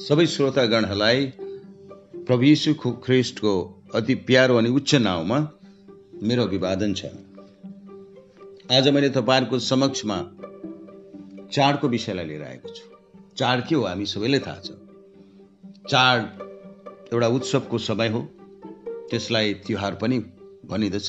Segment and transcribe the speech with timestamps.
[0.00, 1.26] सबै श्रोतागणहरूलाई
[2.26, 2.72] प्रभु यीशु
[3.04, 3.50] ख्रिस्टको
[3.94, 5.38] अति प्यारो अनि उच्च नाउँमा
[6.22, 7.04] मेरो अभिवादन छ।
[8.72, 10.18] आज मैले तपाईँहरूको समक्षमा
[11.52, 12.84] चाडको विषयलाई लिएर आएको छु।
[13.36, 14.68] चाड के हो हामी सबैलाई थाहा छ।
[15.90, 16.18] चाड
[17.12, 18.20] एउटा उत्सवको समय हो।
[19.10, 20.18] त्यसलाई तिहार पनि
[20.66, 21.08] भनिँदछ।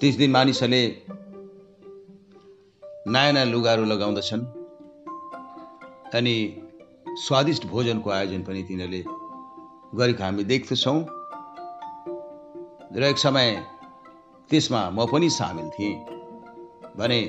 [0.00, 0.82] त्यस दिन मानिसहरूले
[3.08, 4.44] नयाँ नयाँ लुगाहरू लगाउँदछन्।
[6.14, 6.36] अनि
[7.16, 9.02] स्वादिष्ट भोजनको आयोजन पनि तिनीहरूले
[9.98, 10.98] गरेको हामी देख्दछौँ।
[12.96, 13.50] र एक समय
[14.50, 15.94] त्यसमा म पनि सामेल थिएँ।
[16.96, 17.20] भने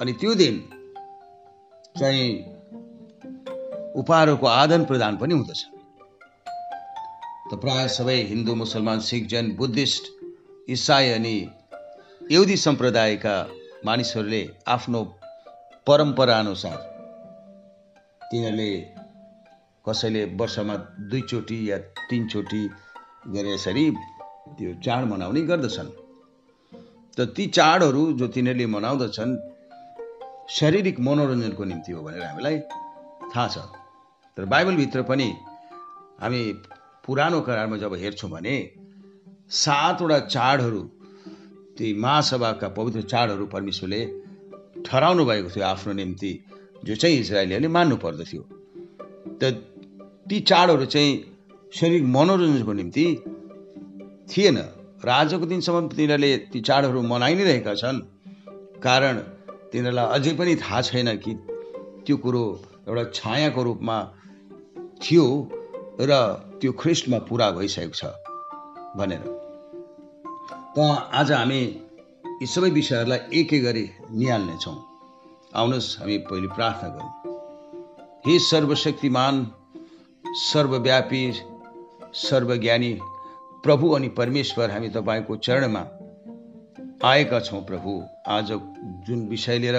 [0.00, 0.60] अनि त्यो दिन
[1.98, 2.30] चाहिँ
[3.98, 5.60] उपहारहरूको आदान प्रदान पनि हुँदछ।
[7.50, 10.04] त प्राय सबै हिन्दू मुसलमान सिख जैन बुद्धिस्ट
[10.68, 11.36] इसाई अनि
[12.32, 13.36] यहुदी सम्प्रदायका
[13.86, 15.04] मानिसहरूले आफ्नो
[15.86, 16.87] परम्परा अनुसार
[18.30, 18.70] तिनीहरूले
[19.84, 20.74] कसैले वर्षमा
[21.10, 22.62] दुईचोटि या तिनचोटि
[23.34, 23.84] गरे यसरी
[24.56, 25.90] त्यो चाड मनाउने गर्दछन्।
[27.16, 29.32] त ती चाडहरू जो तिनीहरूले मनाउँदछन्
[30.48, 32.58] शारीरिक मनोरञ्जनको निम्ति हो भनेर हामीलाई
[33.32, 33.56] थाहा छ।
[34.36, 35.28] तर बाइबलभित्र पनि
[36.20, 36.42] हामी
[37.04, 38.56] पुरानो करारमा जब हेर्छौँ भने
[39.50, 40.82] सातवटा चाडहरू
[41.76, 44.00] ती महासभाका पवित्र चाडहरू परमेश्वरले
[44.86, 46.32] ठहराउनु भएको थियो आफ्नो निम्ति।
[46.86, 48.42] जो चाहिँ इजरायलीहरूले मान्नु पर्दथ्यो
[49.40, 49.42] त
[50.28, 51.12] ती चाडहरू चाहिँ
[51.72, 53.06] शारीरिक मनोरञ्जनको निम्ति
[54.30, 54.58] थिएन।
[55.04, 57.98] र आजको दिनसम्म तिनीहरूले ती चाडहरू मनाइ नै रहेका छन्।
[58.82, 59.14] कारण
[59.70, 61.32] तिनीहरूलाई अझै पनि थाहा छैन कि
[62.04, 62.42] त्यो कुरो
[62.88, 63.96] एउटा छायाको रूपमा
[65.02, 65.24] थियो
[66.00, 66.10] र
[66.60, 68.02] त्यो ख्रिस्टमा पुरा भइसकेको छ
[68.98, 69.22] भनेर।
[70.74, 70.76] त
[71.20, 71.62] आज हामी
[72.40, 73.84] यी सबै विषयहरूलाई एक एक गरी
[74.18, 74.76] निहाल्नेछौँ।
[75.56, 77.10] आउनुहोस् हामी पहिले प्रार्थना गरौँ।
[78.26, 79.34] हे सर्वशक्तिमान
[80.44, 81.22] सर्वव्यापी
[82.14, 82.92] सर्वज्ञानी
[83.64, 85.84] प्रभु अनि परमेश्वर हामी तपाईँको चरणमा
[87.04, 87.92] आएका छौँ प्रभु।
[88.28, 88.52] आज
[89.08, 89.76] जुन विषय लिएर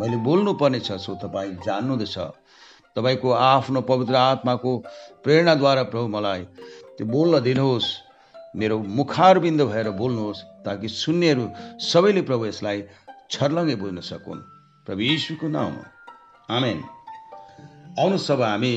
[0.00, 2.18] मैले बोल्नुपर्ने छ सो तपाईँ जान्नुहुँदछ।
[2.96, 4.76] तपाईँको आफ्नो पवित्र आत्माको
[5.24, 6.42] प्रेरणाद्वारा प्रभु मलाई
[6.98, 7.88] त्यो बोल्न दिनुहोस्
[8.56, 11.48] मेरो मुखारबिन्द भएर बोल्नुहोस् ताकि सुन्नेहरू
[11.84, 12.82] सबैले प्रभु यसलाई
[13.30, 14.55] छर्लङ्गै बुझ्न सकुन्।
[14.86, 16.82] प्रभु यीशुको नाउँमा आमेन।
[18.00, 18.74] आउनु सब हामी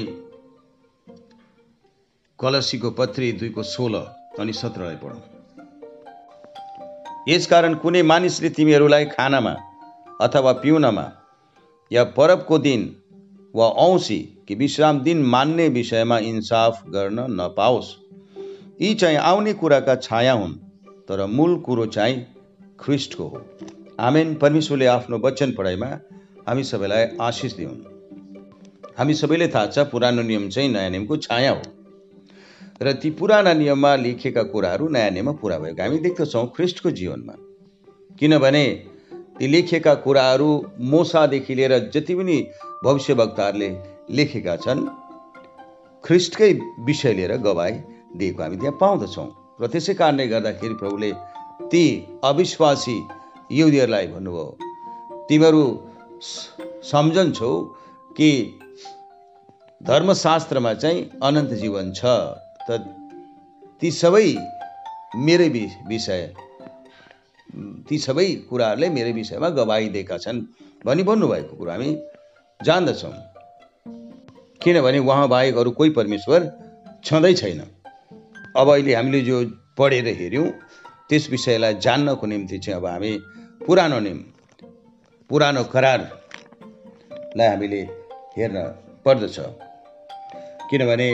[2.40, 3.96] कलसीको पत्री दुईको सोह्र
[4.40, 5.22] अनि सत्रलाई पढौँ।
[7.30, 9.54] यसकारण कुनै मानिसले तिमीहरूलाई खानामा
[10.22, 11.06] अथवा पिउनमा
[11.92, 12.82] या परबको दिन
[13.54, 17.96] वा औँसी कि विश्राम दिन मान्ने विषयमा इन्साफ गर्न नपाओस्।
[18.82, 20.60] यी चाहिँ आउने कुराका छाया हुन्
[21.10, 22.26] तर मूल कुरो चाहिँ
[22.80, 23.46] ख्रिस्टको हो।
[24.00, 25.88] आमेन परमेश्वरले आफ्नो वचन पढाइमा
[26.48, 27.80] हामी सबैलाई आशिष दिउन्।
[28.98, 31.62] हामी सबैले थाहा छ पुरानो नियम चाहिँ नयाँ नियमको छाया हो।
[32.82, 37.36] र ती पुराना नियममा लेखिएका कुराहरू नयाँ नियममा पुरा भएको। हामी देख्दछौँ ख्रिस्टको जीवनमा।
[38.20, 38.66] किनभने
[39.40, 40.50] ती लेखिएका कुराहरू
[40.80, 42.38] मोसादेखि लिएर जति पनि
[42.84, 43.70] भविष्यवक्ताहरूले
[44.16, 44.88] लेखेका छन्
[46.04, 46.52] ख्रिस्टकै
[46.88, 47.72] विषय लिएर गवाई
[48.16, 49.30] दिएको हामी त्यहाँ पाउँदछौँ।
[49.62, 51.12] र त्यसै कारणले गर्दाखेरि प्रभुले
[51.68, 51.86] ती
[52.24, 53.00] अविश्वासी
[53.52, 54.46] युदीहरूलाई भन्नुभयो
[55.30, 55.64] तिमीहरू
[56.92, 57.52] सम्झन्छौ
[58.18, 58.30] कि
[59.82, 62.06] धर्मशास्त्रमा चाहिँ अनन्त जीवन छ
[62.68, 62.78] त
[63.82, 64.28] ती सबै
[65.26, 65.50] मेरै
[65.90, 66.24] विषय
[67.90, 70.42] ती सबै कुराहरूले मेरो विषयमा गवाई दिएका छन्
[70.86, 71.90] भनी भन्नुभएको कुरो हामी
[72.60, 73.14] जान्दछौँ।
[74.62, 76.40] किनभने उहाँ बाहेक अरू कोही परमेश्वर
[77.06, 77.62] छँदै छैन।
[78.58, 79.38] अब अहिले हामीले जो
[79.78, 80.48] पढेर हेऱ्यौँ
[81.10, 83.12] त्यस विषयलाई जान्नको निम्ति चाहिँ अब हामी
[83.62, 84.20] पुरानो नियम
[85.30, 87.82] पुरानो करारलाई हामीले
[88.38, 88.58] हेर्न
[89.06, 89.38] पर्दछ।
[90.70, 91.10] किनभने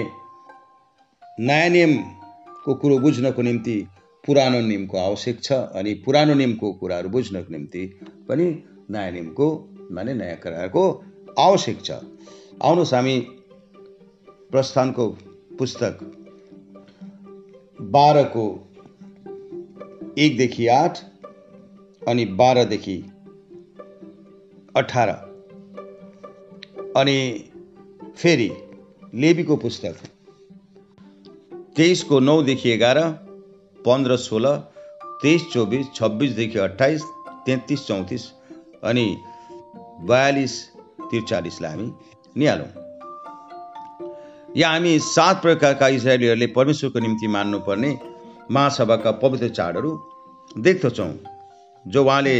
[1.39, 3.75] नयाँ नियमको कुरो बुझ्नको निम्ति
[4.23, 7.83] पुरानो नियमको आवश्यक छ अनि पुरानो नियमको कुराहरू बुझ्नको निम्ति
[8.29, 8.45] पनि
[8.91, 9.47] नयाँ नियमको
[9.91, 10.83] माने नयाँ करारको
[11.39, 11.91] आवश्यक छ।
[12.63, 13.15] आउनुहोस् हामी
[14.51, 15.07] प्रस्थानको
[15.59, 15.93] पुस्तक
[17.93, 18.45] बाह्रको
[20.17, 20.95] एकदेखि आठ।
[22.07, 22.97] अनि बाह्रदेखि
[24.75, 25.09] अठार।
[26.97, 27.17] अनि
[28.17, 28.49] फेरि
[29.13, 29.95] लेबीको पुस्तक।
[31.75, 32.99] तेइसको नौदेखि एघार
[33.79, 34.55] पन्ध्र सोह्र
[35.21, 37.01] तेइस चौबिस छब्बिसदेखि अट्ठाइस
[37.45, 38.23] तेत्तिस चौतिस
[38.83, 39.05] अनि
[40.01, 40.53] बयालिस
[41.09, 41.91] त्रिचालिसलाई हामी
[42.35, 42.71] निहालौँ।
[44.57, 47.97] यहाँ हामी सात प्रकारका इजरायलीहरूले परमेश्वरको निम्ति मान्नुपर्ने
[48.51, 49.91] महासभाका पवित्र चाडहरू
[50.57, 51.13] देख्दछौँ।
[51.85, 52.35] जो उहाँले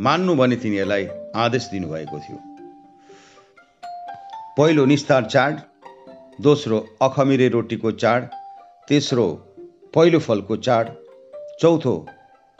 [0.00, 1.04] मान्नु भने तिनीहरूलाई
[1.36, 2.38] आदेश दिनुभएको थियो।
[4.58, 5.60] पहिलो निस्तार चाड
[6.40, 8.28] दोस्रो अखमिरे रोटीको चाड
[8.88, 9.26] तेस्रो
[9.94, 10.88] पहिलो फलको चाड
[11.60, 11.94] चौथो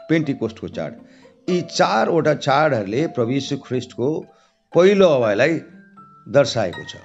[0.09, 0.93] पेन्टिकोस्टको चाड।
[1.49, 4.09] यी चारवटा चाडहरूले प्रभु यीशु ख्रिस्टको
[4.73, 5.61] पहिलो अवयलाई
[6.29, 6.97] दर्शाएको छ।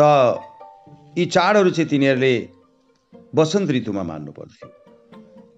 [1.18, 2.34] यी चाडहरू चाहिँ तिनीहरूले
[3.34, 4.68] वसन्त ऋतुमा मान्नु पर्थ्यो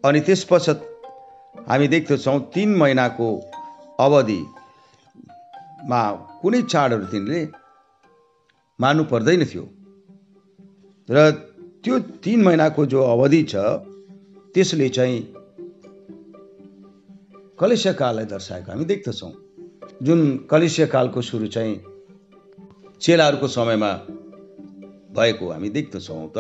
[0.09, 0.88] अनि त्यस पश्चात
[1.67, 3.29] हामी देख्दछौँ तिन महिनाको
[4.01, 6.03] अवधिमा
[6.43, 7.49] कुनै चाडहरू तिनले
[8.79, 9.69] मान्नु पर्दैन थियो।
[11.09, 11.31] र
[11.85, 13.57] त्यो तिन महिनाको जो अवधि छ
[14.55, 15.21] त्यसले चाहिँ
[17.61, 19.33] कलेश्यकाललाई दर्शाएको हामी देख्दछौँ।
[20.03, 21.81] जुन कलेश्यकालको सुरु चाहिँ
[23.01, 23.93] चेलाहरूको समयमा
[25.17, 26.39] भएको हामी देख्दछौँ त।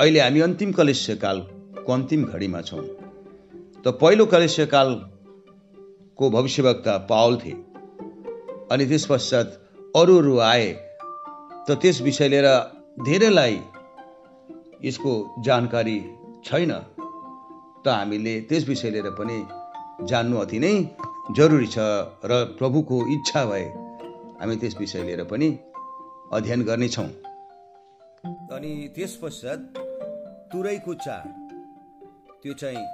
[0.00, 2.99] अहिले हामी अन्तिम कलेश्यकालको अन्तिम घडीमा छौँ।
[3.84, 7.56] त पहिलो कलेश्यकालको भविष्यवक्ता पावल थिए
[8.72, 9.46] अनि त्यस पश्चात
[9.96, 10.72] अरू अरू आए।
[11.66, 12.48] त त्यस विषय लिएर
[13.06, 13.56] धेरैलाई
[14.84, 15.12] यसको
[15.46, 15.98] जानकारी
[16.44, 16.72] छैन।
[17.84, 19.38] त हामीले त्यस विषय लिएर पनि
[20.10, 20.74] जान्नु अति नै
[21.36, 21.78] जरुरी छ
[22.30, 23.66] र प्रभुको इच्छा भए
[24.40, 25.48] हामी त्यस विषय लिएर पनि
[26.36, 27.08] अध्ययन गर्नेछौँ।
[28.54, 29.60] अनि त्यस पश्चात
[30.52, 31.24] तुरैको चाड
[32.42, 32.84] त्यो चाहिँ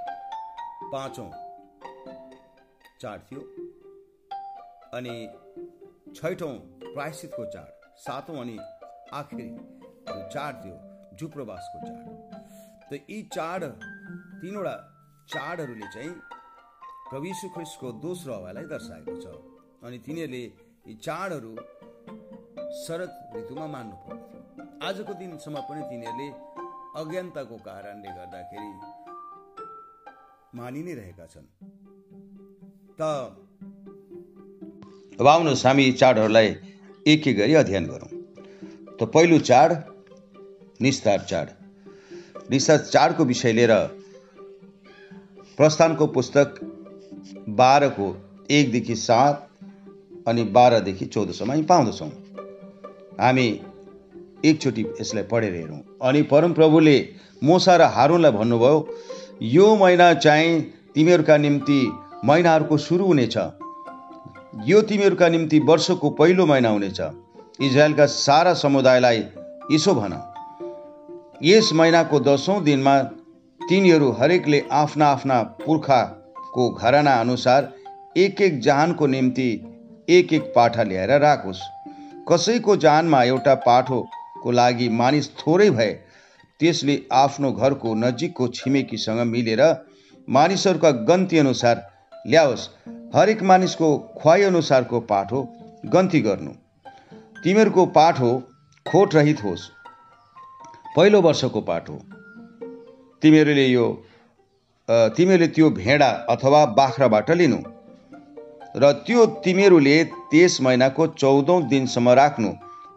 [0.91, 1.29] पाँचौँ
[3.01, 3.41] चाड थियो
[4.97, 5.15] अनि
[6.15, 6.53] छैठौँ
[6.83, 7.69] प्रायश्चितको चाड
[8.05, 8.57] सातौँ अनि
[9.13, 9.49] आखिरी
[10.33, 10.75] चाड थियो
[11.19, 12.05] जुप्रवासको चाड।
[12.89, 13.63] त यी चाड
[14.41, 14.75] तिनवटा
[15.33, 16.13] चाडहरूले चाहिँ
[17.09, 19.25] प्रभु ख्रिस्टको दोस्रो हवालाई दर्शाएको छ।
[19.85, 20.43] अनि तिनीहरूले
[20.87, 21.55] यी चाडहरू
[22.83, 26.29] शरद ऋतुमा मान्नु पर्थ्यो आजको दिनसम्म पनि तिनीहरूले
[27.01, 28.71] अज्ञानताको कारणले गर्दाखेरि
[30.55, 31.47] मानि नै रहेका छन्।
[32.99, 33.01] त
[35.19, 36.47] अब आउनुहोस् हामी चाडहरूलाई
[37.05, 38.09] एक एक गरी अध्ययन गरौँ।
[38.97, 39.69] त पहिलो चाड
[40.81, 41.47] निस्तार चाड।
[42.51, 43.73] निस्तार चाडको विषय लिएर
[45.57, 46.47] प्रस्थानको पुस्तक
[47.59, 48.07] बाह्रको
[48.49, 49.35] एकदेखि सात
[50.27, 52.09] अनि बाह्रदेखि चौधसम्म हामी पाउँदछौँ।
[53.19, 53.47] हामी
[54.45, 56.97] एकचोटि यसलाई पढेर हेरौँ। अनि परमप्रभुले
[57.43, 58.79] मोसा र हारुनलाई भन्नुभयो
[59.41, 60.61] यो महिना चाहिँ
[60.95, 61.91] तिमीहरूका निम्ति
[62.25, 63.37] महिनाहरूको सुरु हुनेछ।
[64.65, 67.01] यो तिमीहरूका निम्ति वर्षको पहिलो महिना हुनेछ।
[67.61, 69.23] इजरायलका सारा समुदायलाई
[69.71, 70.13] यसो भन।
[71.43, 72.97] यस महिनाको दसौँ दिनमा
[73.61, 77.71] तिनीहरू हरेकले आफ्ना आफ्ना पुर्खाको घराना अनुसार
[78.17, 79.49] एक एक जहानको निम्ति
[80.09, 81.61] एक एक पाठा ल्याएर राखोस्।
[82.31, 85.91] कसैको जहानमा एउटा पाठोको लागि मानिस थोरै भए
[86.59, 89.61] त्यसले आफ्नो घरको नजिकको छिमेकीसँग मिलेर
[90.27, 91.75] मानिसहरूका गन्ती अनुसार
[92.27, 92.67] ल्याओस्
[93.15, 93.89] हरेक मानिसको
[94.21, 95.41] ख्वाइ अनुसारको पाठो
[95.93, 96.51] गन्ती गर्नु।
[97.43, 98.29] तिमीहरूको पाठो
[98.85, 99.69] खोट रहित होस्।
[100.95, 101.95] पहिलो वर्षको पाठो
[103.21, 103.85] तिमीहरूले यो
[104.89, 107.59] तिमीहरूले त्यो भेडा अथवा बाख्राबाट लिनु
[108.75, 109.97] र त्यो तिमीहरूले
[110.31, 112.51] त्यस महिनाको चौधौँ दिनसम्म राख्नु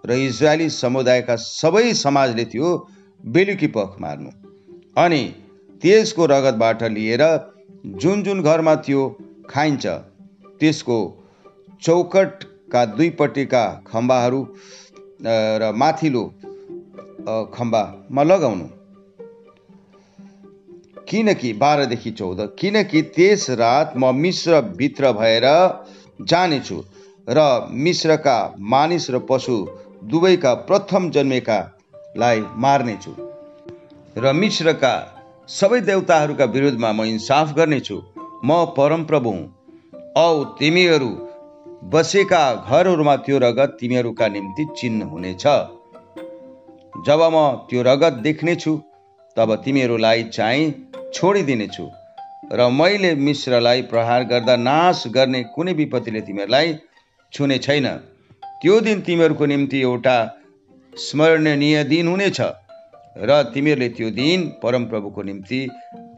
[0.05, 2.73] र इजरायली समुदायका सबै समाजले त्यो
[3.25, 4.31] बेलुकी पख मार्नु।
[4.97, 5.23] अनि
[5.83, 7.23] त्यसको रगतबाट लिएर
[8.01, 9.09] जुन जुन घरमा त्यो
[9.51, 9.87] खाइन्छ
[10.61, 10.99] त्यसको
[11.83, 14.41] चौकटका दुईपट्टिका खम्बाहरू
[15.61, 16.25] र माथिल्लो
[17.55, 18.67] खम्बामा लगाउनु।
[21.09, 25.47] किनकि बाह्रदेखि चौध किनकि त्यस रात म मिश्रभित्र भएर
[26.27, 26.83] जानेछु
[27.29, 27.39] र
[27.87, 28.39] मिश्रका
[28.73, 29.57] मानिस र पशु
[30.05, 31.11] दुवैका प्रथम
[32.11, 33.13] जन्मेकालाई मार्नेछु
[34.17, 34.95] र मिश्रका
[35.49, 37.97] सबै देवताहरूका विरुद्धमा म इन्साफ गर्नेछु
[38.45, 39.47] म परमप्रभु हुँ।
[40.17, 41.11] औ तिमीहरू
[41.93, 45.45] बसेका घरहरूमा त्यो रगत तिमीहरूका निम्ति चिन्ह हुनेछ।
[47.07, 47.37] जब म
[47.71, 48.73] त्यो रगत देख्नेछु
[49.37, 50.75] तब तिमीहरूलाई चाहिँ
[51.15, 51.87] छोडिदिनेछु
[52.53, 56.69] र मैले मिश्रलाई प्रहार गर्दा नाश गर्ने कुनै विपत्तिले तिमीहरूलाई
[57.33, 57.87] छुने छैन।
[58.63, 60.17] त्यो दिन तिमीहरूको निम्ति एउटा
[60.99, 62.41] स्मरणीय दिन हुनेछ।
[63.17, 65.61] र तिमीहरूले त्यो दिन परमप्रभुको निम्ति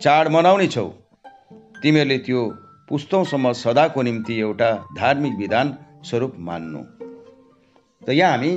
[0.02, 0.88] चाड मनाउनेछौ
[1.83, 2.41] तिमीहरूले त्यो
[2.88, 5.67] पुस्तौँसम्म सदाको निम्ति एउटा धार्मिक विधान
[6.05, 6.83] स्वरूप मान्नु।
[8.07, 8.52] त यहाँ हामी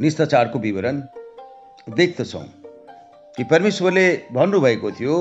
[0.00, 0.96] निष्ठाचारको विवरण
[1.96, 2.46] देख्दछौँ
[3.36, 5.16] कि परमेश्वरले भन्नुभएको थियो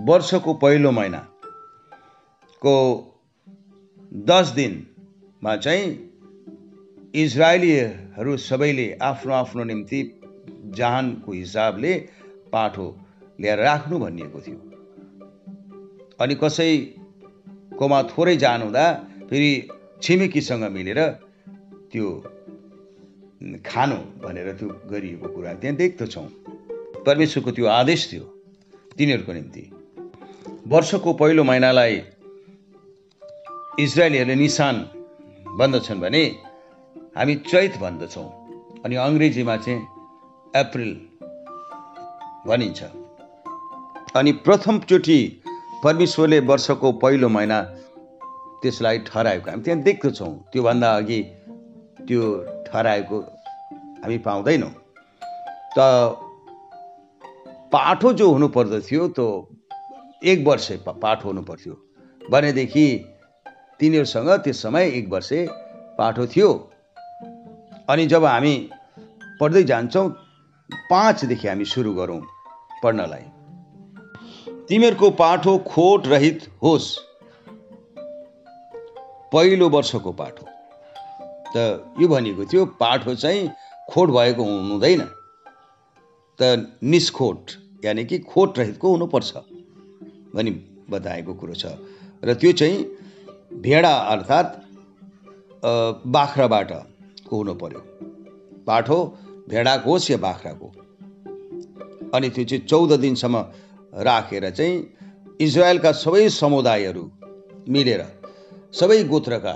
[0.00, 2.74] वर्षको पहिलो महिनाको
[4.12, 5.86] दस दिनमा चाहिँ
[7.14, 9.98] इजरायलीहरू सबैले आफ्नो आफ्नो निम्ति
[10.78, 11.92] जहानको हिसाबले
[12.52, 12.86] पाठो
[13.40, 14.58] ल्याएर राख्नु भनिएको थियो।
[16.20, 18.86] अनि कसैकोमा थोरै जान हुँदा
[19.30, 19.50] फेरि
[20.02, 21.00] छिमेकीसँग मिलेर
[21.92, 22.06] त्यो
[23.66, 26.26] खानु भनेर त्यो गरिएको कुरा त्यहाँ देख्दछौँ
[27.06, 28.24] परमेश्वरको त्यो आदेश थियो
[28.98, 29.62] तिनीहरूको निम्ति।
[30.66, 31.94] वर्षको पहिलो महिनालाई
[33.84, 34.76] इजरायलीहरूले निशान
[35.58, 36.24] भन्दछन् भने
[37.16, 38.28] हामी चैत भन्दछौँ।
[38.84, 39.82] अनि अङ्ग्रेजीमा चाहिँ
[40.56, 40.92] अप्रिल
[42.46, 42.82] भनिन्छ।
[44.16, 45.18] अनि प्रथमचोटि
[45.84, 47.60] परमेश्वरले वर्षको पहिलो महिना
[48.62, 51.20] त्यसलाई ठहराएको। हामी त्यहाँ देख्दछौँ त्योभन्दा अघि
[52.06, 52.22] त्यो
[52.66, 53.20] ठहराएको
[54.02, 54.72] हामी पाउँदैनौँ।
[55.78, 55.78] त
[57.72, 59.26] पाठो जो हुनु पर्दथ्यो त्यो
[60.30, 61.74] एक वर्ष पाठो हुनु पर्थ्यो
[62.30, 62.86] भनेदेखि
[63.80, 65.32] तिनीहरूसँग त्यस समय एक वर्ष
[65.98, 66.52] पाठो थियो।
[67.88, 68.54] अनि जब हामी
[69.40, 70.08] पढ्दै जान्छौँ
[70.90, 72.20] पाँचदेखि हामी सुरु गरौँ
[72.82, 73.26] पढ्नलाई।
[74.68, 76.86] तिमीहरूको पाठो खोट रहित होस्।
[79.32, 80.46] पहिलो वर्षको पाठो।
[81.56, 81.56] त
[82.00, 83.50] यो भनेको थियो पाठो चाहिँ
[83.90, 85.02] खोट भएको हुँदैन
[86.38, 86.42] त
[86.82, 87.50] निष्खोट
[87.84, 89.32] यानि कि खोट रहितको हुनुपर्छ
[90.34, 90.50] भनी
[90.90, 91.76] बताएको कुरो छ।
[92.24, 92.84] र त्यो चाहिँ
[93.60, 94.50] भेडा अर्थात्
[96.08, 96.72] बाख्राबाट
[97.34, 97.80] को हुनु पर्यो।
[98.66, 98.98] पाठो
[99.50, 100.72] भेडाको होस् या बाख्राको?
[102.14, 103.36] अनि त्यो चाहिँ चौध दिनसम्म
[104.06, 104.74] राखेर चाहिँ
[105.40, 107.04] इजरायलका सबै समुदायहरू
[107.68, 108.02] मिलेर
[108.72, 109.54] सबै गोत्रका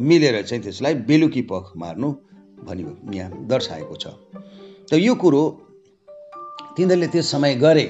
[0.00, 2.10] मिलेर चाहिँ त्यसलाई बेलुकी पख मार्नु
[2.66, 2.82] भनी
[3.16, 4.06] यहाँ दर्शाएको छ।
[4.90, 5.42] त यो कुरो
[6.76, 7.86] तिनीहरूले त्यस समय गरे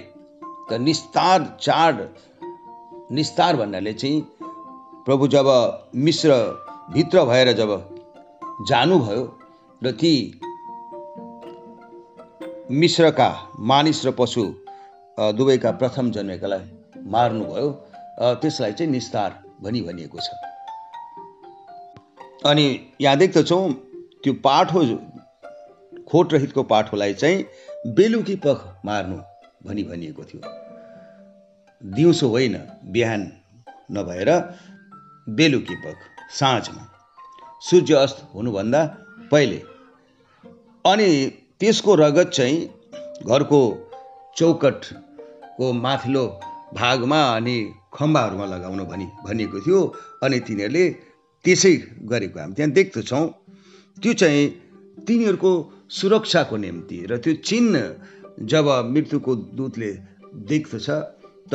[0.69, 1.97] त निस्तार चाड
[3.17, 4.21] निस्तार भन्नाले चाहिँ
[5.07, 5.49] प्रभु जब
[5.97, 6.31] मिश्र
[6.95, 7.71] भित्र भएर जब
[8.61, 9.25] जानुभयो
[9.85, 10.41] र ती
[12.71, 13.29] मिश्रका
[13.61, 14.45] मानिस र पशु
[15.19, 16.65] दुवैका प्रथम जन्मेकालाई
[17.13, 17.69] मार्नुभयो।
[18.41, 19.31] त्यसलाई चाहिँ निस्तार
[19.63, 20.29] भनी भनिएको छ।
[22.47, 22.67] अनि
[23.01, 23.73] यहाँ देख्दछौँ
[24.25, 24.81] त्यो पाठो
[26.09, 27.45] खोट रहितको पाठोलाई चाहिँ
[27.95, 29.17] बेलुकी पख मार्नु
[29.67, 30.41] भनी भनिएको थियो।
[31.83, 32.57] दिउँसो होइन
[32.93, 33.31] बिहान
[33.93, 34.31] नभएर
[35.29, 35.97] बेलुकी पख
[36.41, 36.83] साँझमा।
[37.63, 38.81] सूर्य अस्त हुनुभन्दा
[39.31, 39.59] पहिले।
[40.85, 41.09] अनि
[41.61, 42.59] त्यसको रगत चाहिँ
[43.27, 43.61] घरको
[44.37, 46.25] चौकटको माथिल्लो
[46.75, 47.57] भागमा अनि
[47.95, 49.81] खम्बाहरूमा लगाउनु भनी भनिएको थियो।
[50.25, 50.85] अनि तिनीहरूले
[51.45, 51.75] त्यसै
[52.11, 53.25] गरेको हामी त्यहाँ देख्दछौँ
[54.03, 54.45] त्यो चाहिँ
[55.07, 55.53] तिनीहरूको
[55.91, 57.75] सुरक्षाको निम्ति र त्यो चिन्ह
[58.45, 59.91] जब मृत्युको दूतले
[60.51, 60.89] देख्दछ
[61.53, 61.55] त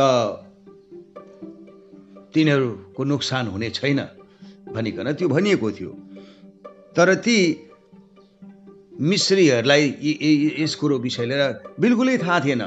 [2.33, 3.99] तिनीहरूको नोक्सान हुने छैन।
[4.73, 5.91] भनिकन त्यो भनिएको थियो।
[6.95, 7.37] तर ती
[9.01, 9.83] मिश्रीहरूलाई
[10.59, 11.41] यस कुरो विषय लिएर
[11.79, 12.63] बिल्कुलै थाहा थिएन।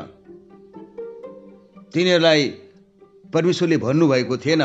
[1.94, 2.42] तिनीहरूलाई
[3.34, 4.62] परमेश्वरले भन्नुभएको थिएन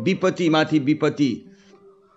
[0.00, 1.30] विपत्तिमाथि विपत्ति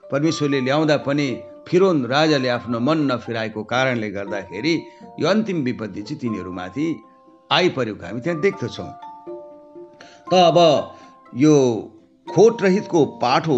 [0.04, 1.28] परमेश्वरले ल्याउँदा पनि
[1.68, 4.74] फिरोन राजाले आफ्नो मन नफिराएको कारणले गर्दाखेरि
[5.20, 6.86] यो अन्तिम विपत्ति चाहिँ तिनीहरूमाथि
[7.52, 8.92] आइपरेको हामी त्यहाँ देख्दछौँ।
[10.30, 10.58] त अब
[11.36, 11.56] यो
[12.28, 13.58] खोट रहितको पाठो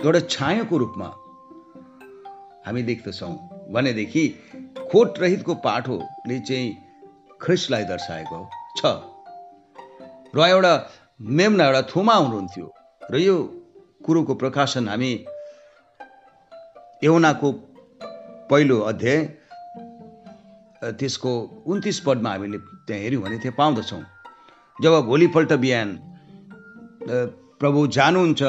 [0.00, 1.06] एउटा छायाको रूपमा
[2.66, 3.34] हामी देख्दछौँ।
[3.72, 4.22] भनेदेखि
[4.92, 6.68] खोट रहितको पाठोले चाहिँ
[7.42, 8.38] ख्रिस्टलाई दर्शाएको
[8.78, 8.80] छ।
[10.36, 10.72] र एउटा
[11.20, 12.66] मेमना एउटा थुमा हुनुहुन्थ्यो।
[13.12, 13.36] र यो
[14.06, 15.12] कुरोको प्रकाशन हामी
[17.04, 17.52] एउनाको
[18.50, 19.18] पहिलो अध्याय
[20.96, 21.32] त्यसको
[21.68, 24.02] उन्तिस पदमा हामीले त्यहाँ हेऱ्यौँ भने त्यहाँ पाउँदछौँ।
[24.82, 25.88] जब भोलिपल्ट बिहान
[27.60, 28.42] प्रभु जानुहुन्छ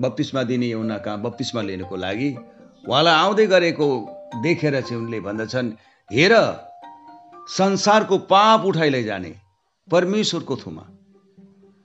[0.00, 2.28] बत्तिसमा दिने एउटा कहाँ बत्तिसमा लिनुको लागि
[2.88, 3.86] उहाँलाई आउँदै गरेको
[4.42, 5.70] देखेर चाहिँ उनले भन्दछन्
[6.10, 6.34] हेर
[7.50, 9.34] संसारको पाप उठाइ जाने
[9.88, 10.82] परमेश्वरको थुमा।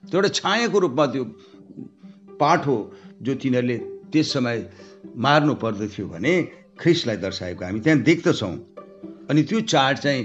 [0.04, 1.24] त्यो एउटा छायाको रूपमा त्यो
[2.40, 2.76] पाठ हो
[3.22, 3.76] जो तिनीहरूले
[4.12, 4.56] त्यस समय
[5.24, 6.32] मार्नु पर्दथ्यो भने
[6.80, 8.54] ख्रिसलाई दर्शाएको हामी त्यहाँ देख्दछौँ।
[9.30, 10.24] अनि त्यो चाड चाहिँ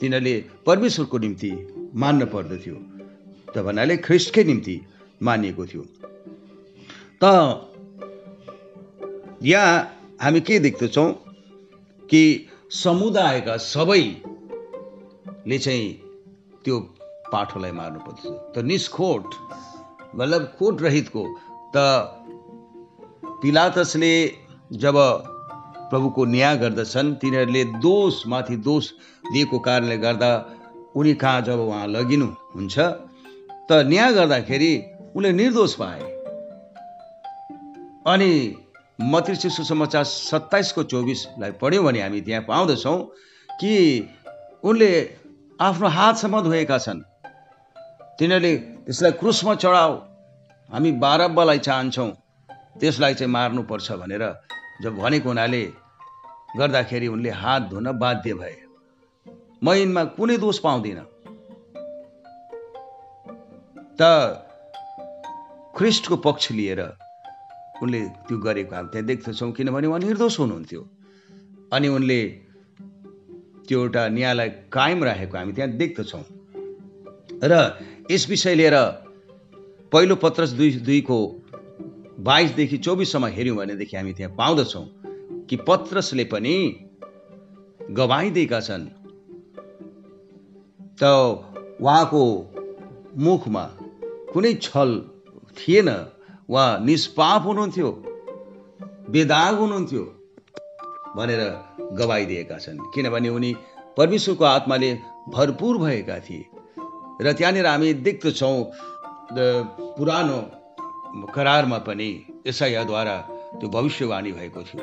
[0.00, 0.34] तिनीहरूले
[0.66, 1.50] परमेश्वरको निम्ति
[1.94, 2.76] मान्न पर्दथ्यो
[3.54, 4.80] त भन्नाले ख्रिस्टकै निम्ति
[5.22, 5.82] मानिएको थियो।
[7.22, 7.24] त
[9.42, 11.12] यहाँ हामी के देख्दछौँ
[12.10, 15.92] कि समुदायका सबैले चाहिँ
[16.64, 16.78] त्यो
[17.32, 19.34] पाठोलाई मार्नु पर्दछ त निष्खोट
[20.16, 21.24] मतलब खोट रहितको
[21.76, 21.78] त
[23.42, 24.14] पिलातसले
[24.82, 24.96] जब
[25.90, 28.90] प्रभुको न्याय गर्दछन् तिनीहरूले दोषमाथि दोष
[29.32, 30.30] दिएको कारणले गर्दा
[30.96, 34.72] उनी कहाँ जब उहाँ लगिनु हुन्छ त न्याय गर्दाखेरि
[35.16, 36.19] उनले निर्दोष पाए।
[38.06, 38.56] अनि
[39.02, 42.98] मतिर्सी सुसमाचार सत्ताइसको चौबिसलाई पढ्यौँ भने हामी त्यहाँ पाउँदछौँ
[43.60, 43.72] कि
[44.64, 44.90] उनले
[45.60, 47.00] आफ्नो हातसम्म धोएका छन्।
[48.18, 49.92] तिनीहरूले त्यसलाई क्रुसमा चढाऊ
[50.70, 52.10] हामी बारब्बालाई चाहन्छौँ।
[52.80, 54.24] त्यसलाई चाहिँ मार्नुपर्छ भनेर
[54.82, 55.62] जब भनेको हुनाले
[56.58, 58.56] गर्दाखेरि उनले हात धुन बाध्य भए।
[59.62, 61.04] म कुनै दोष पाउँदिनँ।
[64.00, 64.02] त
[65.76, 66.80] ख्रिस्टको पक्ष लिएर
[67.82, 70.82] उनले त्यो गरेको हामी त्यहाँ देख्दछौँ। किनभने उहाँ निर्दोष हुनुहुन्थ्यो।
[71.72, 72.20] अनि उनले
[73.68, 76.24] त्यो एउटा न्यायलाई कायम राखेको हामी त्यहाँ देख्दछौँ।
[77.42, 77.54] र
[78.10, 78.76] यस विषय लिएर
[79.92, 81.18] पहिलो पत्रस दुई दुईको
[82.20, 84.86] बाइसदेखि चौबिससम्म हेऱ्यौँ भनेदेखि हामी त्यहाँ पाउँदछौँ
[85.48, 86.56] कि पत्रसले पनि
[87.90, 88.86] गवाई दिएका छन्।
[91.00, 91.02] त
[91.80, 92.22] उहाँको
[93.16, 93.64] मुखमा
[94.32, 94.90] कुनै छल
[95.58, 95.88] थिएन।
[96.50, 97.90] उहाँ निष्पाप हुनुहुन्थ्यो
[99.10, 100.02] बेदाग हुनुहुन्थ्यो
[101.16, 101.42] भनेर
[101.98, 103.50] गवाई दिएका छन्। किनभने उनी
[103.96, 104.90] परमेश्वरको आत्माले
[105.34, 106.44] भरपुर भएका थिए।
[107.22, 108.56] र त्यहाँनिर हामी देख्दछौँ
[109.96, 110.38] पुरानो
[111.34, 112.10] करारमा पनि
[112.46, 113.16] यसैयाद्वारा
[113.58, 114.82] त्यो भविष्यवाणी भएको थियो।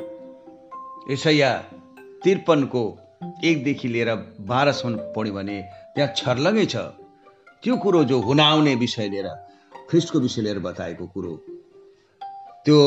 [1.12, 1.50] यसैया
[2.22, 2.84] त्रिपनको
[3.44, 4.10] एकदेखि लिएर
[4.48, 5.58] बाह्रसम्म पढ्यो भने
[5.94, 6.76] त्यहाँ छर्लङ्गै छ।
[7.62, 9.28] त्यो कुरो जो हुनाउने विषय लिएर
[9.90, 11.32] ख्रिस्टको विषय लिएर बताएको कुरो
[12.64, 12.80] त्यो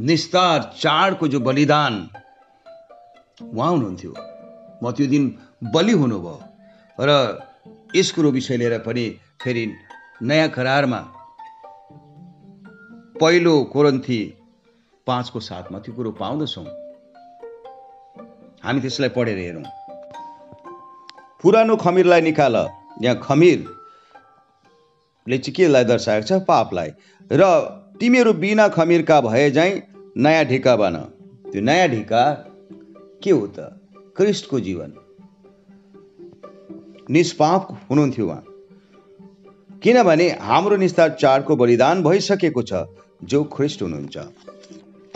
[0.00, 1.94] निस्तार चाडको जो बलिदान
[3.42, 4.12] उहाँ हुनुहुन्थ्यो।
[4.82, 5.24] म त्यो दिन
[5.74, 6.40] बलि हुनुभयो
[6.98, 7.10] र
[7.96, 9.08] यस कुरो विषय लिएर पनि
[9.42, 9.66] फेरि
[10.22, 11.00] नयाँ करारमा
[13.20, 14.20] पहिलो कोरन्थी
[15.06, 16.66] पाँचको साथमा त्यो कुरो पाउँदछौँ।
[18.64, 19.62] हामी त्यसलाई पढेर हेरौँ।
[21.42, 22.56] पुरानो खमिरलाई निकाल।
[23.02, 26.32] यहाँ खमिरले चाहिँ केलाई दर्शाएको छ?
[26.44, 26.90] पापलाई।
[27.30, 27.42] र
[28.00, 29.82] तिमीहरू बिना खमिरका भए चाहिँ
[30.16, 30.96] नयाँ ढिका बन।
[31.52, 32.22] त्यो नयाँ ढिका
[33.22, 33.58] के हो त?
[34.16, 34.92] क्रिस्टको जीवन।
[37.10, 38.44] निष्पाप हुनुहुन्थ्यो उहाँ।
[39.82, 42.84] किनभने हाम्रो निस्तार चाडको बलिदान भइसकेको छ
[43.24, 44.16] जो ख्रिस्ट हुनुहुन्छ।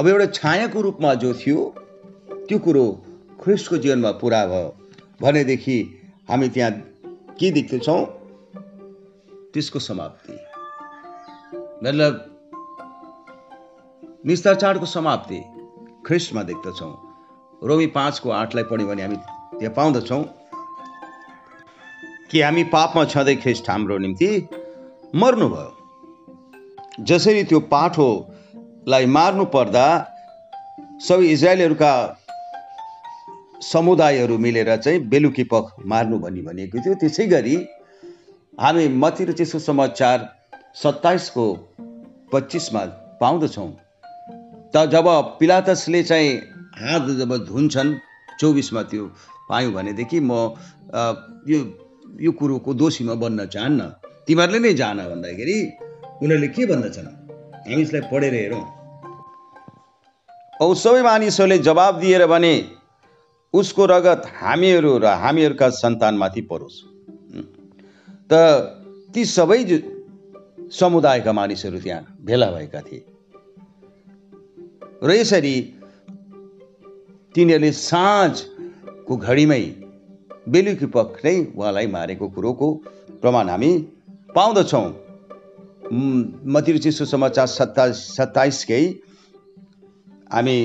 [0.00, 1.74] अब एउटा छायाको रूपमा जो थियो
[2.48, 2.86] त्यो कुरो
[3.44, 4.76] ख्रिस्टको जीवनमा पुरा भयो।
[5.22, 5.78] भनेदेखि
[6.30, 6.72] हामी त्यहाँ
[7.40, 8.04] के देख्दछौँ?
[9.52, 10.32] त्यसको समाप्ति।
[11.84, 12.29] मतलब
[14.26, 15.36] निस्तार चाडको समाप्ति
[16.06, 16.92] ख्रिस्टमा देख्दछौँ।
[17.62, 20.22] रोमी पाँचको आठलाई पढ्यौँ भने हामी त्यहाँ पाउँदछौँ।
[22.30, 24.28] कि हामी पापमा छँदै ख्रिस्ट हाम्रो निम्ति
[25.14, 29.86] मर्नुभयो। जसरी त्यो पाठोलाई मार्नु पर्दा
[31.08, 31.92] सबै इजरायलहरूका
[33.62, 37.56] समुदायहरू मिलेर चाहिँ बेलुकी पख मार्नु भनी भनिएको थियो। त्यसै गरी
[38.60, 40.18] हामी मती र चिसो समाचार
[40.82, 41.46] सत्ताइसको
[42.32, 42.84] पच्चिसमा
[43.20, 43.70] पाउँदछौँ।
[44.74, 45.06] त जब
[45.38, 46.30] पिलातसले चाहिँ
[46.78, 47.90] हात जब धुन्छन्
[48.40, 49.04] चौबिसमा त्यो
[49.48, 50.32] पायौँ भनेदेखि म
[51.50, 51.58] यो
[52.20, 53.80] यो कुरोको दोषी म बन्न चाहन्न।
[54.26, 55.56] तिमीहरूले नै जान भन्दाखेरि
[56.22, 57.08] उनीहरूले के भन्दछन्?
[57.66, 58.64] हामी यसलाई पढेर हेरौँ।
[60.62, 62.54] औ सबै मानिसहरूले जवाब दिएर भने
[63.54, 66.78] उसको रगत हामीहरू र हामीहरूका सन्तानमाथि परोस्।
[68.30, 68.32] त
[69.14, 69.60] ती सबै
[70.70, 73.02] समुदायका मानिसहरू त्यहाँ भेला भएका थिए।
[75.02, 75.54] र यसरी
[77.34, 79.64] तिनीहरूले साँझको घडीमै
[80.48, 82.68] बेलुकी पख नै उहाँलाई मारेको कुरोको
[83.22, 83.70] प्रमाण हामी
[84.36, 84.86] पाउँदछौँ।
[86.46, 88.84] मतिर समाचार सत्ताइस सत्ताइसकै
[90.32, 90.56] हामी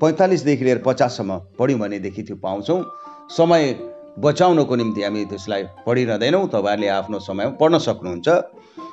[0.00, 2.80] पैँतालिसदेखि लिएर पचाससम्म पढ्यौँ भनेदेखि त्यो पाउँछौँ।
[3.30, 3.62] समय
[4.18, 8.28] बचाउनको निम्ति हामी त्यसलाई पढिरहँदैनौँ तपाईँहरूले आफ्नो समयमा पढ्न सक्नुहुन्छ।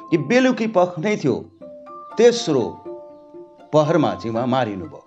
[0.09, 1.35] कि बेलुकी पख नै थियो
[2.17, 2.63] तेस्रो
[3.73, 5.01] पहरमा चाहिँ उहाँ मारिनुभयो।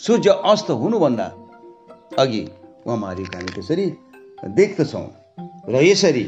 [0.00, 1.24] सूर्य अस्त हुनुभन्दा
[2.18, 2.42] अघि
[2.86, 3.86] उहाँ मारिएको हामी त्यसरी
[4.56, 5.06] देख्दछौँ।
[5.68, 6.26] र यसरी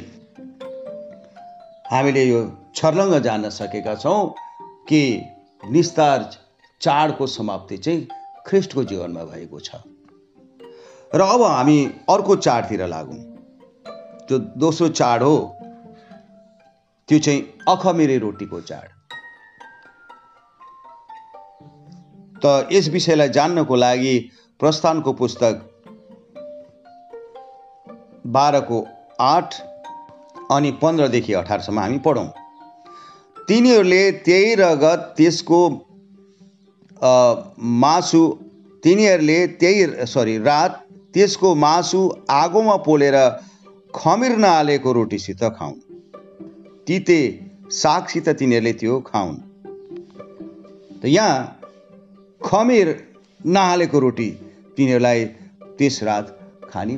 [1.93, 2.41] हामीले यो
[2.75, 4.35] छर्लङ्ग जान्न सकेका छौँ
[4.89, 5.03] कि
[5.63, 6.31] निस्तार
[6.81, 8.09] चाडको समाप्ति चाहिँ
[8.47, 9.71] ख्रिस्टको जीवनमा भएको छ।
[11.13, 11.79] र अब हामी
[12.11, 13.21] अर्को चाडतिर लागौँ।
[14.29, 15.37] त्यो दोस्रो चाड हो
[17.09, 18.89] त्यो चाहिँ अखमेरे रोटीको चाड।
[22.45, 24.15] त यस विषयलाई जान्नको लागि
[24.61, 25.55] प्रस्थानको पुस्तक
[28.35, 28.79] बाह्रको
[29.21, 29.55] आठ
[30.51, 32.29] अनि पन्ध्रदेखि अठारसम्म हामी पढौँ।
[33.49, 35.61] तिनीहरूले त्यही रगत त्यसको
[37.83, 38.23] मासु
[38.85, 40.81] तिनीहरूले त्यही सरी रात
[41.15, 43.17] त्यसको मासु आगोमा पोलेर
[43.95, 45.79] खमिर नहालेको रोटीसित खाउन्।
[46.87, 47.21] तिते
[47.73, 49.37] सागसित तिनीहरूले त्यो खाउन्।
[51.01, 51.58] त यहाँ
[52.41, 52.87] खमिर
[53.47, 54.31] नहालेको रोटी
[54.77, 55.25] तिनीहरूलाई
[55.79, 56.27] त्यस रात
[56.71, 56.97] खाने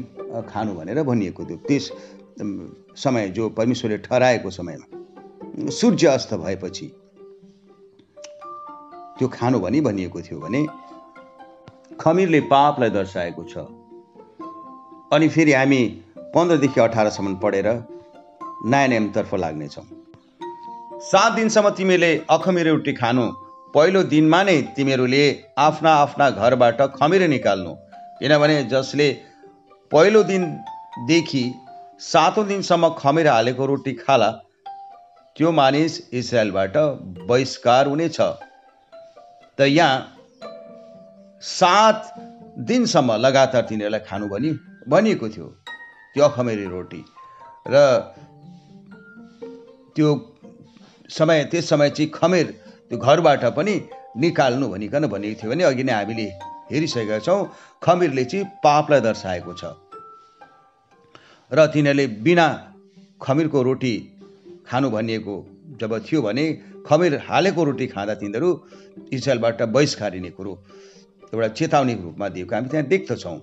[0.49, 1.91] खानु भनेर भनिएको थियो। त्यस
[2.97, 4.87] समय जो परमेश्वरले ठहराएको समयमा।
[5.71, 6.87] सूर्य अस्त भएपछि
[9.19, 10.67] त्यो खानु भनी भनिएको थियो भने
[12.01, 13.67] खमिरले पापलाई दर्शाएको छ।
[15.13, 15.83] अनि फेरि हामी
[16.35, 17.69] पन्ध्रदेखि अठारसम्म पढेर
[18.65, 19.85] नयाँ नियमतर्फ लाग्नेछौँ।
[21.03, 23.25] सात दिनसम्म तिमीले अखमिर रोटी खानु
[23.75, 25.25] पहिलो दिनमा नै तिमीहरूले
[25.65, 27.73] आफ्ना आफ्ना घरबाट खमिर निकाल्नु।
[28.19, 29.09] किनभने जसले
[29.93, 31.43] पहिलो दिनदेखि
[32.03, 34.31] सातौँ दिनसम्म खमेर हालेको रोटी खाला
[35.37, 36.77] त्यो मानिस इजरायलबाट
[37.29, 38.19] बहिष्कार हुनेछ।
[39.59, 40.17] त यहाँ
[41.43, 41.99] सात
[42.69, 44.51] दिनसम्म लगातार तिनीहरूलाई खानु भनी
[44.89, 45.47] भनिएको थियो
[46.15, 47.03] त्यो अखमेरी रोटी।
[47.69, 47.75] र
[49.97, 50.09] त्यो
[51.11, 52.47] समय त्यस समय चाहिँ खमेर
[52.91, 53.75] त्यो घरबाट पनि
[54.19, 56.27] निकाल्नु भनिकन भनेको थियो भने अघि नै हामीले
[56.71, 57.39] हेरिसकेका छौँ।
[57.83, 59.63] खमिरले चाहिँ पापलाई दर्शाएको छ।
[61.51, 62.47] र तिनीहरूले बिना
[63.23, 63.95] खमिरको रोटी
[64.69, 65.35] खानु भनिएको
[65.81, 66.45] जब थियो भने
[66.87, 68.49] खमिर हालेको रोटी खाँदा तिनीहरू
[69.13, 70.53] इजरायलबाट बहिष्कारिने कुरो
[71.33, 73.39] एउटा चेतावनीको रूपमा दिएको हामी त्यहाँ देख्दछौँ।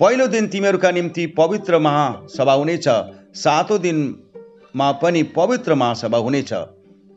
[0.00, 2.88] पहिलो दिन तिमीहरूका निम्ति पवित्र महासभा हुनेछ।
[3.34, 6.52] सातौँ दिनमा पनि पवित्र महासभा हुनेछ।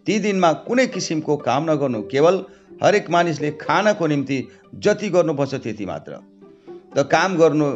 [0.05, 2.43] ती दिनमा कुनै किसिमको काम नगर्नु केवल
[2.83, 4.37] हरेक मानिसले खानको निम्ति
[4.75, 6.13] जति गर्नुपर्छ त्यति मात्र।
[6.95, 7.67] त काम गर्नु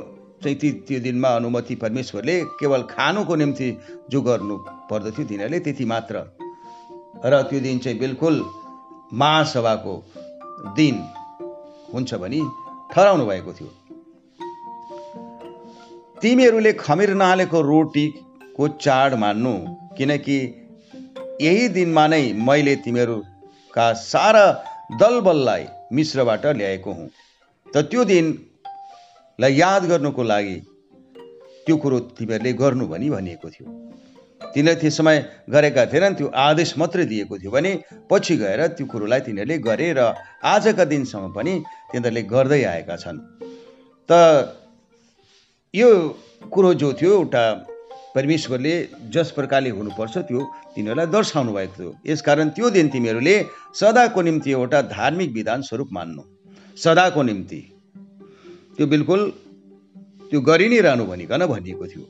[0.43, 3.69] चाहिँ ती त्यो दिनमा अनुमति परमेश्वरले केवल खानुको निम्ति
[4.09, 4.57] जो गर्नु
[4.89, 6.15] पर्दथ्यो तिनीहरूले त्यति मात्र।
[7.25, 8.43] र त्यो दिन चाहिँ बिल्कुल
[9.13, 9.95] महासभाको
[10.75, 10.95] दिन
[11.93, 12.41] हुन्छ भनी
[12.91, 13.69] ठहराउनु भएको थियो।
[16.21, 19.53] तिमीहरूले खमिर नहालेको रोटीको चाड मान्नु
[19.97, 20.37] किनकि
[21.41, 24.45] यही दिनमा नै मैले तिमीहरूका सारा
[24.99, 27.09] दलबललाई मिश्रबाट ल्याएको हुँ।
[27.73, 28.25] त त्यो दिन
[29.39, 30.57] लाई याद गर्नुको लागि
[31.65, 33.67] त्यो कुरो तिमीहरूले गर्नु भनी भनिएको थियो।
[34.53, 35.17] तिनीहरूले त्यो समय
[35.49, 37.71] गरेका थिएनन् त्यो आदेश मात्रै दिएको थियो भने
[38.09, 41.53] पछि गएर त्यो कुरोलाई तिनीहरूले गरे र आजका दिनसम्म पनि
[41.91, 43.19] तिनीहरूले गर्दै आएका छन्।
[44.09, 44.11] त
[45.73, 45.89] यो
[46.47, 47.43] कुरो जो थियो एउटा
[48.15, 48.73] परमेश्वरले
[49.13, 50.41] जस प्रकारले हुनुपर्छ त्यो
[50.75, 53.35] तिनीहरूलाई दर्शाउनु भएको थियो। यसकारण त्यो दिन तिमीहरूले
[53.75, 56.23] सदाको निम्ति एउटा धार्मिक विधान स्वरूप मान्नु।
[56.77, 57.61] सदाको निम्ति।
[58.77, 59.21] त्यो बिल्कुल
[60.31, 62.03] त्यो गरि नै रहनु भनिकन भनिएको थियो।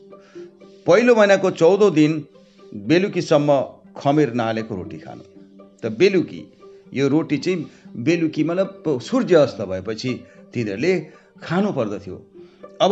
[0.87, 2.11] पहिलो महिनाको चौधौँ दिन
[2.89, 3.49] बेलुकीसम्म
[3.97, 5.23] खमेर नहालेको रोटी खानु।
[5.81, 6.41] त बेलुकी
[6.93, 7.57] यो रोटी चाहिँ
[8.05, 10.11] बेलुकी मतलब सूर्य अस्त भएपछि
[10.53, 10.93] तिनीहरूले
[11.43, 12.15] खानु पर्दथ्यो।
[12.81, 12.91] अब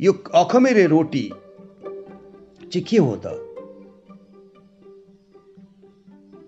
[0.00, 1.24] यो अखमेरे रोटी
[2.72, 3.26] चाहिँ के हो त?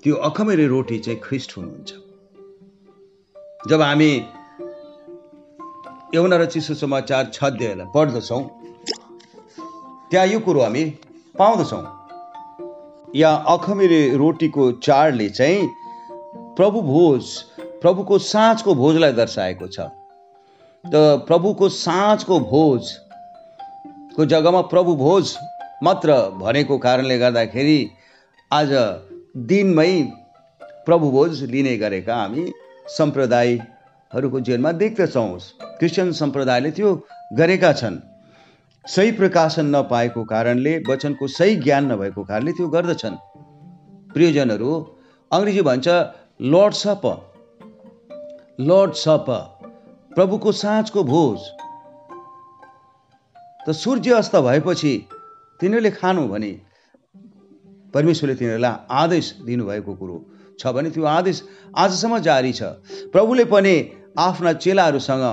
[0.03, 1.91] त्यो अखमेरे रोटी चाहिँ ख्रिस्ट हुनुहुन्छ।
[3.69, 4.13] जब हामी
[6.15, 8.43] यौन र चिसो समाचार छ अध्यायलाई पढ्दछौँ
[10.11, 10.85] त्यहाँ यो कुरो हामी
[11.35, 11.85] पाउँदछौँ।
[13.17, 15.69] या अखमिरे रोटीको चाडले चाहिँ
[16.57, 17.25] प्रभु भोज
[17.83, 19.79] प्रभुको साँझको भोजलाई दर्शाएको छ।
[20.85, 20.95] त
[21.29, 25.37] प्रभुको साँझको भोजको जग्गामा प्रभु भोज
[25.83, 27.81] मात्र भनेको कारणले गर्दाखेरि
[28.51, 28.73] आज
[29.51, 29.93] दिनमै
[30.87, 32.43] प्रभु भोज लिने गरेका हामी
[32.97, 33.55] सम्प्रदाय
[34.13, 35.39] हरूको जीवनमा देख्दछौँ।
[35.79, 36.91] क्रिस्चियन सम्प्रदायले त्यो
[37.39, 37.97] गरेका छन्।
[38.85, 43.17] सही प्रकाशन नपाएको कारणले वचनको सही ज्ञान नभएको कारणले त्यो गर्दछन्।
[44.13, 44.73] प्रियजनहरू
[45.31, 45.89] अङ्ग्रेजी भन्छ
[46.55, 47.07] लर्ड सप
[48.69, 49.27] लर्ड सप
[50.11, 51.41] प्रभुको साँझको भोज।
[53.65, 54.93] त सूर्य अस्त भएपछि
[55.61, 56.53] तिनीहरूले खानु भने
[57.95, 60.17] परमेश्वरले तिनीहरूलाई आदेश दिनुभएको कुरो
[60.61, 61.43] छ भने त्यो आदेश
[61.77, 62.63] आजसम्म जारी छ।
[63.13, 63.75] प्रभुले पनि
[64.19, 65.25] आफ्ना चेलाहरूसँग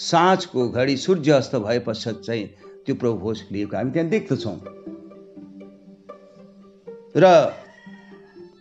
[0.00, 2.44] साँझको घडी सूर्य अस्त भए पश्चात चाहिँ
[2.86, 4.56] त्यो प्रभु भोज लिएको। हामी त्यहाँ देख्दछौँ।
[7.16, 7.24] र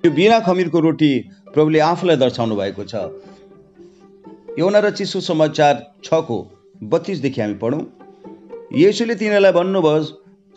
[0.01, 1.11] त्यो बिना खमिरको रोटी
[1.53, 2.95] प्रभुले आफूलाई दर्शाउनु भएको छ।
[4.59, 6.37] यौना र चिसो समाचार छको
[6.83, 7.83] बत्तिसदेखि हामी पढौँ।
[8.71, 10.01] यसुले तिनीहरूलाई भन्नुभयो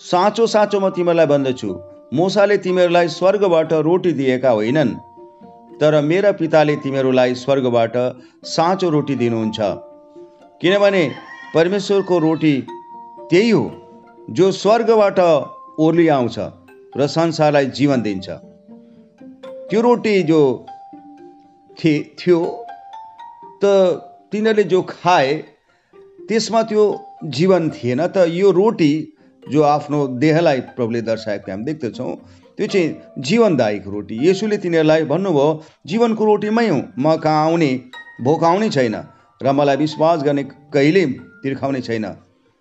[0.00, 1.68] साँचो साँचो म तिमीहरूलाई भन्दछु
[2.14, 4.92] मोसाले तिमीहरूलाई स्वर्गबाट रोटी दिएका होइनन्
[5.80, 7.96] तर मेरा पिताले तिमीहरूलाई स्वर्गबाट
[8.46, 9.58] साँचो रोटी दिनुहुन्छ।
[10.62, 11.02] किनभने
[11.54, 12.54] परमेश्वरको रोटी
[13.30, 13.64] त्यही हो
[14.30, 15.18] जो स्वर्गबाट
[15.82, 16.38] ओर्ली आउँछ
[16.96, 18.28] र संसारलाई जीवन दिन्छ।
[19.70, 20.40] त्यो रोटी जो
[21.78, 22.38] थियो
[23.64, 23.72] त
[24.32, 25.34] तिनीहरूले जो खाए
[26.28, 26.84] त्यसमा त्यो
[27.24, 28.92] जीवन थिएन त यो रोटी
[29.42, 32.14] जो आफ्नो देहलाई प्रभुले दर्शाएको हामी देख्दछौँ
[32.58, 35.46] त्यो चाहिँ जीवनदायक रोटी। यसुले तिनीहरूलाई भन्नुभयो
[35.86, 37.70] जीवनको रोटी मै हुँ म कहाँ आउने
[38.22, 38.96] भोक आउने छैन
[39.40, 41.04] र मलाई विश्वास गर्ने कहिले
[41.42, 42.04] तिर्खाउने छैन।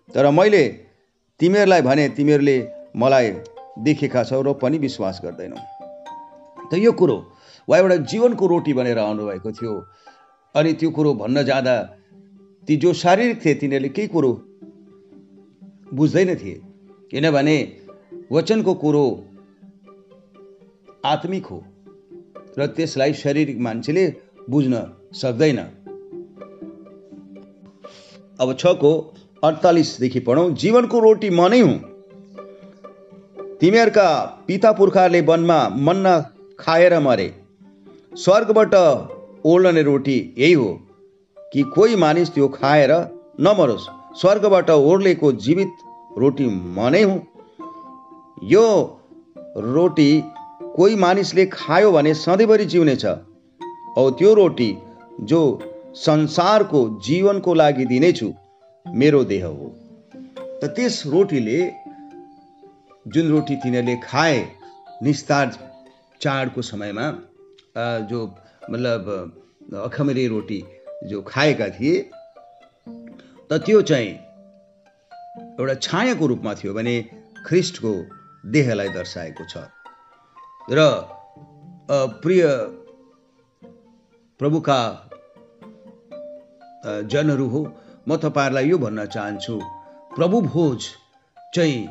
[0.10, 0.64] तर मैले
[1.40, 2.58] तिमीहरूलाई भने तिमीहरूले
[2.96, 3.30] मलाई
[3.86, 5.58] देखेका छौ र पनि विश्वास गर्दैनौ।
[6.72, 7.18] त यो कुरो
[7.68, 9.74] वा एउटा जीवनको रोटी भनेर आउनुभएको थियो।
[10.56, 11.76] अनि त्यो कुरो भन्न जाँदा
[12.68, 14.32] ती जो शारीरिक थिए तिनीहरूले केही कुरो
[15.94, 16.62] बुझ्दैन थिए।
[17.12, 17.58] किनभने
[18.32, 19.06] वचनको कुरो
[21.06, 21.64] आत्मिक हो
[22.60, 24.06] र त्यसलाई शारीरिक मान्छेले
[24.50, 25.60] बुझ्न सक्दैन।
[28.40, 28.92] अब छको
[29.44, 31.78] अडतालिसदेखि पढौँ। जीवनको रोटी म नै हुँ।
[33.60, 34.08] तिमीहरूका
[34.48, 36.14] पिता पुर्खाहरूले वनमा मन्ना
[36.60, 37.30] खाएर मरे।
[38.16, 38.74] स्वर्गबाट
[39.46, 40.70] ओर्लने रोटी यही हो
[41.38, 42.92] कि कोही मानिस त्यो खाएर
[43.40, 43.88] नमरोस्।
[44.22, 45.72] स्वर्गबाट ओर्लेको जीवित
[46.18, 47.20] रोटी म नै हुँ।
[48.46, 48.66] यो
[49.76, 50.10] रोटी
[50.76, 53.06] कोही मानिसले खायो भने सधैँभरि जिउनेछ।
[53.98, 54.72] औ त्यो रोटी
[55.30, 55.42] जो
[55.98, 58.32] संसारको जीवनको लागि दिनेछु
[58.86, 59.68] मेरो देह हो।
[60.62, 61.60] त त्यस रोटीले
[63.06, 64.40] जुन रोटी तिनीहरूले खाए
[65.04, 65.48] निस्तार
[66.22, 67.06] चाडको समयमा
[68.10, 68.20] जो
[68.72, 69.00] मतलब
[69.84, 70.64] अखमेरी रोटी
[71.10, 71.96] जो खाएका थिए
[73.58, 74.12] त्यो चाहिँ
[75.60, 76.96] एउटा छायाको रूपमा थियो भने
[77.46, 77.92] ख्रिस्टको
[78.46, 79.58] देहलाई दर्शाएको छ।
[80.72, 80.80] र
[82.24, 82.44] प्रिय
[84.40, 84.80] प्रभुका
[86.86, 87.62] जनहरू हो
[88.08, 89.60] म तपाईँहरूलाई यो भन्न चाहन्छु
[90.16, 90.88] प्रभु भोज
[91.56, 91.88] चाहिँ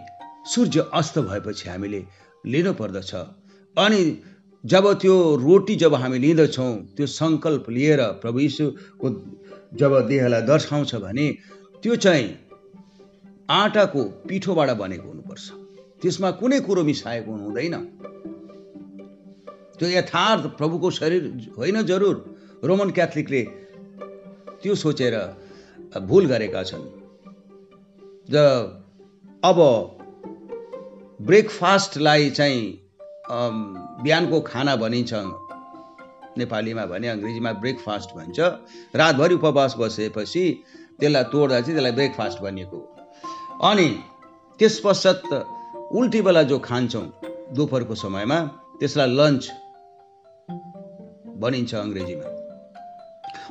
[0.46, 2.04] सूर्य अस्त भएपछि हामीले
[2.46, 3.14] लिनु पर्दछ
[3.76, 4.02] अनि
[4.64, 9.08] जब त्यो रोटी जब हामी लिँदछौँ त्यो सङ्कल्प लिएर प्रभु यीशुको
[9.72, 11.26] जब देहलाई दर्शाउँछ भने
[11.82, 12.28] त्यो चाहिँ
[13.50, 15.44] आँटाको पिठोबाट बनेको हुनुपर्छ।
[16.02, 17.74] त्यसमा कुनै कुरो मिसाएको हुँदैन।
[19.78, 21.22] त्यो यथार्थ प्रभुको शरीर
[21.58, 22.16] होइन जरुर।
[22.64, 23.42] रोमन क्याथलिकले
[24.62, 25.14] त्यो सोचेर
[26.00, 26.84] भुल गरेका छन्।
[28.28, 28.36] र
[29.42, 29.58] अब
[31.20, 32.60] ब्रेकफास्टलाई चाहिँ
[34.02, 35.12] बिहानको खाना भनिन्छ।
[36.38, 38.38] नेपालीमा भने अङ्ग्रेजीमा ब्रेकफास्ट भन्छ।
[39.00, 40.44] रातभरि उपवास बसेपछि
[41.00, 42.78] त्यसलाई तोड्दा चाहिँ त्यसलाई ब्रेकफास्ट भनिएको
[43.70, 43.88] अनि
[44.58, 45.20] त्यस पश्चात
[45.98, 47.06] उल्टी बेला जो खान्छौँ
[47.56, 48.38] दोपहरको समयमा
[48.80, 49.42] त्यसलाई लन्च
[51.42, 52.26] भनिन्छ अङ्ग्रेजीमा।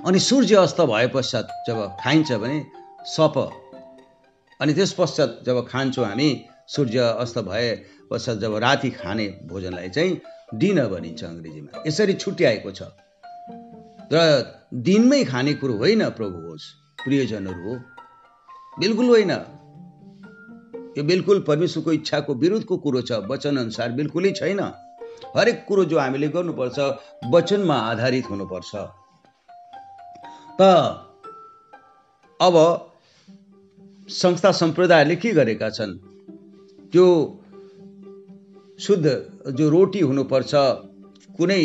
[0.07, 2.57] अनि सूर्य अस्त भए पश्चात जब खाइन्छ भने
[3.15, 3.35] सप।
[4.59, 6.29] अनि त्यस पश्चात जब खान्छौँ हामी
[6.67, 7.69] सूर्य अस्त भए
[8.11, 10.11] पश्चात जब राति खाने भोजनलाई चाहिँ
[10.53, 12.81] डिनर भनिन्छ अङ्ग्रेजीमा। यसरी छुट्याएको छ।
[14.13, 16.63] र दिनमै खाने कुरो होइन प्रभु होस्
[17.03, 17.75] प्रियजनहरू हो।
[18.79, 19.31] बिल्कुल होइन।
[20.97, 24.59] यो बिल्कुल परमेश्वरको इच्छाको विरुद्धको कुरो छ। वचन अनुसार बिल्कुलै छैन।
[25.37, 26.79] हरेक कुरो जो हामीले गर्नुपर्छ
[27.33, 28.71] वचनमा आधारित हुनुपर्छ।
[30.61, 30.61] त
[32.41, 32.55] अब
[34.09, 35.97] संस्था सम्प्रदायले के गरेका छन्?
[36.91, 37.40] त्यो
[38.81, 39.05] शुद्ध
[39.57, 40.51] जो रोटी हुनुपर्छ
[41.37, 41.63] कुनै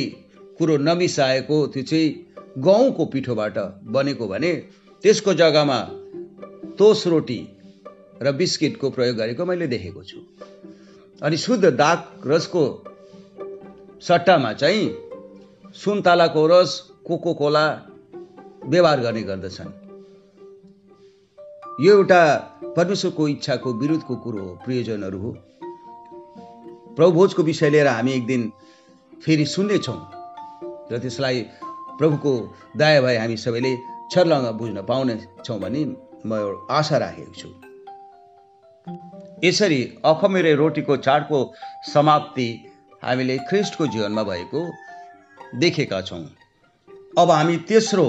[0.58, 2.08] कुरो नमिसाएको त्यो चाहिँ
[2.58, 3.58] गहुँको पिठोबाट
[3.94, 4.52] बनेको भने
[5.02, 5.78] त्यसको जग्गामा
[6.78, 7.40] तोस रोटी
[8.22, 10.18] र बिस्किटको प्रयोग गरेको मैले देखेको छु।
[11.22, 12.64] अनि शुद्ध दाग रसको
[14.02, 14.84] सट्टामा चाहिँ
[15.74, 16.70] सुन्तलाको रस
[17.06, 17.64] कोको कोला
[18.66, 19.72] व्यवहार गर्ने गर्दछन्।
[21.80, 22.22] यो एउटा
[22.76, 25.36] परमेश्वरको इच्छाको विरुद्धको कुरो हो प्रियजनहरू हो।
[26.96, 28.52] प्रभुभोजको विषय लिएर हामी एक दिन
[29.24, 29.98] फेरि सुन्नेछौँ
[30.92, 31.40] र त्यसलाई
[31.98, 32.32] प्रभुको
[32.76, 33.76] दया भए हामी सबैले
[34.12, 35.84] छर्लङ्ग बुझ्न पाउनेछौँ भन्ने
[36.26, 37.48] म आशा राखेको छु।
[39.44, 41.38] यसरी अखमेरे रोटीको चाडको
[41.92, 42.48] समाप्ति
[43.02, 44.60] हामीले ख्रिस्टको जीवनमा भएको
[45.58, 46.24] देखेका छौँ।
[47.18, 48.06] अब हामी तेस्रो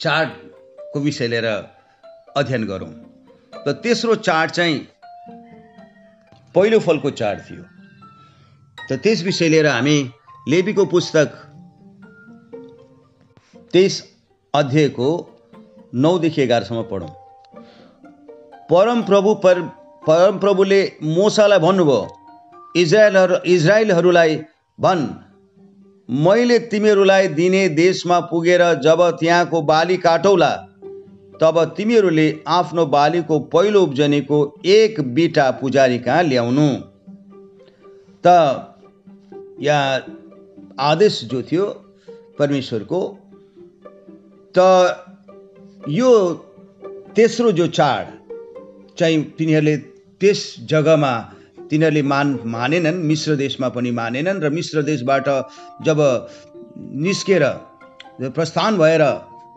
[0.00, 1.46] चाडको विषय लिएर
[2.36, 2.92] अध्ययन गरौँ।
[3.68, 4.86] र तेस्रो चाड चाहिँ
[6.56, 7.62] पहिलो फलको चाड थियो।
[8.78, 9.96] त त्यस विषय लिएर हामी
[10.48, 11.28] लेबीको पुस्तक
[13.72, 13.94] तेइस
[14.54, 15.08] अध्यायको
[15.94, 17.08] नौदेखि एघारसम्म पढौँ।
[18.70, 19.60] परम प्रभु पर
[20.02, 22.00] परम प्रभुले मोसालाई भन्नुभयो
[22.76, 24.36] इजरायलहरू इजरायलहरूलाई
[24.78, 25.04] भन्
[26.08, 30.50] मैले तिमीहरूलाई दिने देशमा पुगेर जब त्यहाँको बाली काटौला
[31.40, 36.68] तब तिमीहरूले आफ्नो बालीको पहिलो उब्जनीको एक बिटा पुजारी कहाँ ल्याउनु?
[38.24, 38.26] त
[39.60, 40.04] यहाँ
[40.80, 41.66] आदेश जो थियो
[42.38, 43.00] परमेश्वरको
[44.54, 44.58] त
[45.88, 46.10] यो
[47.16, 48.06] तेस्रो जो चाड
[48.98, 49.76] चाहिँ तिनीहरूले
[50.20, 51.12] त्यस जग्गामा
[51.70, 55.28] तिनीहरूले मान मानेनन् मिश्र देशमा पनि मानेनन् र मिश्र देशबाट
[55.82, 56.00] जब
[57.06, 57.44] निस्केर
[58.36, 59.02] प्रस्थान भएर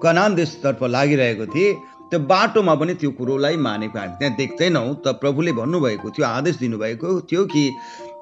[0.03, 1.73] कनान देशतर्फ लागिरहेको थिए
[2.09, 7.09] त्यो बाटोमा पनि त्यो कुरोलाई मानेको हामी त्यहाँ देख्दैनौँ। त प्रभुले भन्नुभएको थियो आदेश दिनुभएको
[7.29, 7.63] थियो कि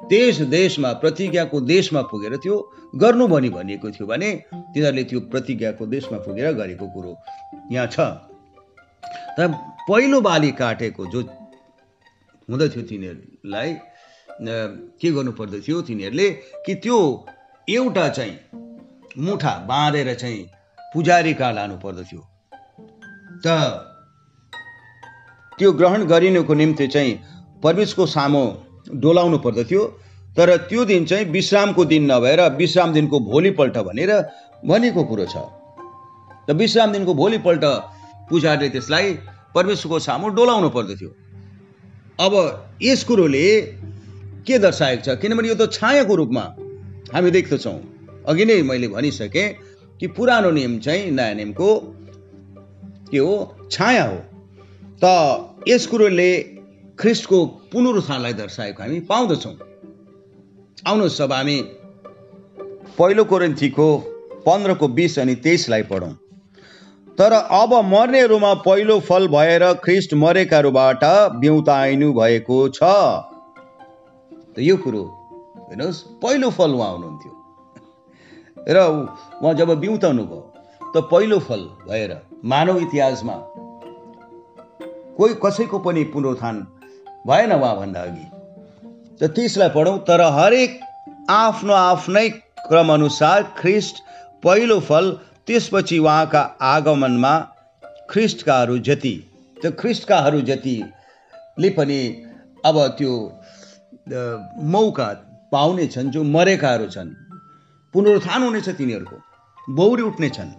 [0.10, 2.56] देश देशमा प्रतिज्ञाको देशमा पुगेर त्यो
[2.96, 7.12] गर्नु भनी भनिएको थियो भने तिनीहरूले त्यो प्रतिज्ञाको देशमा पुगेर गरेको कुरो।
[7.72, 8.00] यहाँ छ।
[9.38, 9.48] तर
[9.90, 11.22] पहिलो बाली काटेको जो
[12.50, 13.70] हुँदथ्यो तिनीहरूलाई
[15.00, 16.30] के गर्नु पर्दथ्यो तिनीहरूले
[16.66, 16.98] कि त्यो
[17.68, 18.36] एउटा चाहिँ
[19.18, 20.44] मुठा बाँधेर चाहिँ
[20.94, 22.22] पुजारी कहाँ लानु पर्दथ्यो
[23.46, 23.48] त
[25.60, 27.14] त्यो ग्रहण गरिनुको निम्ति चाहिँ
[27.64, 28.44] परमेशको सामु
[29.04, 29.82] डोलाउनु पर्दथ्यो
[30.38, 34.12] तर त्यो दिन चाहिँ विश्रामको दिन नभएर विश्राम दिनको भोलिपल्ट भनेर
[34.66, 35.36] भनेको कुरो छ।
[36.50, 37.64] र विश्राम दिनको भोलिपल्ट
[38.30, 39.14] पुजारीले त्यसलाई
[39.56, 41.10] परमेश्वरको सामु डोलाउनु पर्दथ्यो
[42.26, 42.34] अब
[42.82, 43.46] यस कुरोले
[44.48, 45.10] के दर्शाएको छ?
[45.22, 46.46] किनभने यो त छायाको रूपमा
[47.14, 47.80] हामी देख्दछौँ।
[48.30, 49.48] अघि नै मैले भनिसकेँ
[50.00, 51.70] कि पुरानो नियम चाहिँ नयाँ नियमको
[53.12, 53.68] के हो?
[53.72, 54.18] छाया हो।
[55.04, 56.32] त यस कुरोले
[57.00, 59.56] ख्रिस्टको पुनरुत्थानलाई दर्शाएको हामी पाउँदछौँ।
[60.88, 61.58] आउनुहोस् अब हामी
[62.98, 63.88] पहिलो कोरेन्थीको
[64.46, 66.14] पन्ध्रको बिस अनि तेइसलाई पढौँ।
[67.18, 71.04] तर अब मर्नेहरूमा पहिलो फल भएर ख्रिस्ट मरेकाहरूबाट
[71.42, 75.04] बिउताइनु भएको छ। त यो कुरो
[75.70, 77.32] हेर्नुहोस् पहिलो फल उहाँ हुनुहुन्थ्यो।
[78.68, 78.78] र
[79.42, 80.42] उहाँ जब बिउताउनु भयो
[80.94, 82.12] त पहिलो फल भएर
[82.46, 83.36] मानव इतिहासमा
[85.18, 86.56] कोही कसैको पनि पुनरुत्थान
[87.28, 88.26] भएन उहाँभन्दा अघि।
[89.20, 90.80] त त्यसलाई पढौँ तर हरेक
[91.30, 92.28] आफ्नो आफ्नै
[92.68, 94.04] क्रमअनुसार ख्रिस्ट
[94.44, 95.12] पहिलो फल
[95.48, 97.34] त्यसपछि उहाँका आगमनमा
[98.10, 99.16] ख्रिस्टकाहरू जति
[99.58, 102.00] त्यो ख्रिस्टकाहरू जतिले पनि
[102.66, 103.14] अब त्यो
[104.74, 105.08] मौका
[105.52, 107.16] पाउने छन् जो मरेकाहरू छन्
[107.98, 109.18] पुनरुत्थान हुनेछ तिनीहरूको।
[109.74, 110.52] बौरी उठ्नेछन्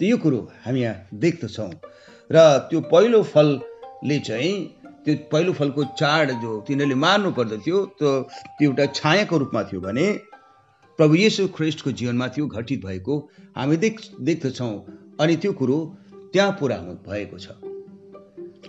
[0.00, 1.72] यो कुरो हामी यहाँ देख्दछौँ।
[2.30, 2.36] र
[2.68, 4.54] त्यो पहिलो फलले चाहिँ
[5.04, 8.10] त्यो पहिलो फलको चाड जो तिनीहरूले मार्नु पर्दथ्यो त्यो
[8.58, 10.06] त्यो एउटा छायाको रूपमा थियो भने
[10.98, 13.14] प्रभु येसु ख्रिस्टको जीवनमा त्यो घटित भएको
[13.56, 14.74] हामी देख देख्दछौँ।
[15.20, 15.78] अनि त्यो कुरो
[16.32, 16.76] त्यहाँ पुरा
[17.08, 17.56] भएको छ।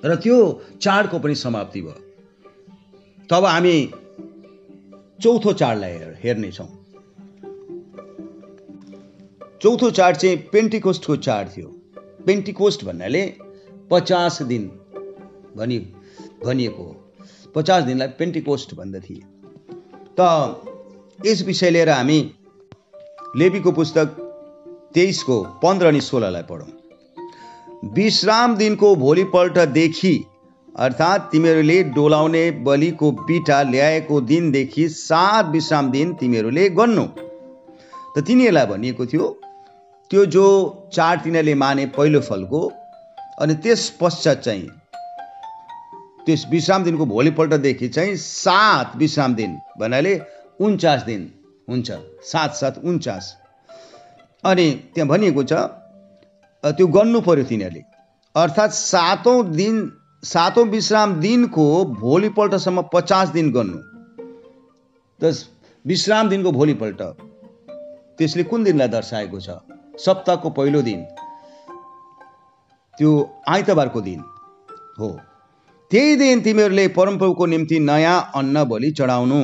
[0.05, 0.37] र त्यो
[0.81, 1.99] चाडको पनि समाप्ति भयो।
[3.29, 3.75] तब हामी
[5.21, 6.67] चौथो चाडलाई हेर्नेछौँ।
[9.61, 11.67] चौथो चाड चाहिँ पेन्टिकोस्टको चाड थियो।
[12.25, 13.23] पेन्टिकोस्ट भन्नाले
[13.91, 14.67] पचास दिन
[15.57, 15.79] भनि
[16.45, 16.95] भनिएको हो।
[17.55, 19.19] पचास दिनलाई पेन्टिकोस्ट भन्दथे।
[20.19, 20.21] त
[21.25, 22.19] यस विषय लिएर हामी
[23.35, 24.07] लेबीको पुस्तक
[24.93, 26.71] तेइसको पन्ध्र अनि सोह्रलाई पढौँ।
[27.93, 30.13] विश्राम दिनको भोलिपल्टदेखि
[30.75, 37.05] अर्थात् तिमीहरूले डोलाउने बलिको पिठा ल्याएको दिनदेखि सात विश्राम दिन तिमीहरूले गर्नु।
[38.15, 39.27] त तिनीहरूलाई भनिएको थियो
[40.11, 40.45] त्यो जो
[40.93, 42.61] चाड तिनीहरूले माने पहिलो फलको
[43.41, 44.67] अनि त्यस पश्चात चाहिँ
[46.25, 50.13] त्यस विश्राम दिनको भोलिपल्टदेखि चाहिँ सात विश्राम दिन भन्नाले
[50.59, 51.21] उन्चास दिन
[51.67, 51.91] हुन्छ
[52.31, 53.35] सात सात उन्चास।
[54.43, 55.53] अनि त्यहाँ भनिएको छ
[56.63, 57.83] त्यो गर्नु पर्यो तिनीहरूले।
[58.35, 59.75] अर्थात् सातौँ दिन
[60.23, 61.65] सातौँ विश्राम दिनको
[61.99, 63.77] भोलिपल्टसम्म पचास दिन गर्नु।
[65.19, 65.33] त
[65.85, 67.01] विश्राम दिनको भोलिपल्ट।
[68.17, 69.49] त्यसले कुन दिनलाई दर्शाएको छ?
[69.95, 71.03] सप्ताहको पहिलो दिन।
[72.97, 73.11] त्यो
[73.47, 74.19] आइतबारको दिन
[74.99, 75.09] हो।
[75.91, 79.41] त्यही दिन तिमीहरूले परमप्रभुको निम्ति नयाँ अन्न बलि चढाउनु।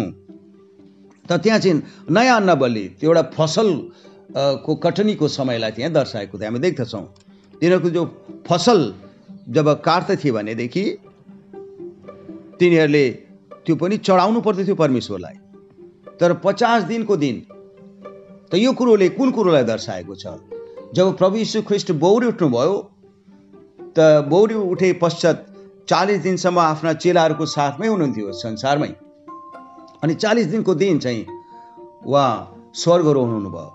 [1.25, 3.67] त त्यहाँ चाहिँ नयाँ अन्न बलि त्यो एउटा फसल
[4.65, 7.03] को कटनीको समयलाई त्यहाँ दर्शाएको थियो। हामी देख्दछौँ।
[7.61, 8.03] तिनीहरूको जो
[8.47, 8.79] फसल
[9.47, 10.84] जब काट्दथे भनेदेखि
[12.60, 13.10] तिनीहरूले
[13.65, 15.36] त्यो पनि चढाउनु पर्दथ्यो परमेश्वरलाई।
[16.19, 17.36] तर पचास दिनको दिन
[18.51, 20.25] त यो कुरोले कुन कुरोलाई दर्शाएको छ?
[20.95, 22.75] जब प्रभु यीशु ख्रिस्ट बौरी उठ्नुभयो
[23.97, 25.45] त बौरी उठे पश्चात
[25.89, 28.89] चालिस दिनसम्म आफ्ना चेलाहरूको साथमै हुनुहुन्थ्यो संसारमै।
[30.03, 31.25] अनि चालिस दिनको दिन चाहिँ
[32.05, 32.31] उहाँ
[32.73, 33.69] स्वर्ग हुनुभयो।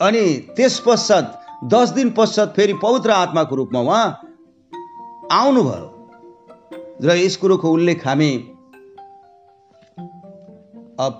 [0.00, 0.24] अनि
[0.56, 1.24] त्यस पश्चात
[1.64, 4.08] दस दिन पश्चात फेरि पवित्र आत्माको रूपमा उहाँ
[5.32, 5.86] आउनुभयो।
[7.02, 8.32] र यस कुरोको उल्लेख हामी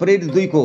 [0.00, 0.64] प्रेरित दुईको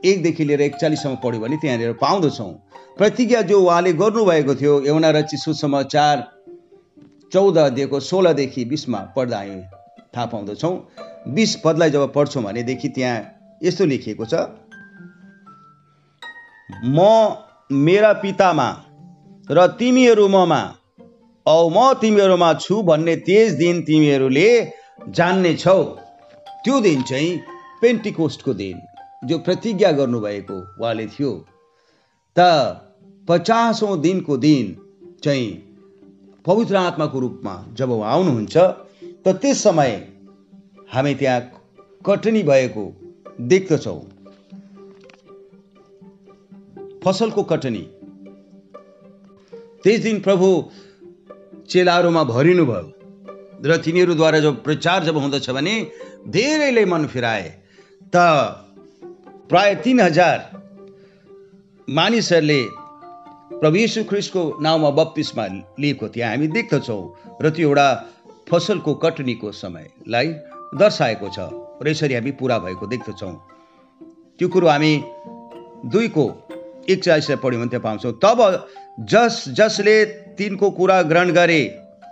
[0.00, 2.52] एकदेखि लिएर एकचालिससम्म पढ्यो भने त्यहाँनिर पाउँदछौँ।
[2.98, 6.16] प्रतिज्ञा जो उहाँले गर्नुभएको थियो एउटा रची सुसमाचार
[7.32, 9.60] चौध अध्ययको सोह्रदेखि बिसमा पढ्दा हामी
[10.12, 10.74] थाहा पाउँदछौँ।
[11.34, 13.16] बिस पदलाई जब पढ्छौँ भनेदेखि त्यहाँ
[13.62, 14.34] यस्तो लेखिएको छ
[16.84, 16.98] म
[17.70, 18.68] मेरा पितामा
[19.48, 20.62] र तिमीहरू ममा
[21.46, 24.48] औ म तिमीहरूमा छु भन्ने त्यस दिन तिमीहरूले
[25.08, 25.82] जान्ने छौ।
[26.64, 27.32] त्यो दिन चाहिँ
[27.80, 28.76] पेन्टिकोस्टको दिन
[29.28, 31.32] जो प्रतिज्ञा गर्नुभएको उहाँले थियो।
[32.36, 32.40] त
[33.28, 34.64] पचासौँ दिनको दिन
[35.24, 35.50] चाहिँ
[36.46, 38.56] पवित्र आत्माको रूपमा जब उहाँ आउनुहुन्छ
[39.24, 39.92] त त्यस समय
[40.92, 41.40] हामी त्यहाँ
[42.06, 42.84] कटनी भएको
[43.52, 44.00] देख्दछौँ।
[47.04, 47.84] फसलको कटनी।
[49.84, 50.48] त्यस दिन प्रभु
[51.70, 52.82] चेलाहरूमा भरिनुभयो
[53.64, 55.74] र तिनीहरूद्वारा जब प्रचार जब हुँदछ भने
[56.28, 57.48] धेरैले मन फिराए।
[58.12, 58.16] त
[59.48, 60.38] प्राय तिन हजार
[61.88, 62.60] मानिसहरूले
[63.54, 65.44] प्रभु यीशु ख्रिस्टको नाउँमा बत्तिसमा
[65.80, 67.02] लिएको त्यहाँ हामी देख्दछौँ
[67.42, 67.86] र त्यो एउटा
[68.50, 70.28] फसलको कटनीको समयलाई
[70.80, 71.38] दर्शाएको छ
[71.82, 73.34] र यसरी हामी पुरा भएको देख्दछौँ।
[74.38, 74.92] त्यो कुरो हामी
[75.92, 76.24] दुईको
[76.88, 78.38] एकचालिसलाई पढ्यौँ भने त्यहाँ पाउँछौँ। तब
[79.10, 79.96] जस जसले
[80.38, 81.62] तिनको कुरा ग्रहण गरे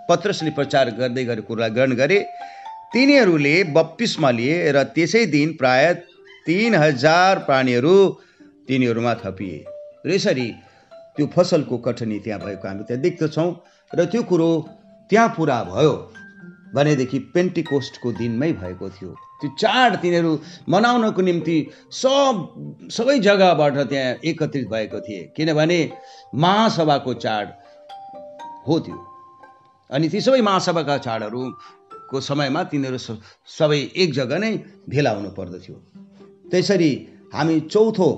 [0.09, 2.19] पत्रसले प्रचार गर्दै गरे कुरालाई ग्रहण गरे
[2.93, 5.93] तिनीहरूले बत्तिसमा लिए र त्यसै दिन प्राय
[6.47, 7.95] तिन हजार प्राणीहरू
[8.67, 9.57] तिनीहरूमा थपिए।
[10.05, 10.47] र यसरी
[11.15, 13.49] त्यो फसलको कटनी त्यहाँ भएको हामी त्यहाँ देख्दछौँ
[13.91, 14.49] र त्यो कुरो
[15.09, 15.93] त्यहाँ पुरा भयो
[16.75, 19.11] भनेदेखि पेन्टिकोस्टको दिनमै भएको थियो।
[19.41, 20.31] त्यो चाड तिनीहरू
[20.69, 21.57] मनाउनको निम्ति
[21.93, 22.33] सब
[22.91, 25.79] सबै जग्गाबाट त्यहाँ एकत्रित भएको थिए। किनभने
[26.35, 27.47] महासभाको चाड
[28.67, 28.97] हो त्यो।
[29.89, 32.99] अनि ती सबै महासभाका चाडहरूको समयमा तिनीहरू
[33.49, 34.51] सबै एक जग्गा नै
[34.89, 35.75] भेला हुनु पर्दथ्यो।
[36.51, 36.91] त्यसरी
[37.33, 38.09] हामी चौथो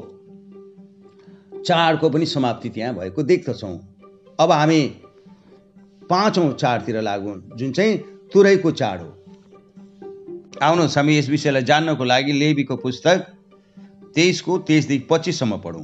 [1.66, 3.76] चाडको पनि समाप्ति त्यहाँ भएको देख्दछौँ।
[4.40, 4.82] अब हामी
[6.10, 7.98] पाँचौँ चाडतिर लागौँ जुन चाहिँ
[8.34, 9.12] तुरैको चाड हो।
[10.64, 13.26] आउनुहोस् हामी यस विषयलाई जान्नको लागि लेबीको पुस्तक
[14.16, 15.84] तेइसको तेइसदेखि पच्चिससम्म पढौँ।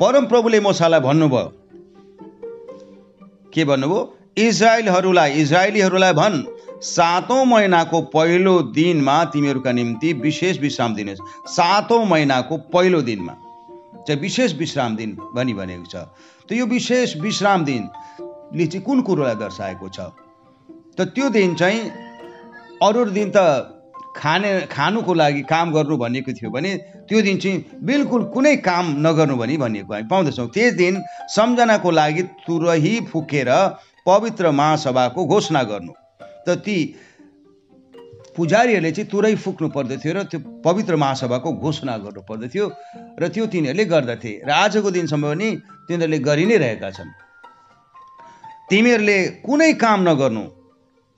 [0.00, 1.46] परम प्रभुले मोसालाई भन्नुभयो
[3.54, 4.00] के भन्नुभयो?
[4.38, 6.42] इजरायलहरूलाई इजरायलीहरूलाई भन्
[6.82, 13.34] सातौँ महिनाको पहिलो दिनमा तिमीहरूका निम्ति विशेष विश्राम दिनुहोस् सातौँ महिनाको पहिलो दिनमा।
[14.06, 15.96] चाहिँ विशेष विश्राम दिन भनी भनेको छ।
[16.48, 19.98] त यो विशेष विश्राम दिनले चाहिँ कुन कुरोलाई दर्शाएको छ?
[20.96, 21.80] त त्यो दिन चाहिँ
[22.82, 23.74] अरू दिन त
[24.16, 26.72] खाने खानुको लागि काम गर्नु भनेको थियो भने
[27.08, 30.94] त्यो दिन चाहिँ बिल्कुल कुनै काम नगर्नु भनी भनिएको हामी पाउँदछौँ। त्यस दिन
[31.36, 33.50] सम्झनाको लागि तुरही फुकेर
[34.06, 35.92] पवित्र महासभाको घोषणा गर्नु।
[36.46, 36.76] त ती
[38.36, 42.64] पुजारीहरूले चाहिँ तुरै फुक्नु पर्दथ्यो र त्यो पवित्र महासभाको घोषणा गर्नु पर्दथ्यो
[43.20, 45.48] र त्यो तिनीहरूले गर्दथे। र आजको दिनसम्म पनि
[45.88, 47.10] तिनीहरूले गरि नै रहेका छन्।
[48.70, 50.44] तिमीहरूले कुनै काम नगर्नु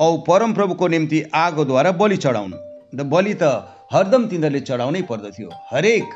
[0.00, 2.56] औ परमप्रभुको निम्ति आगोद्वारा बलि चढाउनु।
[2.94, 3.44] र बलि त
[3.90, 6.08] हरदम तिनीहरूले चढाउनै पर्दथ्यो। हरेक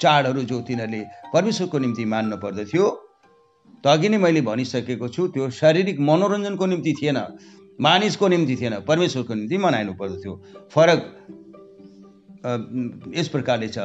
[0.00, 1.00] चाडहरू जो तिनीहरूले
[1.32, 2.84] परमेश्वरको निम्ति मान्नु पर्दथ्यो
[3.84, 7.18] त अघि नै मैले भनिसकेको छु त्यो शारीरिक मनोरञ्जनको निम्ति थिएन
[7.78, 10.32] मानिसको निम्ति थिएन परमेश्वरको निम्ति मनाइनु पर्दथ्यो।
[10.74, 11.00] फरक
[12.42, 13.78] यस प्रकारले छ।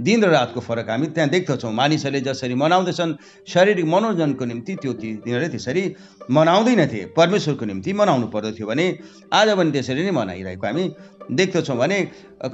[0.00, 3.12] दिन र रातको फरक हामी त्यहाँ देख्दछौँ। मानिसहरूले जसरी मनाउँदछन्
[3.46, 5.82] शारीरिक मनोरञ्जनको निम्ति त्यो तिनीहरूले त्यसरी
[6.30, 8.86] मनाउँदैनथे परमेश्वरको निम्ति मनाउनु पर्दथ्यो भने
[9.32, 10.84] आज पनि त्यसरी नै मनाइरहेको हामी
[11.30, 11.98] देख्दछौँ भने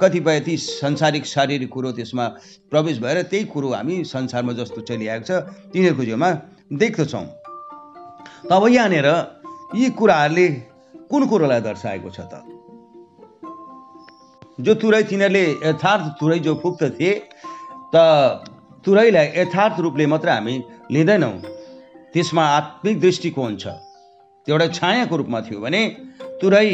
[0.01, 2.27] कतिपय ती संसारिक शारीरिक कुरो त्यसमा
[2.71, 5.31] प्रवेश भएर त्यही कुरो हामी संसारमा जस्तो चलिआएको छ
[5.71, 6.29] तिनीहरूको जिउमा
[6.73, 7.25] देख्दछौँ।
[8.49, 9.07] तब यहाँनिर
[9.75, 10.47] यी कुराहरूले
[11.09, 12.58] कुन कुरोलाई दर्शाएको छ त?
[14.65, 17.11] जो तुरै तिनीहरूले यथार्थ तुरै जो फुक्दथे
[17.93, 17.95] त
[18.85, 20.55] तुरैलाई यथार्थ रूपले मात्र हामी
[20.91, 21.35] लिँदैनौँ।
[22.13, 23.65] त्यसमा आत्मिक दृष्टिकोण छ
[24.47, 25.81] त्यो एउटा छायाको रूपमा थियो भने
[26.41, 26.67] तुरै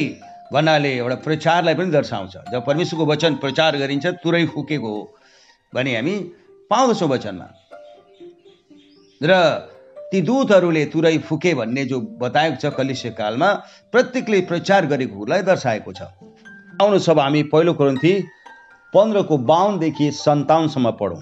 [0.54, 5.02] भन्नाले एउटा प्रचारलाई पनि दर्शाउँछ। जब परमेश्वरको वचन प्रचार गरिन्छ तुरै फुकेको हो
[5.74, 6.16] भने हामी
[6.72, 7.48] पाउँदछौँ वचनमा।
[9.22, 9.32] र
[10.12, 13.50] ती दूतहरूले तुरै फुके भन्ने जो बताएको छ कलिसे कालमा
[13.94, 16.02] प्रत्येकले प्रचार गरेको कुरोलाई दर्शाएको छ।
[16.82, 18.12] आउनु सब हामी पहिलो कुरन्थी
[18.94, 21.22] पन्ध्रको बाहुनदेखि सन्ताउन्नसम्म पढौँ।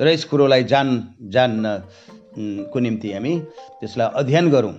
[0.00, 0.88] र यस कुरोलाई जान
[1.32, 3.32] जान्नको निम्ति हामी
[3.80, 4.74] त्यसलाई अध्ययन गरौँ।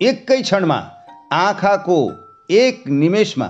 [0.00, 0.78] एकै क्षणमा
[1.32, 1.98] आँखाको
[2.50, 3.48] एक निमेषमा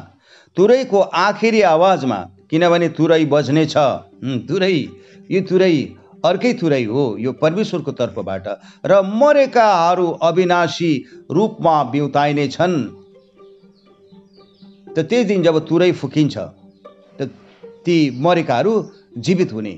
[0.57, 2.19] तुरैको आखिरी आवाजमा
[2.51, 3.77] किनभने तुरै बज्नेछ
[4.49, 4.73] तुरै
[5.31, 5.77] यो तुरै
[6.25, 8.49] अर्कै तुरै हो यो परमेश्वरको तर्फबाट।
[8.87, 10.93] र मरेकाहरू अविनाशी
[11.31, 12.77] रूपमा बिउताइने छन्
[14.97, 16.37] त त्यही दिन जब तुरै फुकिन्छ
[17.19, 17.29] त
[17.87, 18.73] ती मरेकाहरू
[19.19, 19.73] जीवित हुने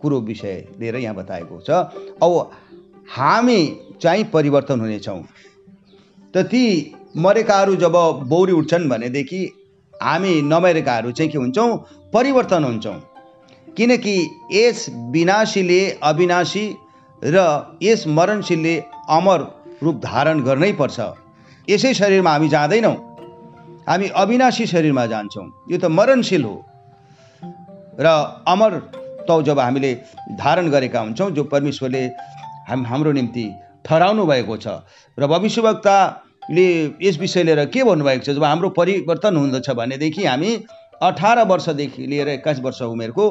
[0.00, 1.70] कुरो विषय लिएर यहाँ बताएको छ।
[2.22, 2.50] अब
[3.08, 3.60] हामी
[4.02, 5.22] चाहिँ परिवर्तन हुनेछौँ
[6.34, 6.64] त ती
[7.16, 7.96] मरेकाहरू जब
[8.28, 9.42] बौरी उठ्छन् भनेदेखि
[9.94, 11.76] हामी नमरेकाहरू चाहिँ के हुन्छौँ?
[12.12, 12.98] परिवर्तन हुन्छौँ।
[13.76, 14.16] किनकि
[14.52, 16.66] यस विनाशीले अविनाशी
[17.22, 17.38] र
[17.82, 18.76] यस मरणशीलले
[19.10, 19.40] अमर
[19.82, 20.98] रूप धारण गर्नै पर्छ।
[21.68, 22.96] यसै शरीरमा हामी जाँदैनौँ।
[23.88, 26.56] हामी अविनाशी शरीरमा जान्छौँ। यो त मरणशील हो।
[27.96, 28.06] र
[28.46, 28.72] अमर
[29.24, 29.92] त जब हामीले
[30.36, 32.04] धारण गरेका हुन्छौँ जो परमेश्वरले
[32.68, 33.46] हाम हाम्रो निम्ति
[33.84, 34.66] ठहराउनु भएको छ।
[35.18, 35.96] र भविष्यवक्ता
[36.50, 36.66] ले
[37.00, 38.30] यस विषय लिएर के भन्नुभएको छ?
[38.30, 40.50] जब हाम्रो परिवर्तन हुँदछ भनेदेखि हामी
[41.00, 43.24] अठार वर्षदेखि लिएर एक्काइस वर्ष उमेरको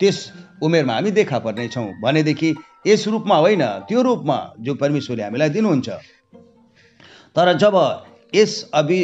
[0.00, 0.16] त्यस
[0.62, 2.54] उमेरमा हामी देखा पर्नेछौँ भनेदेखि
[2.86, 5.88] यस रूपमा होइन त्यो रूपमा जो परमेश्वरले हामीलाई दिनुहुन्छ।
[7.36, 7.76] तर जब
[8.34, 8.98] यस अवि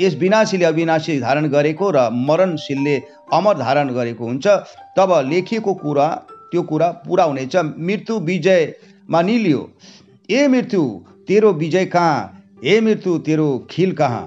[0.00, 2.96] यस विनाशीले अविनाशी धारण गरेको र मरणशीलले
[3.32, 4.46] अमर धारण गरेको हुन्छ
[4.96, 6.08] तब लेखिएको कुरा
[6.52, 9.68] त्यो कुरा पुरा हुनेछ। मृत्यु विजयमा निलियो।
[10.30, 10.82] ए मृत्यु
[11.28, 12.18] तेरो विजय कहाँ?
[12.64, 14.26] हे मृत्यु तेरो खिल कहाँ?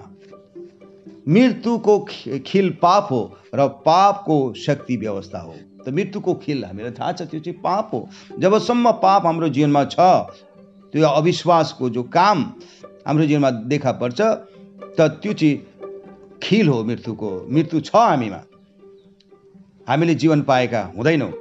[1.27, 1.97] मृत्युको
[2.45, 3.21] खिल पाप हो
[3.55, 5.53] र पापको शक्ति व्यवस्था हो।
[5.85, 8.07] त मृत्युको खिल हामीलाई थाहा छ त्यो चाहिँ पाप हो।
[8.39, 9.99] जबसम्म पाप हाम्रो जीवनमा छ
[10.93, 12.43] त्यो अविश्वासको जो काम
[13.07, 14.19] हाम्रो जीवनमा देखा पर्छ
[14.97, 15.53] त त्यो चाहिँ
[16.43, 18.41] खिल हो मृत्युको। मृत्यु छ हामीमा।
[19.87, 21.31] हामीले जीवन पाएका हुँदैनौँ।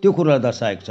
[0.00, 0.90] त्यो कुरोलाई दर्शाएको छ।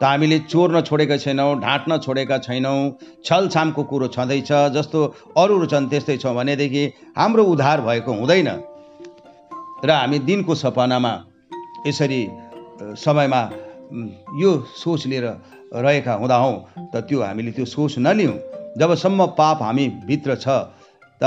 [0.00, 2.78] त हामीले चोर्न छोडेका छैनौँ ढाँट्न छोडेका छैनौँ
[3.24, 4.98] छलछामको कुरो छँदैछ जस्तो
[5.36, 6.82] अरूहरू छन् त्यस्तै छ भनेदेखि
[7.18, 8.50] हाम्रो उद्धार भएको हुँदैन।
[9.84, 11.12] र हामी दिनको सपनामा
[11.86, 12.22] यसरी
[12.96, 13.42] समयमा
[14.38, 15.26] यो सोच लिएर
[15.74, 16.56] रहेका हुँदा हौँ
[16.94, 18.36] त त्यो हामीले त्यो सोच नलिउँ
[18.78, 20.48] जबसम्म पाप हामी भित्र छ
[21.20, 21.24] त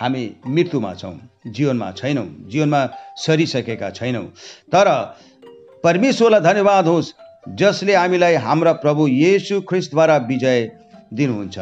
[0.00, 1.14] हामी मृत्युमा छौँ
[1.46, 2.80] जीवनमा छैनौँ जीवनमा
[3.16, 4.24] सरिसकेका छैनौँ।
[4.72, 4.88] तर
[5.84, 7.12] परमेश्वरलाई धन्यवाद होस्
[7.58, 10.60] जसले हामीलाई हाम्रा प्रभु येसु ख्रिस्टद्वारा विजय
[11.14, 11.58] दिनुहुन्छ।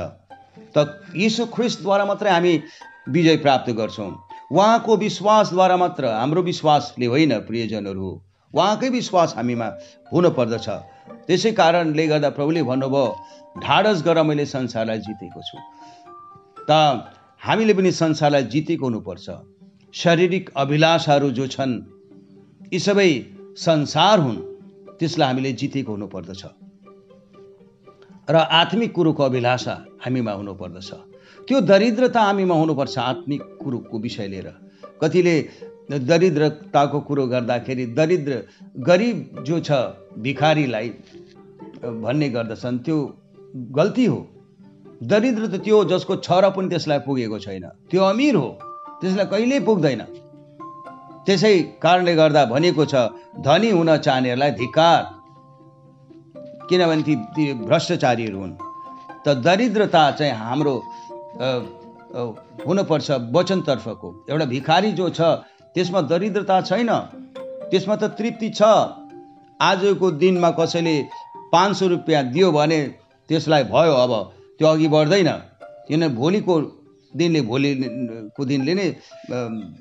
[0.76, 0.76] त
[1.16, 2.54] यीशु ख्रिस्टद्वारा मात्रै हामी
[3.08, 4.10] विजय प्राप्त गर्छौँ।
[4.52, 8.10] उहाँको विश्वासद्वारा मात्र हाम्रो विश्वासले होइन प्रियजनहरू।
[8.54, 9.68] उहाँकै विश्वास हामीमा
[10.12, 10.68] हुनुपर्दछ।
[11.26, 13.06] त्यसै कारणले गर्दा प्रभुले भन्नुभयो
[13.62, 15.58] ढाडस गर मैले संसारलाई जितेको छु।
[16.68, 16.70] त
[17.40, 19.26] हामीले पनि संसारलाई जितेको हुनुपर्छ।
[19.94, 21.74] शारीरिक अभिलाषाहरू जो छन्
[22.72, 23.10] यी सबै
[23.56, 24.38] संसार हुन्
[24.98, 26.42] त्यसलाई हामीले जितेको हुनुपर्दछ।
[28.30, 30.90] र आत्मिक कुरोको अभिलाषा हामीमा हुनुपर्दछ।
[31.48, 34.48] त्यो दरिद्रता हामीमा हुनुपर्छ आत्मिक कुरोको विषय लिएर।
[35.02, 35.36] कतिले
[35.92, 38.32] दरिद्रताको कुरो गर्दाखेरि दरिद्र
[38.88, 39.70] गरिब जो छ
[40.24, 40.88] भिखारीलाई
[42.04, 42.96] भन्ने गर्दछन् त्यो
[43.78, 44.20] गल्ती हो।
[45.02, 48.48] दरिद्र त त्यो जसको छ र पनि त्यसलाई पुगेको छैन। त्यो अमिर हो।
[49.00, 50.02] त्यसलाई कहिल्यै पुग्दैन।
[51.26, 52.94] त्यसै कारणले गर्दा भनेको छ
[53.44, 55.02] धनी हुन चाहनेहरूलाई धिकार
[56.68, 58.54] किनभने ती ती भ्रष्टाचारीहरू हुन्।
[59.24, 60.74] त दरिद्रता चाहिँ हाम्रो
[62.66, 65.20] हुनुपर्छ वचनतर्फको। एउटा भिखारी जो छ
[65.74, 66.90] त्यसमा दरिद्रता छैन।
[67.70, 68.62] त्यसमा त तृप्ति छ।
[69.60, 70.96] आजको दिनमा कसैले
[71.52, 72.80] पाँच सौ रुपियाँ दियो भने
[73.28, 74.12] त्यसलाई भयो अब।
[74.58, 75.30] त्यो अघि बढ्दैन।
[75.88, 76.54] किन भोलिको
[77.12, 78.86] दिनले भोलिको दिनले नै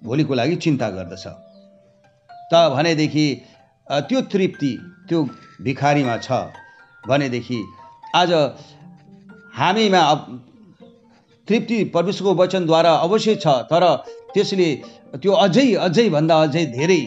[0.06, 1.26] भोलिको लागि चिन्ता गर्दछ।
[2.52, 3.26] त भनेदेखि
[3.88, 4.72] त्यो तृप्ति
[5.08, 5.20] त्यो
[5.62, 6.32] भिखारीमा छ।
[7.08, 7.60] भनेदेखि
[8.16, 8.32] आज
[9.58, 10.02] हामीमा
[11.48, 13.84] तृप्ति परमेश्वरको वचनद्वारा अवश्य छ। तर
[14.34, 14.70] त्यसले
[15.22, 17.02] त्यो अझै अझै भन्दा अझै धेरै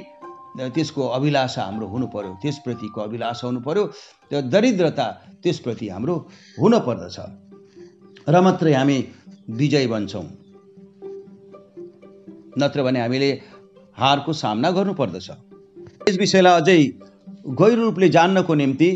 [0.75, 3.85] त्यसको अभिलाषा हाम्रो हुनु पर्यो त्यसप्रतिको अभिलाषा हुनु पर्यो
[4.31, 5.07] त्यो दरिद्रता
[5.43, 6.15] त्यसप्रति हाम्रो
[6.59, 7.17] हुन पर्दछ।
[8.29, 8.99] र मात्रै हामी
[9.59, 10.27] विजय बन्छौँ।
[12.59, 13.31] नत्र भने हामीले
[13.99, 15.29] हारको सामना गर्नुपर्दछ
[16.09, 16.79] यस विषयलाई अझै
[17.61, 18.91] गहिरो रूपले जान्नको निम्ति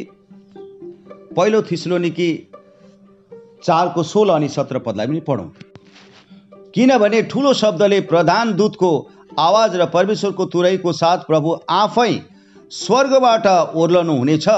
[1.37, 2.31] पहिलो थिस्लोनिकी
[3.65, 5.49] चारको सोह्र अनि सत्र पदलाई पनि पढौँ।
[6.75, 8.91] किनभने ठुलो शब्दले प्रधान दूतको
[9.39, 12.13] आवाज र परमेश्वरको तुरैको साथ प्रभु आफै
[12.73, 13.47] स्वर्गबाट
[13.77, 14.49] ओर्लनु हुनेछ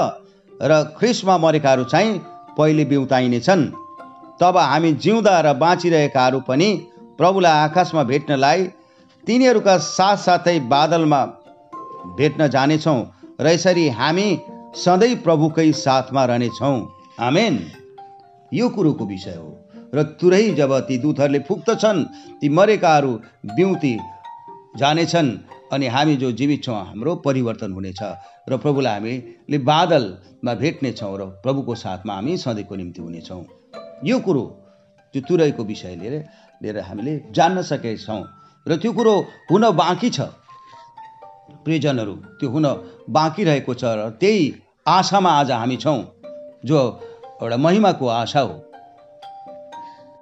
[0.61, 2.17] र ख्रिसमा मरेकाहरू चाहिँ
[2.57, 3.65] पहिले बिउताइनेछन्।
[4.41, 6.69] तब हामी जिउँदा र बाँचिरहेकाहरू पनि
[7.17, 8.63] प्रभुलाई आकाशमा भेट्नलाई
[9.27, 11.25] तिनीहरूका साथसाथै बादलमा
[12.17, 12.99] भेट्न जानेछौँ
[13.41, 14.29] र यसरी हामी
[14.75, 16.77] सधैँ प्रभुकै साथमा रहनेछौँ।
[17.19, 17.59] आमेन।
[18.51, 19.60] यो कुरोको विषय हो।
[19.93, 22.03] र तुरै जब ती दूतहरूले फुक्दछन्
[22.41, 23.11] ती मरेकाहरू
[23.55, 23.93] बिउती
[24.77, 25.31] जानेछन्
[25.73, 28.01] अनि हामी जो जीवित छौँ हाम्रो परिवर्तन हुनेछ
[28.49, 33.43] र प्रभुलाई हामीले बादलमा भेट्नेछौँ र प्रभुको साथमा हामी सधैँको निम्ति हुनेछौँ।
[34.05, 34.43] यो कुरो
[35.13, 36.15] त्यो तुरैको विषय लिएर
[36.61, 38.21] लिएर हामीले जान्न सकेछौँ
[38.65, 39.15] र त्यो कुरो
[39.51, 40.19] हुन बाँकी छ।
[41.63, 42.65] प्रियजनहरू त्यो हुन
[43.09, 44.43] बाँकी रहेको छ र त्यही
[44.87, 45.99] आशामा आज हामी छौँ
[46.65, 46.79] जो
[47.41, 48.53] एउटा महिमाको आशा हो।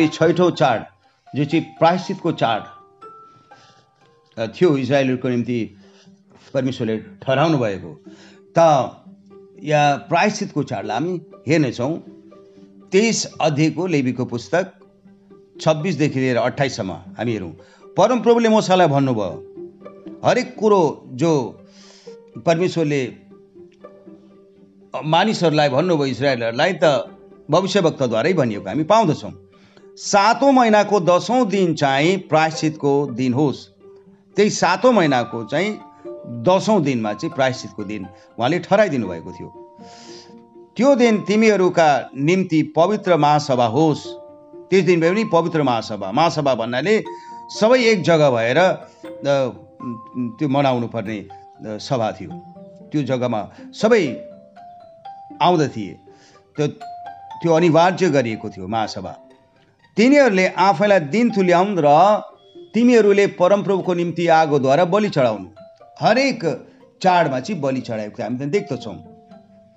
[0.08, 0.86] छैठौँ चाड
[1.28, 2.64] जो चाहिँ प्रायश्चितको चाड
[4.38, 5.60] थियो इजरायलहरूको निम्ति
[6.54, 7.92] परमेश्वरले ठहराउनु भएको
[8.56, 8.60] त
[9.64, 11.92] या प्रायश्चितको चाडलाई हामी हेर्नेछौँ
[12.92, 14.72] तेइस अध्ययको लेबीको पुस्तक
[15.62, 17.52] छब्बिसदेखि लिएर अठाइससम्म हामी हेरौँ
[17.98, 19.30] परमप्रभुले मसालाई भन्नुभयो
[20.26, 20.82] हरेक कुरो
[21.16, 21.34] जो
[22.48, 23.02] परमेश्वरले
[25.12, 26.96] मानिसहरूलाई भन्नुभयो इजरायलहरूलाई त
[27.52, 29.34] भविष्यवक्ताद्वारै भनिएको हामी पाउँदछौँ
[30.00, 33.66] सातौँ महिनाको दसौँ दिन चाहिँ प्रायश्चितको दिन होस्।
[34.38, 35.72] त्यही सातौँ महिनाको चाहिँ
[36.48, 38.06] दसौँ दिनमा चाहिँ प्रायश्चितको दिन
[38.40, 39.50] उहाँले ठहराइदिनु भएको थियो।
[40.78, 44.08] त्यो दिन तिमीहरूका निम्ति पवित्र महासभा होस्।
[44.72, 46.96] त्यस दिन पनि पवित्र महासभा। महासभा भन्नाले
[47.60, 48.60] सबै एक जग्गा भएर
[49.28, 51.20] त्यो मनाउनु पर्ने
[51.80, 52.32] सभा थियो।
[52.92, 54.04] त्यो जग्गामा सबै
[55.42, 55.94] आउँदथिए
[56.56, 59.14] त्यो त्यो अनिवार्य गरिएको थियो महासभा।
[60.00, 61.88] तिनीहरूले आफैलाई दिन तुल्याउन् र
[62.74, 65.48] तिमीहरूले परमप्रभुको निम्ति आगोद्वारा बलि चढाउनु।
[66.02, 66.44] हरेक
[67.02, 68.96] चाडमा चाहिँ बलि चढाएको थियो। हामी त्यहाँ देख्दछौँ।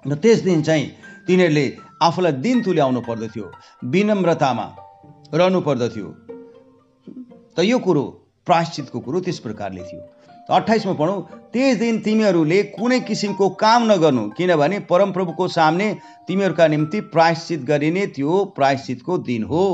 [0.05, 0.87] र त्यस दिन चाहिँ
[1.27, 1.67] तिनीहरूले
[2.03, 3.51] आफूलाई दिन तुल्याउनु पर्दथ्यो।
[3.85, 4.67] विनम्रतामा
[5.35, 6.07] रहनु पर्दथ्यो।
[7.57, 8.05] त यो कुरो
[8.47, 10.01] प्रायश्चितको कुरो त्यस प्रकारले थियो।
[10.55, 11.19] अठाइसमा पढौँ।
[11.53, 15.89] त्यस दिन तिमीहरूले कुनै किसिमको काम नगर्नु किनभने परमप्रभुको सामने
[16.29, 19.67] तिमीहरूका निम्ति प्रायश्चित गरिने त्यो प्रायश्चितको दिन हो।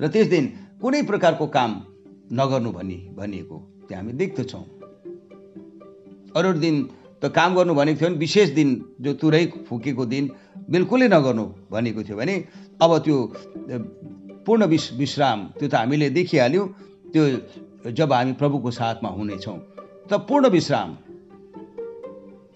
[0.00, 0.44] र त्यस दिन
[0.82, 1.70] कुनै प्रकारको काम
[2.32, 3.56] नगर्नु भनी भनिएको
[3.88, 4.64] त्यो हामी देख्दछौँ
[6.36, 6.76] अरू दिन
[7.22, 8.70] त काम गर्नु भनेको थियो भने विशेष दिन
[9.00, 10.24] जो तुरै फुकेको दिन
[10.70, 12.34] बिल्कुलै नगर्नु भनेको थियो भने
[12.82, 13.16] अब त्यो
[14.46, 16.66] पूर्ण विश विश्राम त्यो त हामीले देखिहाल्यौँ
[17.12, 17.24] त्यो
[17.98, 19.58] जब हामी प्रभुको साथमा हुनेछौँ
[20.10, 20.90] त पूर्ण विश्राम।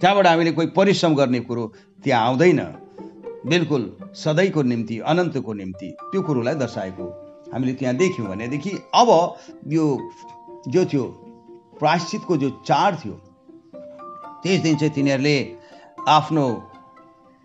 [0.00, 1.64] त्यहाँबाट हामीले कोही परिश्रम गर्ने कुरो
[2.04, 2.60] त्यहाँ आउँदैन।
[3.46, 3.82] बिल्कुल
[4.14, 7.06] सधैँको निम्ति अनन्तको निम्ति त्यो कुरोलाई दर्शाएको
[7.52, 9.08] हामीले त्यहाँ देख्यौँ भनेदेखि अब
[9.72, 9.84] यो
[10.68, 11.04] जो थियो
[11.78, 13.14] प्रायश्चितको जो चाड थियो
[14.42, 15.36] त्यस दिन चाहिँ तिनीहरूले
[16.08, 16.44] आफ्नो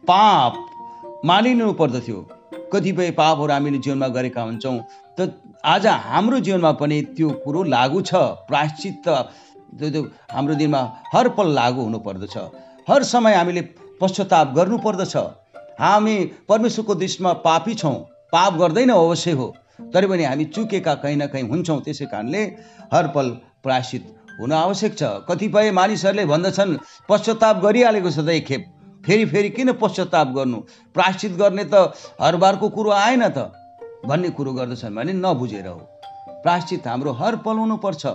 [0.04, 0.54] पाप
[1.26, 2.18] मानिनु पर्दथ्यो।
[2.74, 4.78] कतिपय पापहरू हामीले जीवनमा गरेका हुन्छौँ।
[5.18, 5.32] त
[5.66, 8.14] आज हाम्रो जीवनमा पनि त्यो कुरो लागु छ।
[8.50, 10.02] प्रायश्चित त्यो त्यो
[10.32, 10.82] हाम्रो दिनमा
[11.14, 12.38] हर पल लागु हुनुपर्दछ
[12.90, 13.62] हर समय हामीले
[14.02, 15.16] पश्चाताप गर्नुपर्दछ
[15.80, 16.16] हामी
[16.50, 17.96] परमेश्वरको दृष्टिमा पापी छौँ।
[18.34, 22.44] पाप गर्दैन अवश्य हो। तर पनि हामी चुकेका कहीँ न कहीँ हुन्छौँ। त्यसै कारणले
[22.94, 23.30] हर पल
[23.64, 24.04] प्रायश्चित
[24.40, 26.78] हुन आवश्यक छ। कतिपय मानिसहरूले भन्दछन्
[27.10, 28.64] पश्चाताप गरिहालेको छ त एक खेप।
[29.06, 30.58] फेरि फेरि किन पश्चाताप गर्नु?
[30.96, 33.52] प्रायश्चित गर्ने त हरबारको कुरो आएन त
[34.06, 35.80] भन्ने कुरो गर्दछन् भने नबुझेर हो।
[36.44, 38.06] प्रायश्चित हाम्रो हर पल हुनुपर्छ।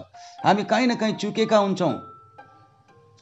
[0.44, 1.92] हामी कहीँ न कहीँ चुकेका हुन्छौँ।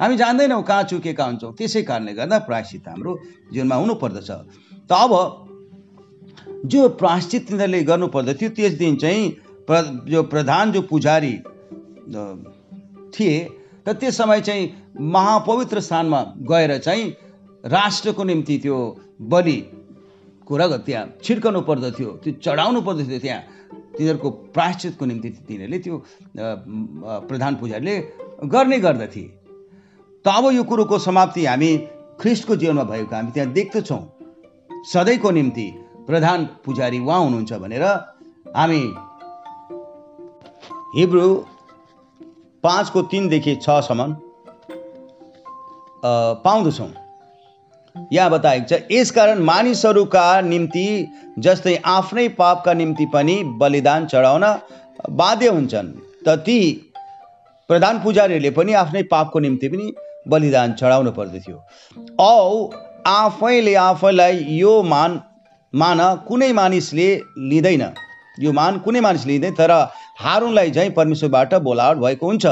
[0.00, 3.12] हामी जान्दैनौँ कहाँ चुकेका हुन्छौँ। त्यसै कारणले गर्दा प्रायश्चित हाम्रो
[3.52, 4.30] जीवनमा हुनुपर्दछ।
[4.88, 5.45] त अब
[6.64, 9.28] जो प्रायश्चित तिनीहरूले गर्नुपर्दथ्यो त्यस दिन चाहिँ
[9.68, 11.34] प्र जो प्रधान जो पुजारी
[13.14, 13.36] थिए
[13.88, 14.72] र त्यस समय चाहिँ
[15.14, 17.04] महापवित्र स्थानमा गएर चाहिँ
[17.64, 18.76] राष्ट्रको निम्ति त्यो
[19.32, 23.42] बलिको रगत त्यहाँ छिर्कनु पर्दथ्यो त्यो चढाउनु पर्दथ्यो त्यहाँ।
[23.96, 25.96] तिनीहरूको प्रायश्चितको निम्ति तिनीहरूले त्यो
[27.28, 27.96] प्रधान पुजारीले
[28.44, 29.24] गर्ने गर्दथे।
[30.24, 31.70] त अब यो कुरोको समाप्ति हामी
[32.20, 34.02] ख्रिस्टको जीवनमा भएको हामी त्यहाँ देख्दछौँ।
[34.92, 35.66] सधैँको निम्ति
[36.06, 37.82] प्रधान पुजारी उहाँ हुनुहुन्छ भनेर
[38.56, 38.82] हामी
[40.96, 41.28] हिब्रू
[42.64, 44.14] पाँचको तिनदेखि छसम्म
[46.44, 46.88] पाउँदछौँ।
[48.12, 50.86] यहाँ बताएको छ यसकारण मानिसहरूका निम्ति
[51.38, 54.44] जस्तै आफ्नै पापका निम्ति पनि बलिदान चढाउन
[55.12, 55.92] बाध्य हुन्छन्।
[56.26, 56.58] त ती
[57.70, 59.92] प्रधान पुजारीहरूले पनि आफ्नै पापको निम्ति पनि
[60.28, 61.56] बलिदान चढाउनु पर्दथ्यो।
[62.20, 62.70] औ
[63.06, 65.20] आफैले आफैलाई यो मान
[65.74, 67.08] मान कुनै मानिसले
[67.38, 67.82] लिँदैन।
[68.40, 69.70] यो मान कुनै मानिसले लिँदैन तर
[70.18, 72.46] हारुनलाई चाहिँ परमेश्वरबाट बोलावट भएको हुन्छ।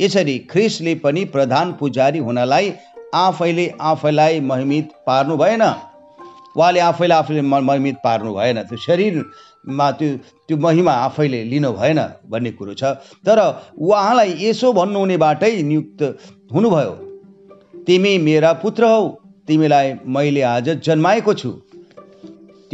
[0.00, 2.72] यसरी ख्रिसले पनि प्रधान पुजारी हुनलाई
[3.14, 5.62] आफैले आफैलाई महिमित पार्नु भएन।
[6.56, 10.16] उहाँले आफैले आफैले महिमित पार्नु भएन। त्यो शरीरमा त्यो
[10.48, 12.00] त्यो महिमा आफैले लिनु भएन
[12.30, 12.84] भन्ने कुरो छ।
[13.26, 13.38] तर
[13.78, 16.02] उहाँलाई यसो भन्नुहुने बाटै नियुक्त
[16.54, 16.92] हुनुभयो।
[17.86, 19.08] तिमी मेरा पुत्र हौ।
[19.46, 21.50] तिमीलाई मैले आज जन्माएको छु।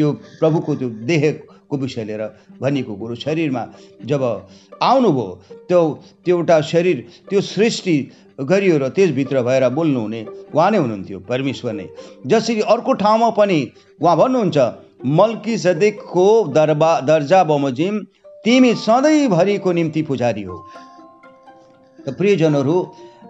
[0.01, 2.23] त्यो प्रभुको त्यो देहको विषय लिएर
[2.61, 3.63] भनिएको कुरो शरीरमा
[4.11, 4.23] जब
[4.83, 5.29] आउनुभयो
[5.69, 5.81] त्यो
[6.25, 6.99] त्यो एउटा शरीर
[7.29, 7.97] त्यो सृष्टि
[8.41, 10.21] गरियो र त्यसभित्र भएर बोल्नुहुने
[10.55, 11.87] उहाँ नै हुनुहुन्थ्यो परमेश्वर नै
[12.27, 13.61] जसरी अर्को ठाउँमा पनि
[14.01, 14.59] उहाँ भन्नुहुन्छ
[15.19, 16.27] मल्की सदेकको
[16.57, 17.99] दरबा दर्जा बमोजिम
[18.45, 20.57] तिमी सधैँभरिको निम्ति पुजारी हो।
[21.99, 22.77] त प्रियजनहरू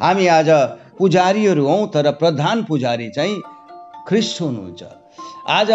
[0.02, 0.50] हामी आज
[0.98, 3.36] पुजारीहरू हौँ तर प्रधान पुजारी चाहिँ
[4.08, 4.82] ख्रिस्ट हुनुहुन्छ।
[5.50, 5.70] आज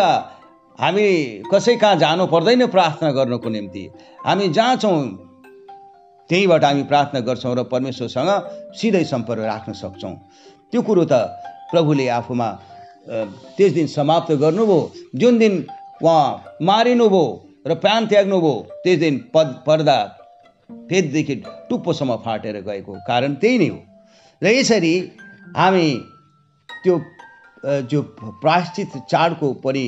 [0.79, 1.07] हामी
[1.51, 3.83] कसै कहाँ जानु पर्दैन प्रार्थना गर्नको निम्ति।
[4.25, 4.97] हामी जहाँ छौँ
[6.29, 8.29] त्यहीँबाट हामी प्रार्थना गर्छौँ र परमेश्वरसँग
[8.75, 10.15] सिधै सम्पर्क राख्न सक्छौँ।
[10.71, 11.13] त्यो कुरो त
[11.71, 12.49] प्रभुले आफूमा
[13.55, 14.79] त्यस दिन समाप्त गर्नुभयो।
[15.15, 15.53] जुन दिन
[16.03, 17.23] उहाँ मारिनुभयो
[17.67, 18.53] र प्राण त्याग्नुभयो
[18.83, 19.97] त्यस दिन पद पर्दा
[20.89, 21.35] फेददेखि
[21.69, 23.79] टुप्पोसम्म फाटेर गएको कारण त्यही नै हो।
[24.41, 24.93] र यसरी
[25.55, 25.87] हामी
[26.83, 26.95] त्यो
[27.89, 28.01] जो
[28.41, 29.85] प्रायश्चित चाडको पनि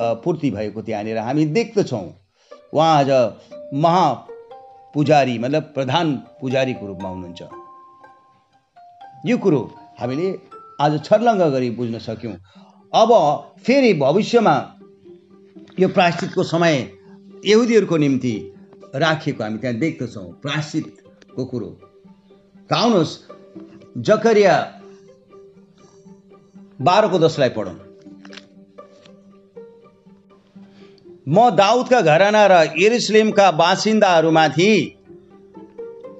[0.00, 2.06] पूर्ति भएको त्यहाँनिर हामी देख्दछौँ।
[2.74, 3.10] उहाँ आज
[3.74, 4.12] महा
[4.94, 7.42] पुजारी मतलब प्रधान पुजारीको रूपमा हुनुहुन्छ।
[9.26, 9.60] यो कुरो
[10.00, 10.28] हामीले
[10.80, 12.34] आज छर्लङ्ग गरी बुझ्न सक्यौँ।
[12.92, 13.10] अब
[13.64, 14.54] फेरि भविष्यमा
[15.80, 16.76] यो प्रायश्चितको समय
[17.46, 18.34] यहुदीहरूको निम्ति
[18.94, 21.70] राखिएको हामी त्यहाँ देख्दछौँ प्रायश्चितको कुरो।
[22.70, 23.18] आउनुहोस्
[23.98, 24.56] जकरिया
[26.80, 27.74] बाह्रको दसलाई पढौँ।
[31.26, 34.72] म दाउदका घराना र यरुसलेमका बासिन्दाहरूमाथि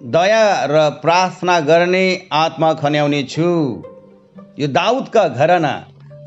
[0.06, 3.48] दया र प्रार्थना गर्ने आत्मा खन्याउने छु।
[4.58, 5.72] यो दाउदका घराना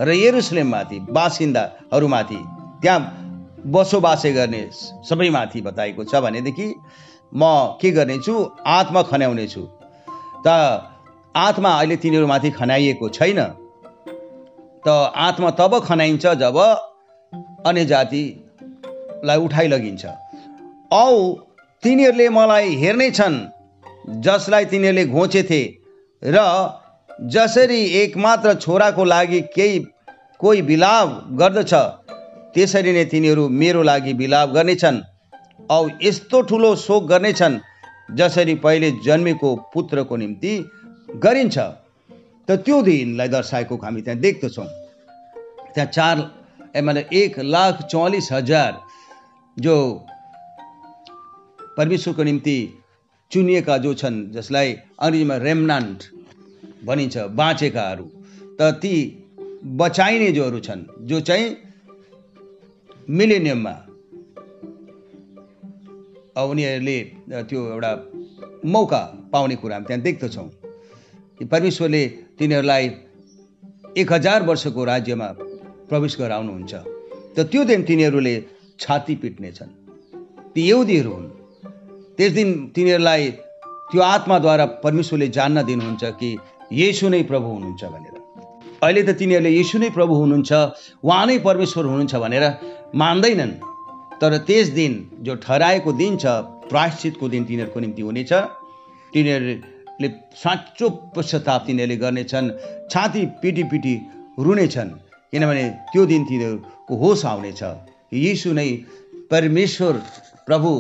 [0.02, 2.40] र यरुसलेममाथि बासिन्दाहरूमाथि
[2.82, 3.00] त्यहाँ
[3.68, 4.64] बसोबासे गर्ने
[5.10, 6.68] सबैमाथि बताएको छ भनेदेखि
[7.34, 7.44] म
[7.82, 8.36] के गर्नेछु?
[8.68, 9.68] आत्मा खन्याउने छु
[10.46, 10.48] त
[11.36, 13.40] आत्मा अहिले तिनीहरूमाथि खनाइएको छैन।
[14.84, 14.88] त
[15.28, 16.58] आत्मा तब खनाइन्छ जब
[17.66, 17.86] अन्य
[19.16, 20.06] जातिलाई उठाइ लगिन्छ।
[20.92, 21.06] औ
[21.84, 23.38] तिनीहरूले मलाई हेर्ने छन्
[24.22, 25.62] जसलाई तिनीहरूले घोचेथे
[26.24, 26.38] र
[27.32, 29.80] जसरी एकमात्र छोराको लागि केही
[30.40, 31.08] कोही बिलाप
[31.40, 31.74] गर्दछ
[32.54, 34.98] त्यसरी नै तिनीहरू मेरो लागि बिलाप गर्नेछन्।
[35.72, 37.60] औ यस्तो ठुलो शोक गर्नेछन्
[38.20, 40.54] जसरी पहिले जन्मेको पुत्रको निम्ति
[41.24, 41.58] गरिन्छ।
[42.48, 44.68] त त्यो दिनलाई दर्शाएको हामी त्यहाँ देख्दछौँ।
[45.74, 46.18] त्यहाँ चार
[46.76, 48.72] ए मतलब एक लाख चौवालिस हजार
[49.60, 49.76] जो
[51.78, 52.58] परमेश्वरको निम्ति
[53.32, 56.04] चुनिएका जो छन् जसलाई अङ्ग्रेजीमा रेमनान्ट
[56.86, 58.06] भनिन्छ बाँचेकाहरू
[58.60, 58.94] त ती
[59.80, 61.56] बचाइने जोहरू छन् जो चाहिँ
[63.10, 63.76] मिलेनियममा
[66.44, 67.00] उनीहरूले
[67.50, 67.92] त्यो एउटा
[68.66, 69.02] मौका
[69.32, 70.48] पाउने कुरा हामी त्यहाँ देख्दछौँ
[71.52, 72.04] परमेश्वरले
[72.40, 72.86] तिनीहरूलाई
[73.98, 75.28] एक हजार वर्षको राज्यमा
[75.90, 76.74] प्रवेश गराउनुहुन्छ।
[77.36, 78.36] त त्यो दिन तिनीहरूले
[78.80, 79.72] छाती पिट्नेछन्
[80.54, 81.28] ती यहुदीहरू हुन्।
[82.18, 83.24] त्यस दिन तिनीहरूलाई
[83.92, 86.30] त्यो आत्माद्वारा परमेश्वरले जान्न दिनुहुन्छ कि
[86.72, 88.16] येसु नै प्रभु हुनुहुन्छ भनेर।
[88.84, 90.52] अहिले त तिनीहरूले येसु नै प्रभु हुनुहुन्छ
[91.04, 92.46] उहाँ नै परमेश्वर हुनुहुन्छ भनेर
[93.02, 93.54] मान्दैनन्।
[94.22, 94.94] तर त्यस दिन
[95.26, 96.26] जो ठहराएको दिन छ
[96.72, 98.32] प्रायश्चितको दिन तिनीहरूको निम्ति हुनेछ।
[99.14, 100.08] तिनीहरूले
[100.44, 102.48] साँचो पश्चाताप तिनीहरूले गर्नेछन्
[102.92, 103.96] छाती पिटी पिटी
[104.46, 104.90] रुनेछन्।
[105.32, 107.62] किनभने त्यो दिन तिनीहरूको होस आउनेछ।
[108.12, 108.70] यीशु नै
[109.32, 109.94] परमेश्वर
[110.48, 110.72] प्रभु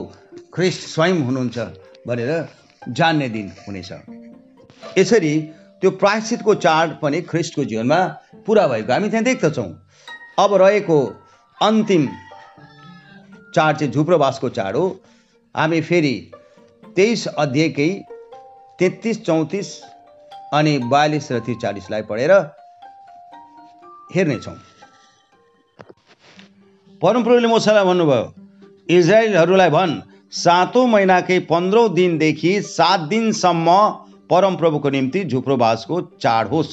[0.53, 1.57] ख्रिस्ट स्वयं हुनुहुन्छ
[2.07, 2.31] भनेर
[2.97, 3.91] जान्ने दिन हुनेछ।
[4.97, 5.33] यसरी
[5.81, 7.99] त्यो प्रायश्चितको चाड पनि ख्रिस्टको जीवनमा
[8.45, 9.69] पुरा भएको। हामी त्यहाँ देख्दछौँ।
[10.39, 10.97] अब रहेको
[11.57, 12.07] अन्तिम
[13.55, 14.85] चाड चाहिँ झुप्रोबासको चाड हो।
[15.55, 16.15] हामी फेरि
[16.95, 17.89] तेइस अध्यायकै
[18.79, 19.67] तेत्तिस चौतिस
[20.53, 22.31] अनि बयालिस र त्रिचालिसलाई पढेर
[24.15, 24.57] हेर्नेछौँ।
[27.01, 28.23] परमप्रभुले मोसालाई भन्नुभयो
[28.89, 29.93] इजरायलहरूलाई भन्
[30.33, 33.69] सातौँ महिनाकै पन्ध्रौँ दिनदेखि सात दिनसम्म
[34.29, 36.71] परमप्रभुको निम्ति झुप्रोबासको चाड होस्।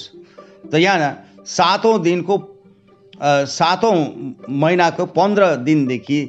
[0.71, 1.11] त यहाँ
[1.47, 2.39] सातौँ दिनको
[3.49, 3.95] सातौँ
[4.63, 6.21] महिनाको पन्ध्र दिनदेखि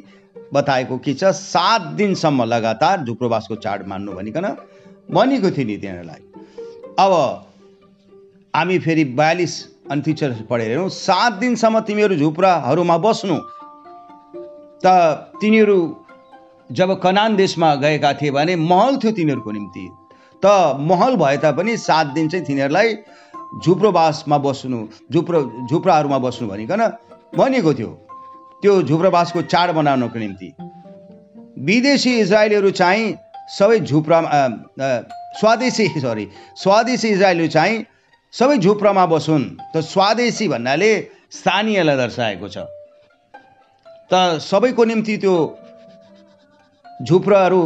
[0.53, 4.45] बताएको के छ सात दिनसम्म लगातार झुप्रोबासको चाड मान्नु भनिकन
[5.09, 6.21] भनेको थियो नि तिनीहरूलाई।
[6.99, 7.11] अब
[8.53, 9.53] हामी फेरि बयालिस
[9.91, 13.37] अनि टिचर पढेर हेरौँ सात दिनसम्म तिमीहरू झुप्राहरूमा बस्नु
[14.86, 14.88] त
[15.41, 15.77] तिनीहरू
[16.69, 19.86] जब कनान देशमा गएका थिए भने महल थियो तिनीहरूको निम्ति।
[20.43, 20.45] त
[20.79, 22.93] महल भए तापनि सात दिन चाहिँ तिनीहरूलाई
[23.63, 24.79] झुप्रोबासमा बस्नु
[25.13, 26.81] झुप्रो झुप्राहरूमा बस्नु भनिकन
[27.38, 27.91] भनेको थियो।
[28.61, 30.49] त्यो झुप्रोबासको चाड बनाउनको निम्ति।
[31.65, 33.15] विदेशी इजरायलीहरू चाहिँ
[33.57, 34.41] सबै अ,
[35.39, 37.86] स्वदेशी सरी स्वदेशी इजरायलीहरू चाहिँ
[38.34, 40.93] सबै झुप्रामा बसुन्। त स्वदेशी भन्नाले
[41.31, 42.57] स्थानीयलाई दर्शाएको छ।
[44.14, 45.36] त सबैको निम्ति त्यो
[47.01, 47.61] झुप्राहरू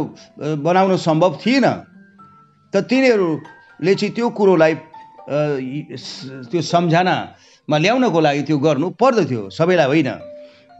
[0.64, 1.66] बनाउनु सम्भव थिएन।
[2.72, 4.74] त तिनीहरूले चाहिँ त्यो कुरोलाई
[6.48, 10.10] त्यो सम्झनामा ल्याउनको लागि त्यो गर्नु पर्दथ्यो सबैलाई होइन।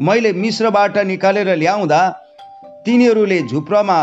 [0.01, 2.01] मैले मिश्रबाट निकालेर ल्याउँदा
[2.87, 3.99] तिनीहरूले झुप्रामा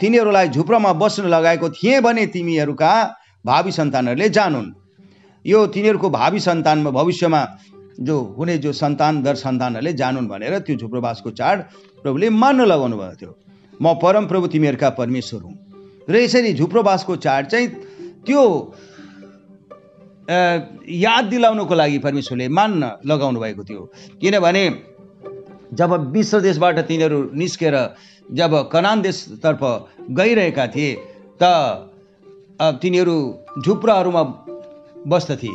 [0.00, 2.92] तिनीहरूलाई झुप्रामा बस्न लगाएको थिएँ भने तिमीहरूका
[3.44, 4.68] भावी सन्तानहरूले जानुन्।
[5.44, 7.40] यो तिनीहरूको भावी सन्तानमा भविष्यमा
[8.00, 11.62] जो हुने जो सन्तान दर सन्तानहरूले जानुन् भनेर त्यो झुप्रोबासको चाड
[12.02, 13.32] प्रभुले मान्न लगाउनु भएको थियो।
[13.82, 15.54] म परम प्रभु तिमीहरूका परमेश्वर हुँ।
[16.08, 17.68] र यसरी झुप्रोबासको चाड चाहिँ
[18.26, 18.42] त्यो
[20.28, 23.82] याद दिलाउनको लागि परमेश्वरले मान्न लगाउनु भएको थियो।
[24.20, 24.64] किनभने
[25.74, 27.76] जब मिश्र देशबाट तिनीहरू निस्केर
[28.30, 29.62] जब कनान देशतर्फ
[30.10, 30.90] गइरहेका थिए
[31.42, 31.44] त
[32.82, 33.16] तिनीहरू
[33.64, 34.22] झुप्राहरूमा
[35.08, 35.52] बस्दथे।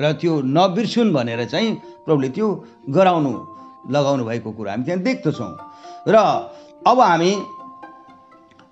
[0.00, 1.74] र त्यो नबिर्सुन् भनेर चाहिँ
[2.06, 2.46] प्रभुले त्यो
[2.96, 3.32] गराउनु
[3.90, 5.52] लगाउनु भएको कुरो हामी त्यहाँ देख्दछौँ।
[6.08, 6.16] र
[6.86, 7.32] अब हामी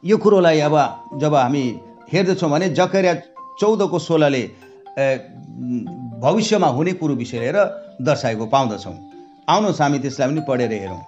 [0.05, 0.77] यो कुरोलाई अब
[1.21, 1.65] जब हामी
[2.13, 3.15] हेर्दछौँ भने जकरिया
[3.61, 4.43] चौधको सोह्रले
[6.23, 7.59] भविष्यमा हुने कुरो विषय लिएर
[8.01, 8.97] दर्शाएको पाउँदछौँ।
[9.49, 11.03] आउनुहोस् हामी त्यसलाई पनि पढेर हेरौँ।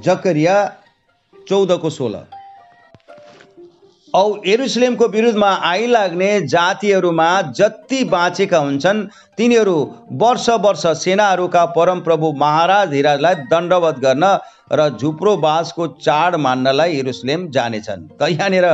[0.00, 0.56] जकरिया
[1.48, 2.16] चौधको सोह्र।
[4.14, 8.98] औ एरुसलेमको विरुद्धमा आइलाग्ने जातिहरूमा जति बाँचेका हुन्छन्
[9.36, 9.76] तिनीहरू
[10.22, 14.24] वर्ष वर्ष सेनाहरूका परमप्रभु महाराज धीराजलाई दण्डवत गर्न
[14.72, 18.66] र झुप्रो बाँसको चाड मान्नलाई एरुसलेम जानेछन्। त यहाँनिर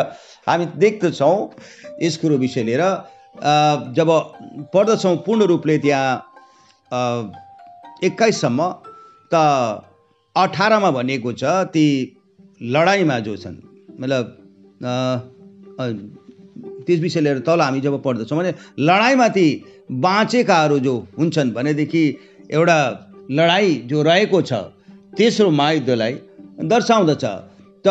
[0.48, 1.36] हामी देख्दछौँ
[2.02, 2.82] यस कुरो विषय लिएर।
[3.94, 4.10] जब
[4.74, 6.10] पढ्दछौँ पूर्ण रूपले त्यहाँ
[8.04, 8.68] एक्काइससम्म
[9.30, 9.44] त
[10.36, 11.86] अठारमा भनिएको छ ती
[12.74, 13.56] लडाइँमा जो छन्
[14.00, 14.37] मतलब
[16.86, 19.46] त्यस विषय लिएर तल हामी जब पढ्दछौँ भने लडाइँमा ती
[19.90, 22.04] बाँचेकाहरू जो हुन्छन् भनेदेखि
[22.50, 22.78] एउटा
[23.30, 24.52] लडाइँ जो रहेको छ
[25.12, 26.12] तेस्रो महायुद्धलाई
[26.64, 27.24] दर्शाउँदछ।
[27.84, 27.88] त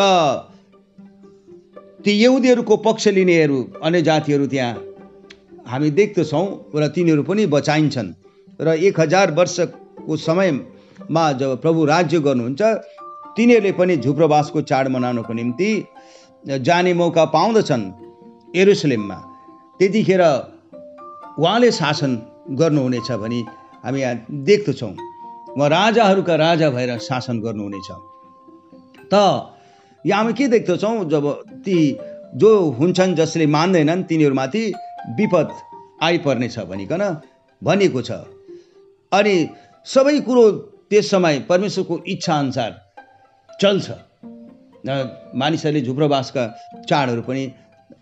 [2.04, 4.74] ती यहुदीहरूको पक्ष लिनेहरू अन्य जातिहरू त्यहाँ
[5.66, 8.08] हामी देख्दछौँ र तिनीहरू पनि बचाइन्छन्।
[8.60, 12.62] र एक हजार वर्षको समयमा जब प्रभु राज्य गर्नुहुन्छ
[13.36, 15.70] तिनीहरूले पनि झुप्रोवासको चाड मनाउनको निम्ति
[16.44, 17.84] जाने मौका पाउँदछन्
[18.56, 19.18] एरुसलेममा।
[19.80, 20.22] त्यतिखेर
[21.38, 22.12] उहाँले शासन
[22.60, 23.40] गर्नुहुनेछ भनी
[23.84, 24.16] हामी यहाँ
[24.48, 24.92] देख्दछौँ
[25.56, 27.88] उहाँ राजाहरूका राजा भएर शासन गर्नुहुनेछ।
[29.12, 29.14] त
[30.04, 31.24] यहाँ हामी के देख्दछौँ जब
[31.64, 31.76] ती
[32.34, 34.64] जो हुन्छन् जसले मान्दैनन् तिनीहरूमाथि
[35.18, 35.48] विपद
[36.02, 37.02] आइपर्नेछ भनिकन
[37.62, 38.10] भनिएको छ।
[39.12, 39.34] अनि
[39.86, 40.50] सबै कुरो
[40.90, 42.70] त्यस समय परमेश्वरको इच्छाअनुसार
[43.60, 43.86] चल्छ।
[44.88, 46.46] मानिसहरूले झुप्रोवासका
[46.88, 47.46] चाडहरू पनि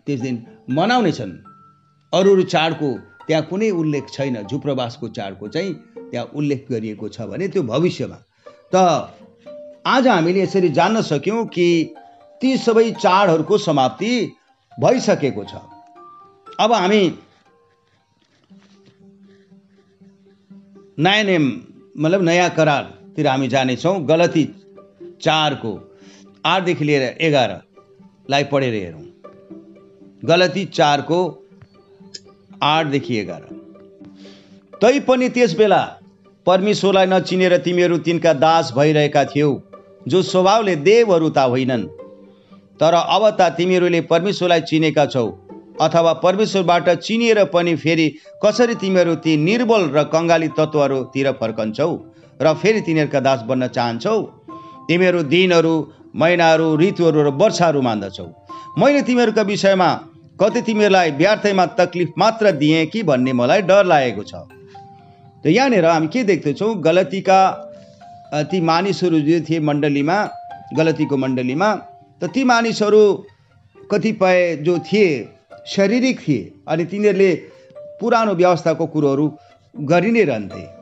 [0.06, 0.36] त्यस दिन
[0.70, 1.32] मनाउनेछन्
[2.12, 2.88] अरू अरू चाडको
[3.26, 5.72] त्यहाँ कुनै उल्लेख छैन। झुप्रोवासको चाडको चाहिँ
[6.10, 8.18] त्यहाँ उल्लेख गरिएको छ भने त्यो भविष्यमा।
[8.74, 8.76] त
[9.86, 11.68] आज हामीले यसरी जान्न सक्यौँ कि
[12.40, 14.10] ती सबै चाडहरूको समाप्ति
[14.72, 15.54] भइसकेको छ।
[16.60, 17.02] अब हामी
[20.98, 21.44] नयाँ नेम
[21.98, 24.44] मतलब नयाँ करारतिर हामी जानेछौँ। गलती
[25.22, 25.72] चारको
[26.46, 29.04] आठदेखि लिएर एघारलाई पढेर हेरौँ।
[30.22, 31.18] गलती चारको
[32.64, 33.42] आठदेखि एघार।
[34.80, 35.82] तैपनि त्यस बेला
[36.46, 39.50] परमेश्वरलाई नचिनेर तिमीहरू तिनका दास भइरहेका थियौ
[40.08, 41.86] जो स्वभावले देवहरू त होइनन्।
[42.80, 45.26] तर अब त तिमीहरूले परमेश्वरलाई चिनेका छौ
[45.80, 48.06] अथवा परमेश्वरबाट चिनिएर पनि फेरि
[48.44, 51.90] कसरी तिमीहरू ती निर्बल र कङ्गाली तत्त्वहरूतिर फर्कन्छौ
[52.40, 54.18] र फेरि तिनीहरूका दास बन्न चाहन्छौ?
[54.88, 55.74] तिमीहरू दिनहरू
[56.14, 58.26] महिनाहरू ऋतुहरू र वर्षाहरू मान्दछौ।
[58.78, 59.88] मैले तिमीहरूका विषयमा
[60.40, 64.34] कति तिमीहरूलाई व्यर्थमा तकलिफ मात्र दिएँ कि भन्ने मलाई डर लागेको छ।
[65.42, 66.74] त यहाँनिर हामी के देख्दछौँ?
[66.80, 67.40] गलतीका
[68.50, 70.18] ती मानिसहरू जो थिए मण्डलीमा
[70.76, 71.68] गलतीको मण्डलीमा
[72.20, 73.02] त ती मानिसहरू
[73.90, 75.08] कतिपय जो थिए
[75.66, 77.30] शारीरिक थिए अनि तिनीहरूले
[78.00, 79.26] पुरानो व्यवस्थाको कुरोहरू
[79.74, 80.75] गरि नै रहन्थे।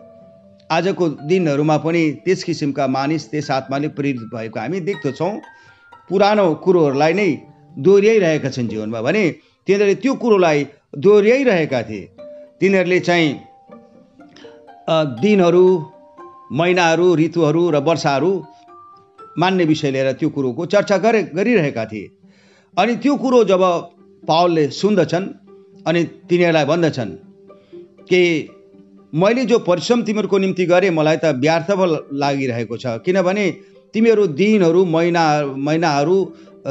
[0.75, 5.33] आजको दिनहरूमा पनि त्यस किसिमका मानिस त्यस आत्माले प्रेरित भएको हामी देख्दछौँ।
[6.09, 7.29] पुरानो कुरोहरूलाई नै
[7.77, 9.23] दोहोऱ्याइरहेका छन् जीवनमा। भने
[9.67, 10.59] तिनीहरूले त्यो कुरोलाई
[10.99, 12.09] दोहोऱ्याइरहेका थिए।
[12.61, 13.31] तिनीहरूले चाहिँ
[15.23, 15.67] दिनहरू
[16.53, 18.33] महिनाहरू ऋतुहरू र वर्षाहरू
[19.39, 22.11] मान्ने विषय लिएर त्यो कुरोको चर्चा गरे गरिरहेका थिए।
[22.77, 23.63] अनि त्यो कुरो जब
[24.23, 25.27] पावलले सुन्दछन्
[25.87, 27.13] अनि तिनीहरूलाई भन्दछन्
[28.09, 28.21] कि
[29.15, 33.45] मैले जो परिश्रम तिमीहरूको निम्ति गरेँ मलाई त व्यर्थ पो लागिरहेको छ। किनभने
[33.95, 36.17] तिमीहरू दिनहरू महिना महिनाहरू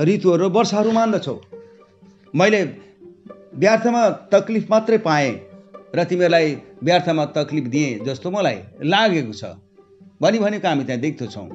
[0.04, 1.36] ऋतुहरू वर्षाहरू मान्दछौ।
[2.34, 2.62] मैले
[3.56, 4.02] व्यर्थमा
[4.34, 5.32] तकलिफ मात्रै पाएँ
[5.96, 6.48] र तिमीहरूलाई
[6.84, 9.56] व्यर्थमा तकलिफ दिएँ जस्तो मलाई लागेको छ।
[10.22, 11.48] भनी भनेको हामी त्यहाँ देख्दछौँ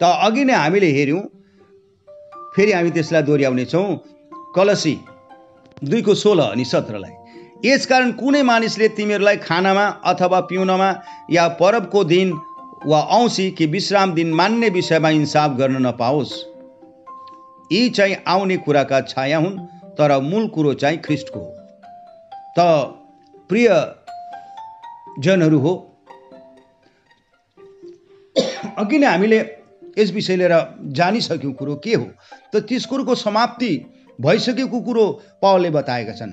[0.00, 1.22] त अघि नै हामीले हेऱ्यौँ
[2.56, 3.86] फेरि हामी त्यसलाई दोहोऱ्याउनेछौँ।
[4.56, 4.94] कलसी
[5.84, 7.14] दुईको सोह्र अनि सत्रलाई।
[7.64, 10.88] यसकारण कुनै मानिसले तिमीहरूलाई खानामा अथवा पिउनमा
[11.30, 12.32] या परबको दिन
[12.86, 16.32] वा औँसी कि विश्राम दिन मान्ने विषयमा इन्साफ गर्न नपाओस्।
[17.72, 19.58] यी चाहिँ आउने कुराका छाया हुन्
[19.98, 21.50] तर मूल कुरो चाहिँ ख्रिस्टको हो।
[22.58, 22.60] त
[23.48, 23.68] प्रिय
[25.18, 25.74] जनहरू हो
[28.78, 29.38] अघि नै हामीले
[29.98, 30.54] यस विषय लिएर
[30.92, 32.06] जानिसक्यौँ कुरो के हो।
[32.54, 33.72] त त्यस कुरोको समाप्ति
[34.20, 35.06] भइसकेको कुरो
[35.42, 36.32] पावलले बताएका छन्।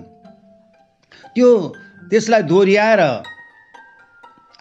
[1.36, 1.50] त्यो
[2.12, 3.02] त्यसलाई दोहोऱ्याएर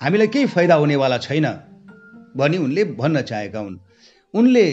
[0.02, 1.46] हामीलाई केही फाइदा हुनेवाला छैन
[2.36, 3.76] भनी उनले भन्न चाहेका हुन्।
[4.34, 4.64] उनले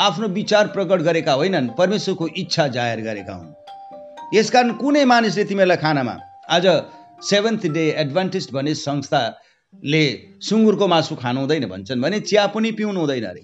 [0.00, 3.50] आफ्नो विचार प्रकट गरेका होइनन् परमेश्वरको इच्छा जाहेर गरेका हुन्।
[4.34, 6.14] यसकारण कुनै मानिसले तिमीहरूलाई खानामा
[6.48, 6.66] आज
[7.30, 10.04] सेभेन्थ डे एडभान्टेज भन्ने संस्थाले
[10.40, 13.42] सुँगुरको मासु खानु हुँदैन भन्छन् भने चिया पनि पिउनु हुँदैन अरे।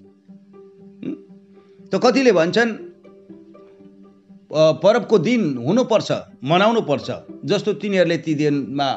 [1.91, 2.71] त कतिले भन्छन्
[4.51, 6.13] पर्वको दिन हुनुपर्छ
[6.45, 7.09] मनाउनु पर्छ
[7.45, 8.89] जस्तो तिनीहरूले ती दिनमा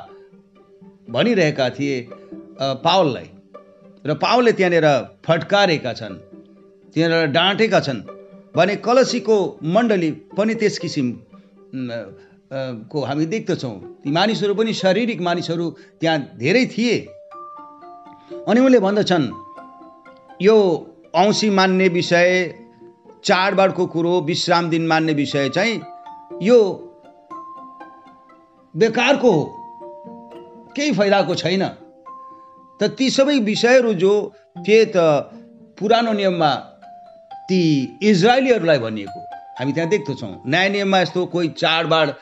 [1.10, 1.96] भनिरहेका थिए
[2.62, 3.28] पावललाई।
[4.06, 4.88] र पावलले त्यहाँनिर
[5.26, 6.16] फटकारेका छन्।
[6.96, 8.02] त्यहाँनिर डाँटेका छन्।
[8.56, 11.08] भने कलसीको मण्डली पनि त्यस किसिम
[12.92, 15.66] को हामी देख्दछौँ। ती मानिसहरू पनि शारीरिक मानिसहरू
[16.02, 16.98] त्यहाँ धेरै थिए।
[18.48, 19.26] अनि उनले भन्दछन्
[20.42, 20.56] यो
[21.16, 22.30] औँसी मान्ने विषय
[23.24, 25.76] चाडबाडको कुरो विश्राम दिन मान्ने विषय चाहिँ
[26.42, 26.60] यो
[28.76, 29.44] बेकारको हो।
[30.76, 31.64] केही फाइदाको छैन।
[32.80, 34.14] त ती सबै विषयहरू जो
[34.68, 34.98] थिए त
[35.80, 36.52] पुरानो नियममा
[37.50, 37.62] ती
[38.04, 39.20] इजरायलीहरूलाई भनिएको
[39.60, 42.16] हामी त्यहाँ देख्दछौँ नयाँ नियममा यस्तो कोही चाडबाडको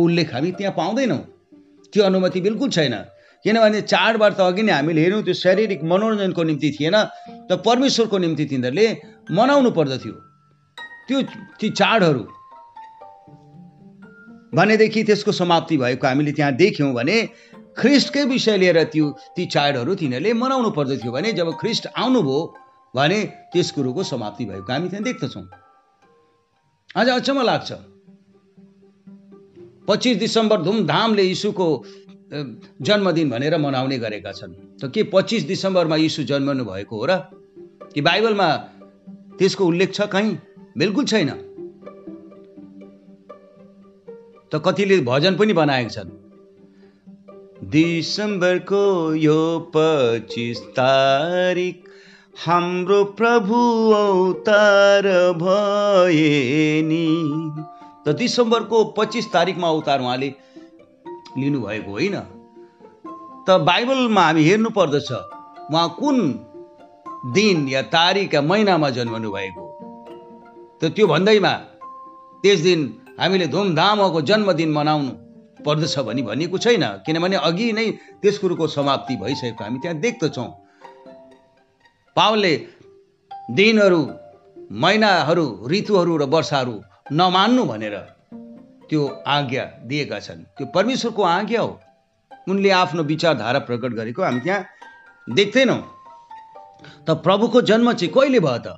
[0.00, 1.22] उल्लेख हामी त्यहाँ पाउँदैनौँ।
[1.92, 2.94] त्यो अनुमति बिल्कुल छैन।
[3.44, 6.96] किनभने चाडबाड त अघि नै हामीले हेऱ्यौँ त्यो शारीरिक मनोरञ्जनको निम्ति थिएन
[7.48, 8.86] त परमेश्वरको निम्ति तिनीहरूले
[9.32, 10.14] मनाउनु पर्दथ्यो।
[11.08, 11.18] त्यो
[11.60, 12.24] ती चाडहरू।
[14.54, 17.16] भनेदेखि त्यसको समाप्ति भएको हामीले त्यहाँ देख्यौँ भने
[17.78, 22.40] ख्रिस्टकै विषय लिएर त्यो ती चाडहरू तिनीहरूले मनाउनु पर्दथ्यो भने जब ख्रिस्ट आउनुभयो
[22.94, 23.18] भने
[23.52, 25.46] त्यस कुरोको समाप्ति भएको हामी त्यहाँ देख्दछौँ।
[26.96, 27.72] अझ अचम्म लाग्छ।
[29.88, 31.68] पच्चिस दिसम्बर धुमधामले यीशुको
[32.32, 37.16] जन्मदिन भनेर मनाउने गरेका छन्। त के पच्चिस दिसम्बरमा यीशु जन्मनु भएको हो र?
[37.94, 38.56] कि बाइबलमा
[39.38, 40.38] त्यसको उल्लेख छ कहीँ?
[40.78, 41.30] बिल्कुल छैन।
[44.52, 46.10] त कतिले भजन पनि बनाएका छन्।
[47.70, 51.84] दिसम्बरको यो पच्चिस तारिक
[52.46, 53.58] हाम्रो प्रभु
[53.92, 55.02] अवतार
[55.32, 57.06] भए नि
[58.06, 60.34] त दिसम्बरको पच्चिस तारिकमा अवतार उहाँले
[61.38, 62.16] लिनुभएको होइन।
[63.46, 65.10] त बाइबलमा हामी हेर्नु पर्दछ
[65.70, 66.18] उहाँ कुन
[67.34, 69.64] दिन या तारिक या महिनामा जन्मनु भएको
[70.80, 71.52] त त्यो भन्दैमा
[72.42, 72.80] त्यस दिन
[73.20, 75.12] हामीले धुमधामको जन्मदिन मनाउनु
[75.64, 77.86] पर्दछ भनी भनिएको छैन। किनभने अघि नै
[78.22, 80.48] त्यस कुरोको समाप्ति भइसकेको हामी त्यहाँ देख्दछौँ।
[82.16, 82.54] पावलले
[83.50, 84.02] दिनहरू
[84.72, 86.74] महिनाहरू ऋतुहरू र वर्षाहरू
[87.12, 87.96] नमान्नु भनेर
[88.90, 91.80] त्यो आज्ञा दिएका छन्। त्यो परमेश्वरको आज्ञा हो।
[92.48, 94.64] उनले आफ्नो विचारधारा प्रकट गरेको हामी त्यहाँ
[95.26, 95.80] देख्दैनौँ।
[97.06, 98.68] त प्रभुको जन्म चाहिँ कहिले भयो त?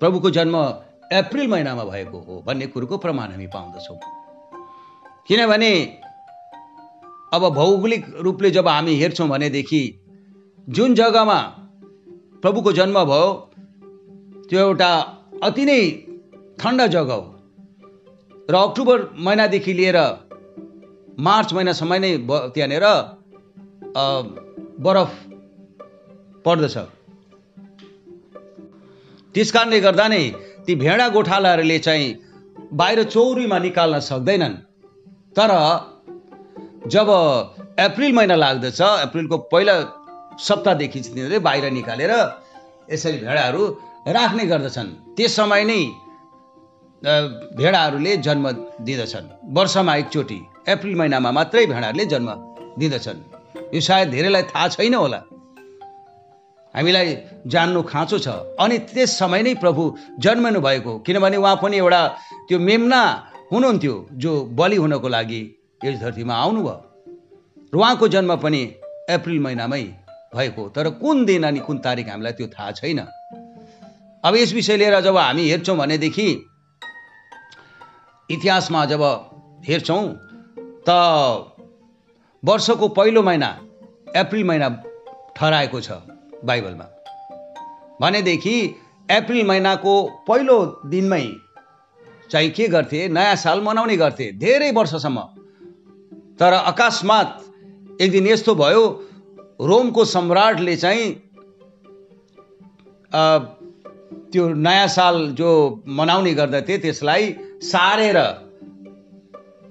[0.00, 0.56] प्रभुको जन्म
[1.12, 3.98] अप्रिल महिनामा भएको हो भन्ने कुरोको प्रमाण हामी पाउँदछौँ।
[5.28, 5.72] किनभने
[7.34, 9.82] अब भौगोलिक रूपले जब हामी हेर्छौँ भनेदेखि
[10.68, 11.38] जुन जग्गामा
[12.42, 13.30] प्रभुको जन्म भयो
[14.50, 14.90] त्यो एउटा
[15.42, 15.80] अति नै
[16.58, 17.35] ठन्डा जग्गा हो।
[18.48, 19.98] र अक्टोबर महिनादेखि लिएर
[21.18, 22.10] मार्च महिनासम्म नै
[22.54, 22.86] त्यहाँनिर
[24.86, 25.10] बरफ
[26.44, 26.76] पर्दछ।
[29.34, 30.22] त्यस कारणले गर्दा नै
[30.66, 32.06] ती भेडा गोठालाहरूले चाहिँ
[32.72, 34.54] बाहिर चौरीमा निकाल्न सक्दैनन्।
[35.36, 35.50] तर
[36.86, 37.08] जब
[37.82, 39.74] अप्रिल महिना लाग्दछ अप्रिलको पहिला
[40.38, 42.12] सप्ताहदेखि तिनीहरूले बाहिर निकालेर
[42.92, 43.62] यसरी भेडाहरू
[44.16, 45.80] राख्ने गर्दछन्। त्यस समय नै
[47.02, 49.26] भेडाहरूले जन्म दिँदछन्।
[49.56, 50.38] वर्षमा एकचोटि
[50.68, 52.28] अप्रिल महिनामा मात्रै भेडाहरूले जन्म
[52.78, 53.18] दिँदछन्।
[53.74, 55.20] यो सायद धेरैलाई थाहा छैन होला।
[56.74, 57.16] हामीलाई
[57.46, 58.28] जान्नु खाँचो छ।
[58.60, 59.82] अनि त्यस समय नै प्रभु
[60.20, 62.00] जन्मनु भएको किनभने उहाँ पनि एउटा
[62.48, 63.00] त्यो मेमना
[63.52, 65.40] हुनुहुन्थ्यो जो बलि हुनको लागि
[65.84, 66.76] यस धरतीमा आउनुभयो।
[67.72, 68.62] र उहाँको जन्म पनि
[69.10, 69.84] अप्रिल महिनामै
[70.34, 72.98] भएको तर कुन दिन अनि कुन तारिक हामीलाई त्यो थाहा छैन।
[74.24, 76.28] अब यस विषय लिएर जब हामी हेर्छौँ भनेदेखि
[78.30, 79.02] इतिहासमा जब
[79.66, 80.04] हेर्छौँ
[80.88, 80.90] त
[82.42, 83.48] वर्षको पहिलो महिना
[84.16, 84.68] अप्रिल महिना
[85.36, 85.90] ठहराएको छ
[86.44, 86.86] बाइबलमा।
[88.00, 88.56] भनेदेखि
[89.08, 89.94] अप्रिल महिनाको
[90.28, 90.56] पहिलो
[90.86, 91.24] दिनमै
[92.30, 95.20] चाहिँ के गर्थे नयाँ साल मनाउने गर्थे धेरै वर्षसम्म।
[96.38, 98.82] तर अकस्मात एक दिन यस्तो भयो
[99.60, 101.06] रोमको सम्राटले चाहिँ
[104.32, 105.50] त्यो नयाँ साल जो
[105.88, 107.24] मनाउने गर्दथे त्यसलाई
[107.62, 108.18] सारेर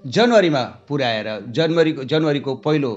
[0.05, 2.91] जनवरीमा पुर्याएर जनवरीको जनवरीको पहिलो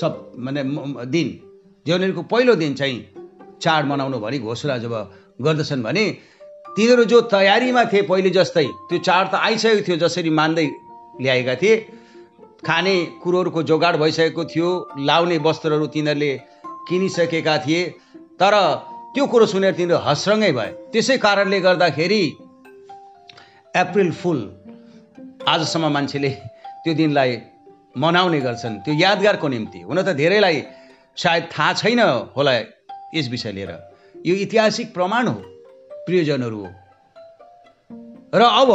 [0.00, 0.62] सब माने
[1.06, 1.28] दिन
[1.86, 2.98] जनवरीको पहिलो दिन चाहिँ
[3.62, 4.94] चाड मनाउनु भनी घोषणा जब
[5.42, 6.04] गर्दछन् भने
[6.76, 10.66] तिनीहरू जो तयारीमा थिए पहिले जस्तै त्यो चाड त आइसकेको थियो जसरी मान्दै
[11.20, 11.76] ल्याएका थिए।
[12.66, 16.32] खाने कुरोहरूको जोगाड भइसकेको थियो लाउने वस्त्रहरू तिनीहरूले
[16.88, 17.82] किनिसकेका थिए।
[18.40, 18.54] तर
[19.14, 22.22] त्यो कुरो सुनेर तिनीहरू हस्रङ्गै भए। त्यसै कारणले गर्दाखेरि
[23.74, 24.40] अप्रिल फुल
[25.48, 26.30] आजसम्म मान्छेले
[26.82, 27.30] त्यो दिनलाई
[27.96, 30.56] मनाउने गर्छन्। त्यो यादगारको निम्ति। हुन त धेरैलाई
[31.16, 32.00] सायद थाहा छैन
[32.36, 32.52] होला
[33.14, 33.70] यस विषय लिएर।
[34.26, 35.38] यो ऐतिहासिक प्रमाण हो
[36.06, 36.70] प्रियजनहरू। हो
[38.30, 38.70] र अब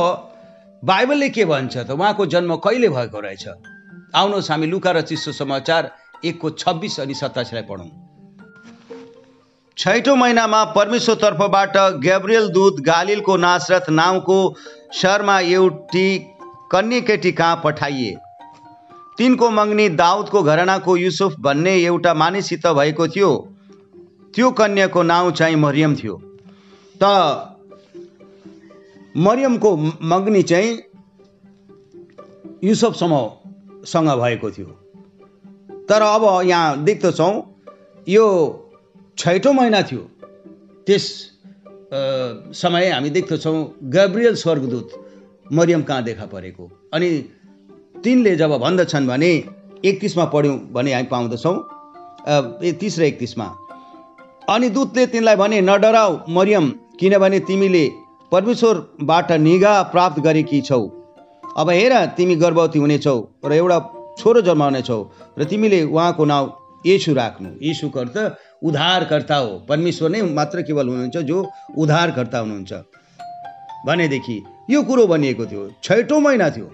[0.83, 1.89] बाइबलले के भन्छ त?
[1.91, 3.45] उहाँको जन्म कहिले भएको रहेछ?
[4.15, 5.83] आउनुहोस् हामी लुका र चिसो समाचार
[6.25, 7.89] एकको छब्बिस अनि सत्ताइसलाई पढौँ।
[9.77, 14.55] छैटौँ महिनामा परमेश्वरतर्फबाट ग्याब्रियल दूत गालिलको नासरथ नाउँको
[14.93, 16.19] शहरमा एउटी
[16.71, 18.15] कन्या केटी कहाँ पठाइए?
[19.17, 23.31] तिनको मङ्नी दाउदको घरनाको युसुफ भन्ने एउटा मानिससित भएको थियो।
[24.35, 26.21] त्यो कन्याको नाउँ चाहिँ मरियम थियो।
[27.03, 27.03] त
[29.17, 30.79] मरियमको मग्नी चाहिँ
[32.63, 34.65] युसुफसम्मसँग भएको थियो।
[35.89, 37.33] तर अब यहाँ देख्दछौँ
[38.07, 38.25] यो
[39.17, 40.01] छैटौँ महिना थियो।
[40.87, 41.05] त्यस
[42.53, 43.57] समय हामी देख्दछौँ
[43.89, 44.89] गब्रियल स्वर्गदूत
[45.53, 46.63] मरियम कहाँ देखा परेको?
[46.93, 47.09] अनि
[48.03, 49.31] तिनले जब भन्दछन् भने
[49.85, 51.55] एकतिसमा पढ्यौँ भने हामी पाउँदछौँ
[52.79, 53.45] तिस र एकतिसमा।
[54.49, 57.85] अनि दूतले तिनलाई भने नडराउ मरियम किनभने तिमीले
[58.31, 60.81] परमेश्वरबाट निगाह प्राप्त गरेकी छौ।
[61.57, 63.79] अब हेर तिमी गर्भवती हुनेछौ र एउटा
[64.19, 64.99] छोरो जन्माउनेछौ
[65.39, 66.53] र तिमीले उहाँको नाउँ
[66.85, 68.17] येसु राख्नु। येसुको अर्थ
[68.65, 71.37] उद्धारकर्ता हो परमेश्वर नै मात्र केवल हुनुहुन्छ जो
[71.77, 72.73] उद्धारकर्ता हुनुहुन्छ।
[73.87, 74.37] भनेदेखि
[74.69, 76.67] यो कुरो भनिएको थियो छैटौँ महिना थियो।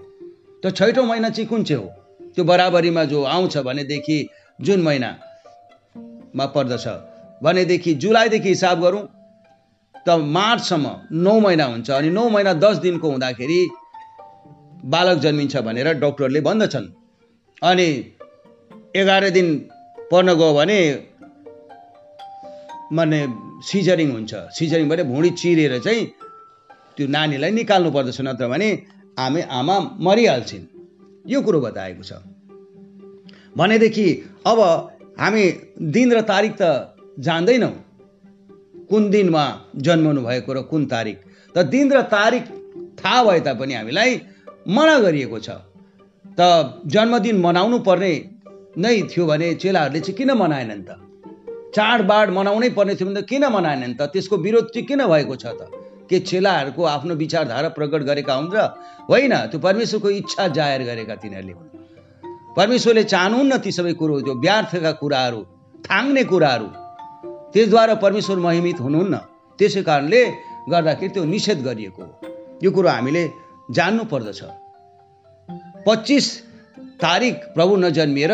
[0.63, 1.89] त छैटौँ महिना चाहिँ कुन चाहिँ हो?
[2.35, 4.17] त्यो बराबरीमा जो आउँछ भनेदेखि
[4.59, 6.87] जुन महिनामा पर्दछ।
[7.43, 9.03] भनेदेखि जुलाईदेखि हिसाब गरौँ
[10.07, 13.59] त मार्चसम्म नौ महिना हुन्छ अनि नौ महिना दस दिनको हुँदाखेरि
[14.85, 16.87] बालक जन्मिन्छ भनेर डक्टरले भन्दछन्।
[17.61, 17.87] अनि
[18.95, 19.47] एघार दिन
[20.11, 20.79] पर्न गयो भने
[22.91, 23.19] माने
[23.63, 26.05] सिजरिङ हुन्छ। सिजरिङ भने भुँडी चिरेर चाहिँ
[26.95, 28.69] त्यो नानीलाई निकाल्नु पर्दछ नत्र भने
[29.19, 29.75] आमे आमा
[30.05, 30.65] मरिहाल्छिन्।
[31.25, 32.11] यो कुरो बताएको छ।
[33.57, 34.07] भनेदेखि
[34.45, 34.59] अब
[35.19, 35.43] हामी
[35.95, 36.63] दिन र तारिक त
[37.19, 37.73] जान्दैनौँ।
[38.89, 39.43] कुन दिनमा
[39.77, 41.17] जन्मनु भएको र कुन तारिक
[41.55, 42.45] त दिन र तारिक
[42.99, 44.11] थाहा भए तापनि हामीलाई
[44.67, 45.49] मना गरिएको छ।
[46.37, 48.13] त जन्मदिन मनाउनु पर्ने
[48.77, 50.89] नै थियो भने चेलाहरूले चाहिँ किन मनाएनन् त?
[51.75, 54.01] चाडबाड मनाउनै पर्ने थियो भने त किन मनाएनन् त?
[54.13, 55.61] त्यसको विरोध चाहिँ किन भएको छ त?
[56.09, 58.57] के चेलाहरूको आफ्नो विचारधारा प्रकट गरेका हुन् र
[59.09, 61.53] होइन त्यो परमेश्वरको इच्छा जाहेर गरेका तिनीहरूले
[62.57, 65.41] परमेश्वरले चाहनुहुन्न ती सबै कुरो त्यो व्यर्थका कुराहरू
[65.87, 66.67] थाङ्ने कुराहरू।
[67.53, 69.15] त्यसद्वारा परमेश्वर महिमित हुनुहुन्न।
[69.59, 70.21] त्यसै कारणले
[70.71, 72.13] गर्दाखेरि त्यो निषेध गरिएको हो।
[72.63, 73.23] यो कुरो हामीले
[73.71, 74.41] जान्नु पर्दछ।
[75.87, 76.25] पच्चिस
[77.03, 78.33] तारिक प्रभु नजन्मिएर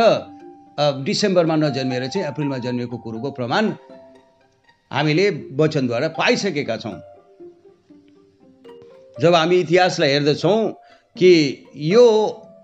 [0.77, 3.71] डिसेम्बरमा नजन्मिएर चाहिँ अप्रिलमा जन्मिएको कुरोको प्रमाण
[4.91, 6.99] हामीले वचनद्वारा पाइसकेका छौँ।
[9.21, 10.59] जब हामी इतिहासलाई हेर्दछौँ
[11.15, 11.31] कि
[11.75, 12.05] यो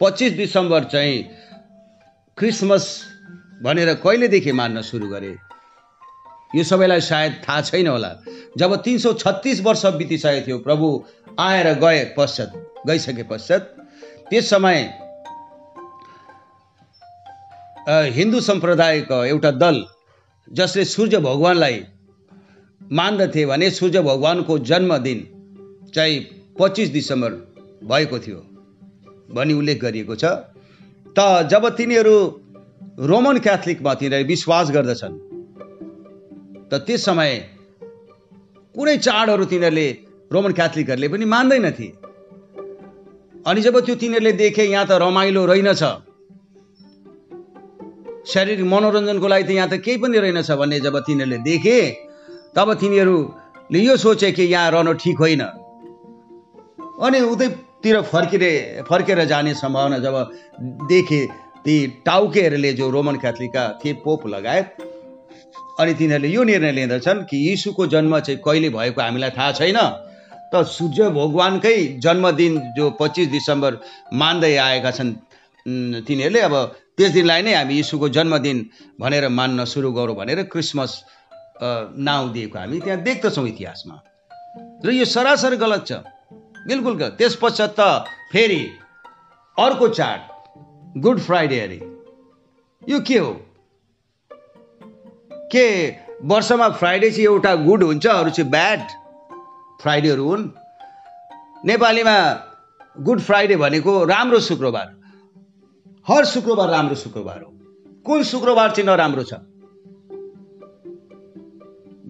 [0.01, 1.23] पच्चिस डिसेम्बर चाहिँ
[2.37, 2.85] क्रिसमस
[3.63, 5.35] भनेर कहिलेदेखि मान्न सुरु गरे?
[6.55, 8.15] यो सबैलाई सायद थाहा छैन होला।
[8.57, 10.87] जब तिन सौ छत्तिस वर्ष बितिसकेको थियो प्रभु
[11.39, 12.53] आएर गए पश्चात
[12.87, 13.61] गइसके पश्चात
[14.29, 14.77] त्यस समय
[17.87, 19.83] हिन्दू सम्प्रदायको एउटा दल
[20.47, 21.81] जसले सूर्य भगवान्लाई
[22.81, 25.19] मान्दथे भने सूर्य भगवान्को जन्मदिन
[25.95, 26.19] चाहिँ
[26.59, 27.31] पच्चिस डिसेम्बर
[27.83, 28.37] भएको थियो
[29.35, 30.23] भनी उल्लेख गरिएको छ।
[31.15, 32.15] त जब तिनीहरू
[33.01, 35.19] रोमन क्याथोलिकमा तिनीहरू विश्वास गर्दछन्
[36.69, 37.31] त त्यस समय
[38.75, 39.87] कुनै चाडहरू तिनीहरूले
[40.31, 41.89] रोमन क्याथोलिकहरूले पनि मान्दैनथे।
[43.45, 45.83] अनि जब त्यो तिनीहरूले देखे यहाँ त रमाइलो रहेनछ
[48.23, 51.77] शारीरिक मनोरञ्जनको लागि त यहाँ त केही पनि रहेनछ भन्ने जब तिनीहरूले देखे
[52.55, 55.41] तब तिनीहरूले यो सोचे कि यहाँ रहनु ठिक होइन।
[57.03, 58.51] अनि उतैतिर फर्किने
[58.87, 60.15] फर्केर जाने सम्भावना जब
[60.87, 61.19] देखे
[61.65, 61.75] ती
[62.05, 64.77] टाउकेहरूले जो रोमन क्याथोलिकका थिए पोप लगायत
[65.79, 69.79] अनि तिनीहरूले यो निर्णय लिँदछन् कि यीशुको जन्म चाहिँ कहिले भएको हामीलाई थाहा छैन।
[70.53, 73.77] त सूर्य भगवान्कै जन्मदिन जो पच्चिस डिसेम्बर
[74.13, 75.11] मान्दै आएका छन्
[76.07, 76.55] तिनीहरूले अब
[76.97, 78.57] त्यस दिनलाई नै हामी यीशुको जन्मदिन
[79.01, 80.91] भनेर मान्न सुरु गरौँ भनेर क्रिसमस
[82.07, 83.95] नाउँ दिएको हामी त्यहाँ देख्दछौँ इतिहासमा।
[84.85, 85.91] र यो सरासर गलत छ।
[86.67, 88.61] बिल्कुल गलत। त्यस पश्चात त फेरि
[89.57, 90.19] अर्को चाड
[91.01, 91.79] गुड फ्राइडे अरे।
[92.81, 93.33] यो के हो?
[95.51, 95.65] के
[96.23, 98.81] वर्षमा फ्राइडे चाहिँ एउटा गुड हुन्छ अरू चाहिँ ब्याड
[99.81, 100.43] फ्राइडेहरू हुन्?
[101.65, 102.17] नेपालीमा
[102.97, 104.87] गुड फ्राइडे भनेको राम्रो शुक्रबार।
[106.07, 107.49] हर शुक्रबार राम्रो शुक्रबार हो।
[108.05, 109.33] कुन शुक्रबार चाहिँ नराम्रो छ?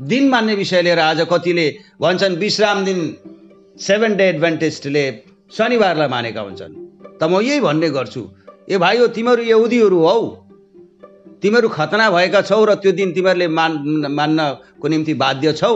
[0.10, 1.68] दिन मान्ने विषय लिएर आज कतिले
[2.02, 3.00] भन्छन् विश्राम दिन
[3.78, 5.06] सेभेन डे एडभान्टेजले
[5.52, 6.74] शनिबारलाई मानेका हुन्छन्।
[7.20, 8.22] त म यही भन्ने गर्छु
[8.70, 10.22] ए भाइ हो तिमीहरू यहुदीहरू हौ।
[11.42, 13.72] तिमीहरू खतना भएका छौ र त्यो दिन तिमीहरूले मान
[14.10, 15.76] मान्नको निम्ति बाध्य छौ।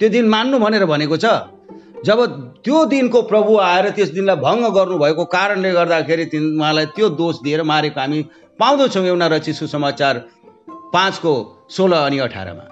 [0.00, 1.57] त्यो दिन मान्नु भनेर भनेको छ।
[2.04, 2.20] जब
[2.64, 8.00] त्यो दिनको प्रभु आएर त्यस दिनलाई भङ्ग गर्नुभएको कारणले गर्दाखेरि उहाँलाई त्यो दोष दिएर मारेको
[8.00, 8.22] हामी
[8.60, 10.18] पाउँदछौँ एउटा रची सुसमाचार
[10.94, 11.32] पाँचको
[11.70, 12.64] सोह्र अनि अठारमा।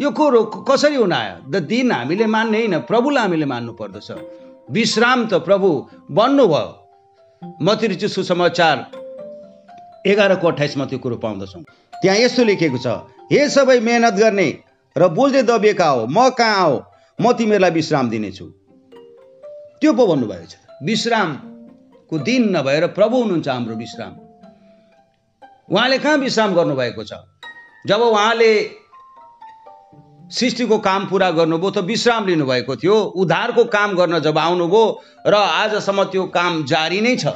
[0.00, 4.10] यो कुरो कसरी हुन आयो द दिन हामीले मान्ने होइन प्रभुलाई हामीले मान्नु पर्दछ।
[4.70, 5.68] विश्राम त प्रभु
[6.10, 6.66] बन्नुभयो।
[7.62, 8.76] मतिरुचि सुसमाचार
[10.06, 11.62] एघारको अठाइसमा त्यो कुरो पाउँदछौँ।
[12.02, 12.86] त्यहाँ यस्तो लेखेको छ
[13.32, 14.48] हे सबै मेहनत गर्ने
[14.96, 16.76] र बोल्दै दबिएका हो म कहाँ आऊ
[17.20, 18.46] म तिमीहरूलाई विश्राम दिनेछु।
[19.80, 24.12] त्यो पो भन्नुभएको छ। विश्रामको दिन नभएर प्रभु हुनुहुन्छ हाम्रो विश्राम।
[25.72, 27.12] उहाँले कहाँ विश्राम गर्नुभएको छ?
[27.86, 28.50] जब उहाँले
[30.28, 34.84] सृष्टिको काम पुरा गर्नुभयो त विश्राम लिनुभएको थियो। उद्धारको काम गर्न जब आउनुभयो
[35.26, 37.32] र आजसम्म त्यो काम जारी नै छ।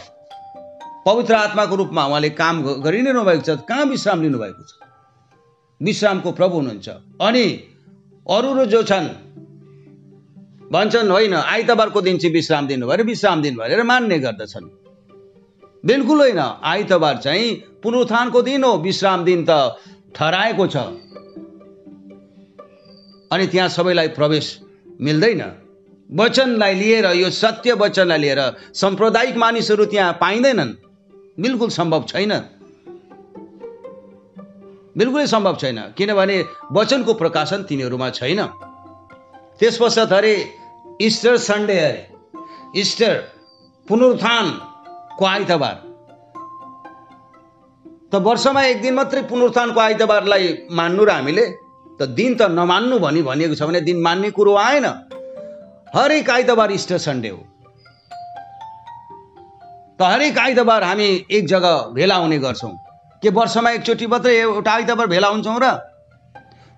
[1.07, 4.73] पवित्र आत्माको रूपमा उहाँले काम गरि नै रहनुभएको छ। कहाँ विश्राम लिनुभएको छ?
[5.81, 6.89] विश्रामको प्रभु हुनुहुन्छ।
[7.20, 7.47] अनि
[8.28, 9.09] अरू जो छन्
[10.70, 14.66] भन्छन् होइन आइतबारको दिन चाहिँ विश्राम दिनु भनेर विश्राम दिन भनेर मान्ने गर्दछन्।
[15.84, 19.76] बिल्कुल होइन आइतबार चाहिँ पुनरुत्थानको दिन हो विश्राम दिन त
[20.14, 20.76] ठहराएको छ।
[23.30, 24.47] अनि त्यहाँ सबैलाई प्रवेश
[25.01, 25.42] मिल्दैन।
[26.10, 28.40] वचनलाई लिएर यो सत्य वचनलाई लिएर
[28.74, 30.72] साम्प्रदायिक मानिसहरू त्यहाँ पाइँदैनन्।
[31.40, 32.32] बिल्कुल सम्भव छैन।
[34.97, 36.36] बिल्कुलै सम्भव छैन किनभने
[36.72, 38.40] वचनको प्रकाशन तिनीहरूमा छैन।
[39.60, 40.34] त्यस पश्चात अरे
[41.01, 43.14] इस्टर सन्डे अरे इस्टर
[43.89, 45.77] पुनरुत्थानको आइतबार।
[48.12, 51.47] त वर्षमा एक दिन मात्रै पुनरुत्थानको आइतबारलाई मान्नु र हामीले।
[52.01, 54.86] त दिन त नमान्नु भनी भनिएको छ भने दिन मान्ने कुरो आएन।
[55.97, 57.40] हरेक आइतबार इस्टर सन्डे हो।
[59.98, 62.77] त हरेक आइतबार हामी एक जग्गा भेला हुने गर्छौँ।
[63.22, 65.66] के वर्षमा एकचोटि मात्रै एउटा आइतबार भेला हुन्छौँ र?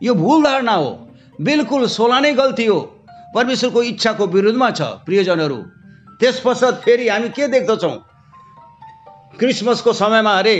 [0.03, 0.91] यो भुल धारणा हो।
[1.41, 2.81] बिल्कुल सोला नै गल्ती हो।
[3.35, 5.57] परमेश्वरको इच्छाको विरुद्धमा छ प्रियजनहरू।
[6.21, 7.97] त्यस पश्चात फेरि हामी के देख्दछौँ?
[9.39, 10.57] क्रिसमसको समयमा अरे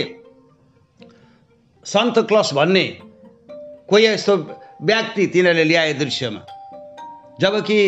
[1.85, 2.85] सन्त क्लस भन्ने
[3.89, 4.35] कोही यस्तो
[4.81, 6.41] व्यक्ति तिनीहरूले ल्याए दृश्यमा।
[7.41, 7.79] जबकि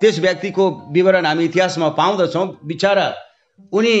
[0.00, 3.06] त्यस व्यक्तिको विवरण हामी इतिहासमा पाउँदछौँ। बिचरा
[3.72, 3.96] उनी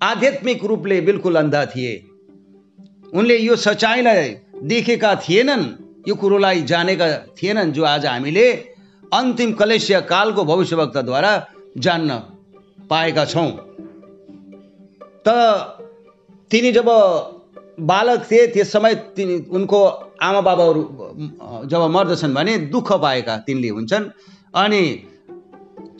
[0.00, 1.94] आध्यात्मिक रूपले बिल्कुल अन्धा थिए।
[3.14, 4.28] उनले यो सचाइलाई
[4.62, 5.64] देखेका थिएनन्
[6.08, 7.06] यो कुरोलाई जानेका
[7.38, 8.67] थिएनन् जो आज हामीले
[9.14, 11.32] अन्तिम कलेसिया कालको भविष्यवक्ताद्वारा
[11.78, 12.10] जान्न
[12.90, 13.50] पाएका छौँ।
[15.26, 15.28] त
[16.50, 16.88] तिनी जब
[17.80, 19.80] बालक थिए त्यस समय तिनी उनको
[20.20, 20.82] आमा बाबाहरू
[21.70, 24.04] जब मर्दछन् भने दुःख पाएका तिनले हुन्छन्
[24.54, 24.82] अनि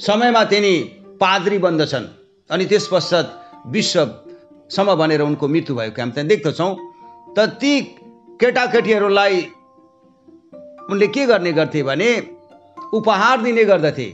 [0.06, 0.74] समयमा तिनी
[1.20, 2.06] पाद्री बन्दछन्
[2.50, 3.26] अनि त्यस पश्चात
[3.66, 6.72] विश्वसम्म भनेर उनको मृत्यु भएको हामी त्यहाँ देख्दछौँ।
[7.36, 7.72] त ती
[8.40, 9.36] केटाकेटीहरूलाई
[10.90, 12.10] उनले के गर्ने गर्थे भने
[12.94, 14.08] उपहार दिने गर्दथे।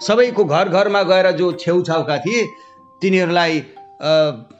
[0.00, 2.44] सबैको घर घरमा गएर जो छेउछाउका थिए
[3.02, 3.58] तिनीहरूलाई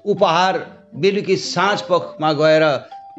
[0.06, 0.58] उपहार
[0.96, 2.64] बेलुकी साँझ पखमा गएर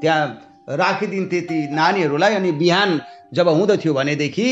[0.02, 0.26] त्यहाँ
[0.70, 3.02] राखिदिन्थे ती नानीहरूलाई। अनि बिहान
[3.34, 4.50] जब हुँदथ्यो भनेदेखि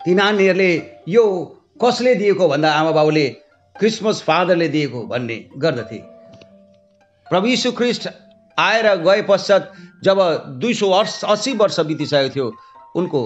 [0.00, 0.70] ती नानीहरूले
[1.08, 1.24] यो
[1.84, 3.28] कसले दिएको भन्दा आमा बाउले
[3.76, 5.98] क्रिसमस फादरले दिएको भन्ने गर्दथे।
[7.26, 8.08] प्रभु यीशु ख्रिस्ट
[8.58, 9.72] आएर गए पश्चात
[10.04, 10.18] जब
[10.60, 12.52] दुई सौ अस्सी वर्ष बितिसकेको थियो
[12.96, 13.20] उनको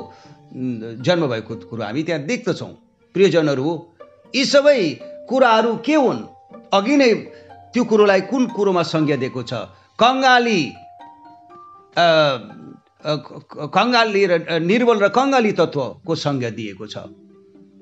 [0.51, 2.73] जन्म भएको कुरो हामी त्यहाँ देख्दछौँ।
[3.15, 3.69] प्रियजनहरू
[4.35, 4.81] यी सबै
[5.29, 6.21] कुराहरू के हुन्?
[6.73, 7.15] अघि नै
[7.73, 9.53] त्यो कुरोलाई कुन कुरोमा संज्ञा दिएको छ?
[9.99, 10.61] कङ्गाली
[13.77, 16.97] कङ्गाली र निर्बल र कङ्गाली तत्त्वको संज्ञा दिएको छ।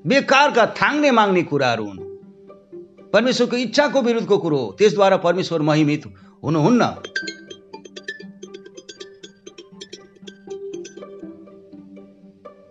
[0.05, 1.99] बेकारका थाङ्ने माग्ने कुराहरू हुन्।
[3.12, 6.03] परमेश्वरको इच्छाको विरुद्धको कुरो हो। त्यसद्वारा परमेश्वर महिमित
[6.45, 6.82] हुनुहुन्न।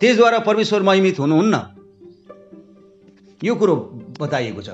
[0.02, 1.56] त्यसद्वारा परमेश्वर महिमित हुनुहुन्न।
[3.44, 3.76] यो कुरो
[4.20, 4.70] बताइएको छ।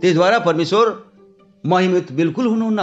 [0.00, 1.08] त्यसद्वारा परमेश्वर
[1.66, 2.82] महिमित बिल्कुल हुनुहुन्न।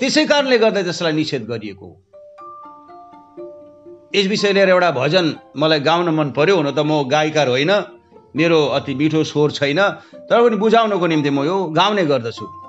[0.00, 2.00] त्यसै कारणले गर्दा त्यसलाई निषेध गरिएको हो।
[4.14, 7.72] यस विषय लिएर एउटा भजन मलाई गाउन मन पर्यो हुन त म गायिकार होइन।
[8.36, 9.80] मेरो अति मिठो स्वर छैन।
[10.14, 12.63] तर पनि बुझाउनको निम्ति म यो गाउने गर्दछु।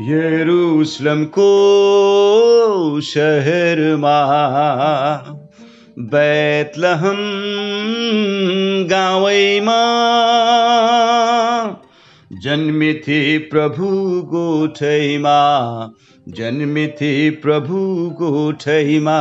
[0.00, 1.50] यरुसलमको
[3.00, 4.16] सहरमा
[5.98, 7.20] बैतलहम
[8.90, 9.78] गावैमा
[12.42, 13.86] जन्मिथे प्रभु
[14.32, 15.38] गोठैमा
[16.28, 17.78] जन्मिथे प्रभु
[18.22, 19.18] गोठैमा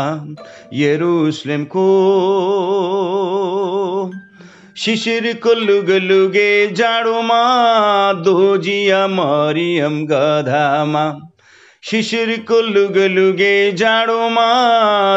[4.77, 7.41] यरुसलेमको शिशिरको लुगे जाडोमा
[8.13, 11.29] दोजिया मरियम गधामा
[11.83, 14.47] शिशिरको लुगे जाडोमा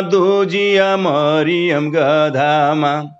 [0.01, 3.17] दोजिया मरियम गधामा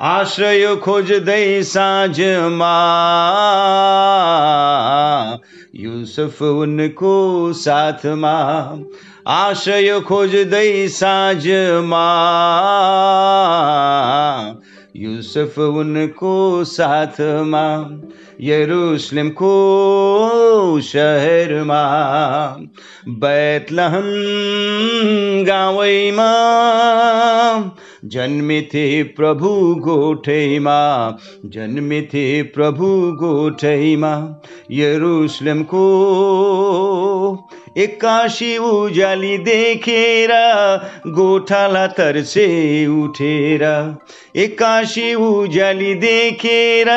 [0.00, 2.74] आश्रय खोज्दै साँझमा
[5.74, 8.32] युसुफ उनको साथ साथमा
[9.26, 12.04] आश्रय खोज खोज्दै साँझमा
[14.96, 17.62] युसुफ उनको साथमा
[18.40, 19.50] यरुसलेमको
[20.80, 21.80] सहरमा
[23.08, 24.06] बैतलहम
[25.44, 26.28] गाउँमा
[28.04, 30.78] जन्मिथे प्रभु गोठैमा
[31.46, 34.14] जन्मिथे प्रभु गोठैमा
[34.70, 35.84] यरुसलेमको
[37.76, 40.30] एक्कासी उजाली देखेर
[41.06, 42.44] गोठाला तर्से
[42.86, 43.62] उठेर।
[44.36, 46.90] एक्कासी उजाली देखेर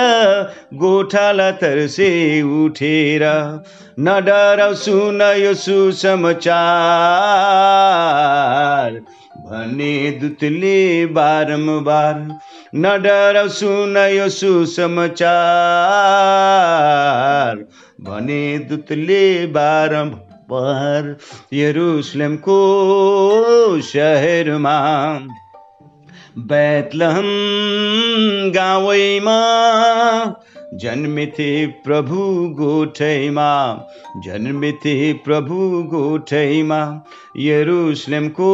[0.74, 2.10] गोठाला तर्से
[2.42, 3.24] उठेर।
[4.00, 6.52] न डराउ सुन यो सुसमाचार
[9.42, 12.16] भने दुतले बारम्बार।
[12.76, 15.26] न डराउ सुन यो सुसमाचार
[18.02, 20.27] भने दुतले बारम्बार।
[21.54, 22.60] यरुसलेमको
[23.82, 24.80] सहरमा
[26.38, 27.26] बैतलहम
[28.52, 29.38] गाउँमा
[30.74, 32.16] जन्मिथे प्रभु
[32.50, 33.80] गोठैमा
[34.18, 37.04] जन्मिथे प्रभु गोठैमा
[37.38, 38.54] यरुसलेमको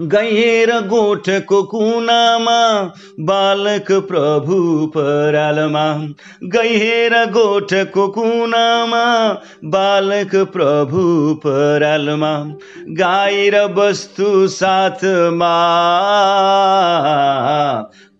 [0.00, 6.06] गैर गोठको कुनामा बालक प्रभु परालमा।
[6.44, 9.32] गैर गोठको कुनामा
[9.64, 12.52] बालक प्रभु परालमा।
[12.88, 15.54] गाई वस्तु साथमा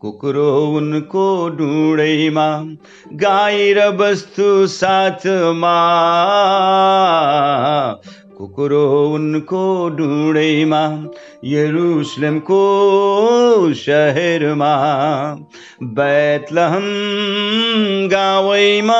[0.00, 2.64] कुकुरो उनको डुँडैमा।
[3.12, 5.76] गाई र वस्तु साथमा
[8.42, 10.80] कुकुरो उनको डुँडैमा
[11.44, 12.62] यरुसलेमको
[13.80, 14.70] सहरमा
[15.98, 16.88] बैतलहम
[18.08, 18.98] गाउँमा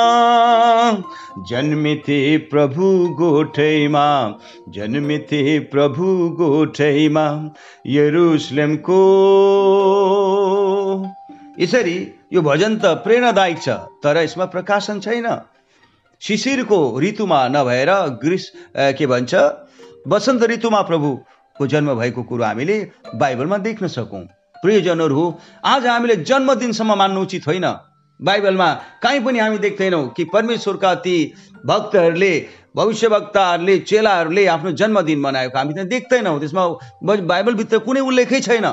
[1.50, 2.20] जन्मिथे
[2.52, 4.06] प्रभु गोठैमा
[4.76, 6.06] जन्मिथे प्रभु
[6.38, 7.26] गोठैमा
[7.86, 9.04] यरुसलेमको
[11.60, 11.96] यसरी
[12.32, 13.68] यो भजन त प्रेरणादायक छ
[14.04, 15.26] तर यसमा प्रकाशन छैन।
[16.22, 17.90] शिशिरको ऋतुमा नभएर
[18.22, 18.50] ग्रीस
[18.98, 19.34] के भन्छ
[20.08, 22.76] वसन्त ऋतुमा प्रभुको जन्म भएको कुरो हामीले
[23.14, 24.20] बाइबलमा देख्न सकौँ।
[24.56, 25.24] प्रियजनहरू हो
[25.64, 27.66] आज हामीले जन्मदिनसम्म मान्नु उचित होइन।
[28.20, 28.68] बाइबलमा
[29.02, 31.16] कहीँ पनि हामी देख्दैनौँ कि परमेश्वरका ती
[31.66, 32.32] भक्तहरूले
[32.76, 36.66] भविष्यवक्ताहरूले चेलाहरूले आफ्नो जन्मदिन मनाएको हामी त्यहाँ देख्दैनौँ। त्यसमा
[37.02, 38.66] बाइबलभित्र कुनै उल्लेखै छैन।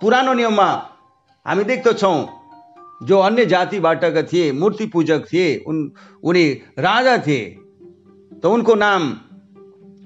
[0.00, 0.68] पुरानो नियममा
[1.46, 2.16] हामी देख्दछौँ
[3.00, 5.90] जो अन्य जातिबाटका थिए मूर्ति पूजक थिए उन
[6.22, 6.44] उनी
[6.78, 7.42] राजा थिए
[8.42, 9.02] त उनको नाम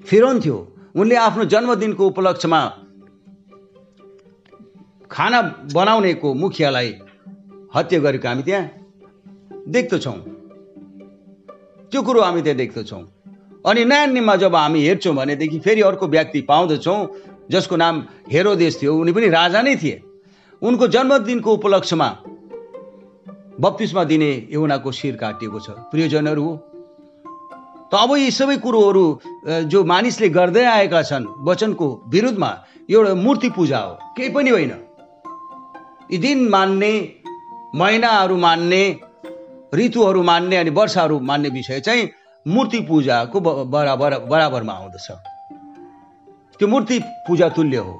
[0.05, 0.57] फिरोन थियो।
[0.95, 2.61] उनले आफ्नो जन्मदिनको उपलक्ष्यमा
[5.11, 5.41] खाना
[5.73, 6.89] बनाउनेको मुखियालाई
[7.75, 8.69] हत्या गरेको हामी त्यहाँ
[9.67, 10.17] देख्दछौँ
[11.91, 13.03] त्यो कुरो हामी त्यहाँ देख्दछौँ
[13.65, 16.99] अनि नयाँ नियममा जब हामी हेर्छौँ भनेदेखि फेरि अर्को व्यक्ति पाउँदछौँ
[17.51, 20.01] जसको नाम हेरोदेश थियो। उनी पनि राजा नै थिए।
[20.61, 22.09] उनको जन्मदिनको उपलक्ष्यमा
[23.59, 26.55] बत्तिसमा दिने एउनाको शिर काटिएको छ। प्रियजनहरू हो
[27.91, 29.05] त अब यी सबै कुरोहरू
[29.67, 32.51] जो मानिसले गर्दै आएका छन् वचनको विरुद्धमा
[32.89, 34.73] एउटा मूर्ति पूजा हो। केही पनि होइन।
[36.11, 36.93] यी दिन मान्ने
[37.75, 38.83] महिनाहरू मान्ने
[39.73, 42.09] ऋतुहरू मान्ने अनि वर्षाहरू मान्ने विषय चाहिँ
[42.45, 45.07] मूर्ति पूजाको बराबर बराबरमा आउँदछ।
[46.59, 47.93] त्यो मूर्ति पूजा तुल्य हो।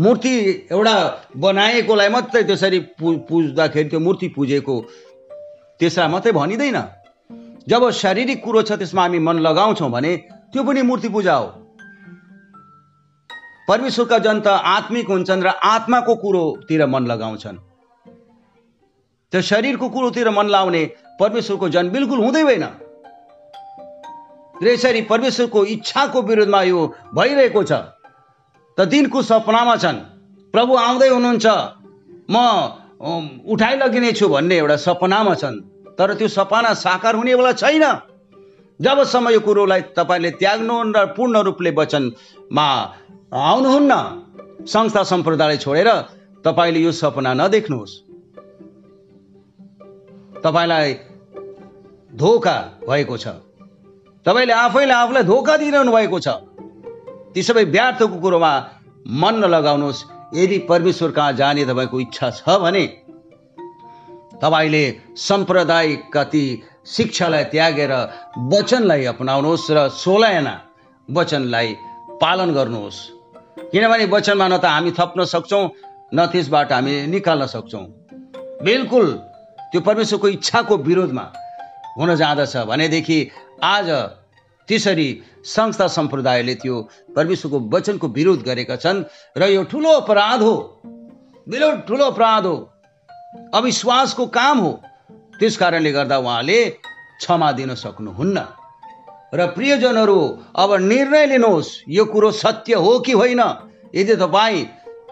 [0.00, 0.32] मूर्ति
[0.72, 0.94] एउटा
[1.36, 4.74] बनाएकोलाई मात्रै त्यसरी पुज्दाखेरि त्यो मूर्ति पुजेको
[5.80, 6.78] त्यसलाई मात्रै भनिँदैन।
[7.68, 10.16] जब शारीरिक कुरो छ त्यसमा हामी मन लगाउँछौँ भने
[10.52, 11.46] त्यो पनि मूर्ति पूजा हो।
[13.68, 17.56] परमेश्वरका जनता आत्मिक हुन्छन् र आत्माको कुरोतिर मन लगाउँछन्।
[19.32, 20.84] त्यो शरीरको कुरोतिर मन लाउने
[21.20, 22.64] परमेश्वरको जन बिल्कुल हुँदै होइन।
[24.62, 27.72] र यसरी परमेश्वरको इच्छाको विरुद्धमा यो भइरहेको छ।
[28.78, 29.98] त दिनको सपनामा छन्।
[30.54, 31.46] प्रभु आउँदै हुनुहुन्छ।
[32.30, 32.36] म
[33.52, 35.56] उठाइ लगिनेछु भन्ने एउटा सपनामा छन्।
[35.98, 37.84] तर त्यो सपना साकार हुनेवाला छैन।
[38.80, 42.68] जबसम्म यो कुरोलाई तपाईँले त्याग्नुहुन्न र पूर्ण रूपले वचनमा
[43.34, 43.92] आउनुहुन्न
[44.64, 45.90] संस्था सम्प्रदाय छोडेर
[46.44, 47.92] तपाईँले यो सपना नदेख्नुहोस्।
[50.38, 50.88] तपाईँलाई
[52.14, 52.56] धोका
[52.86, 53.26] भएको छ।
[54.26, 56.28] तपाईँले आफैले आफूलाई धोका दिइरहनु भएको छ।
[57.38, 58.52] ती सबै व्यर्थको कुरोमा
[59.14, 59.98] मन नलगाउनुहोस्।
[60.34, 62.84] यदि परमेश्वर कहाँ जाने तपाईँको इच्छा छ भने
[64.42, 64.82] तपाईँले
[65.16, 66.42] साम्प्रदायिक ती
[66.94, 67.92] शिक्षालाई त्यागेर
[68.50, 70.54] वचनलाई अपनाउनुहोस् र सोलायना
[71.08, 71.68] वचनलाई
[72.18, 72.98] पालन गर्नुहोस्।
[73.70, 75.64] किनभने वचनमा न त हामी थप्न सक्छौँ
[76.10, 77.86] न त्यसबाट हामी निकाल्न सक्छौँ।
[78.66, 79.06] बिल्कुल
[79.70, 81.26] त्यो परमेश्वरको इच्छाको विरोधमा
[81.98, 83.18] हुन जाँदछ। भनेदेखि
[83.62, 83.88] आज
[84.68, 85.08] त्यसरी
[85.48, 86.76] संस्था सम्प्रदायले त्यो
[87.16, 89.04] परमेश्वरको वचनको विरोध गरेका छन्
[89.38, 90.54] र यो ठुलो अपराध हो।
[91.46, 92.56] बिलो ठुलो अपराध हो।
[93.54, 94.72] अविश्वासको काम हो।
[95.38, 96.64] त्यस कारणले गर्दा उहाँले
[97.20, 98.38] क्षमा दिन सक्नुहुन्न।
[99.34, 100.20] र प्रियजनहरू
[100.56, 103.40] अब निर्णय लिनुहोस्। यो कुरो सत्य हो कि होइन?
[103.94, 104.66] यदि तपाईँ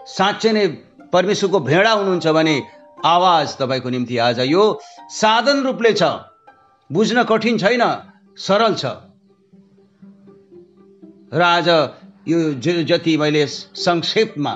[0.07, 0.67] साँच्चै नै
[1.13, 2.55] परमेश्वरको भेडा हुनुहुन्छ भने
[3.05, 4.63] आवाज तपाईँको निम्ति आज यो
[5.09, 6.03] साधन रूपले छ।
[6.89, 7.83] बुझ्न कठिन छैन
[8.37, 8.85] सरल छ।
[11.33, 11.67] र आज
[12.27, 14.53] यो जति मैले संक्षेपमा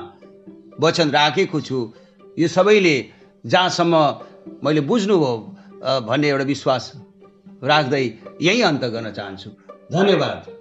[0.79, 1.79] वचन राखेको छु
[2.39, 2.95] यो सबैले
[3.45, 3.95] जहाँसम्म
[4.63, 5.33] मैले बुझ्नुभयो
[6.07, 6.91] भन्ने एउटा विश्वास
[7.63, 8.03] राख्दै
[8.41, 9.49] यही अन्त गर्न चाहन्छु।
[9.91, 10.60] धन्यवाद।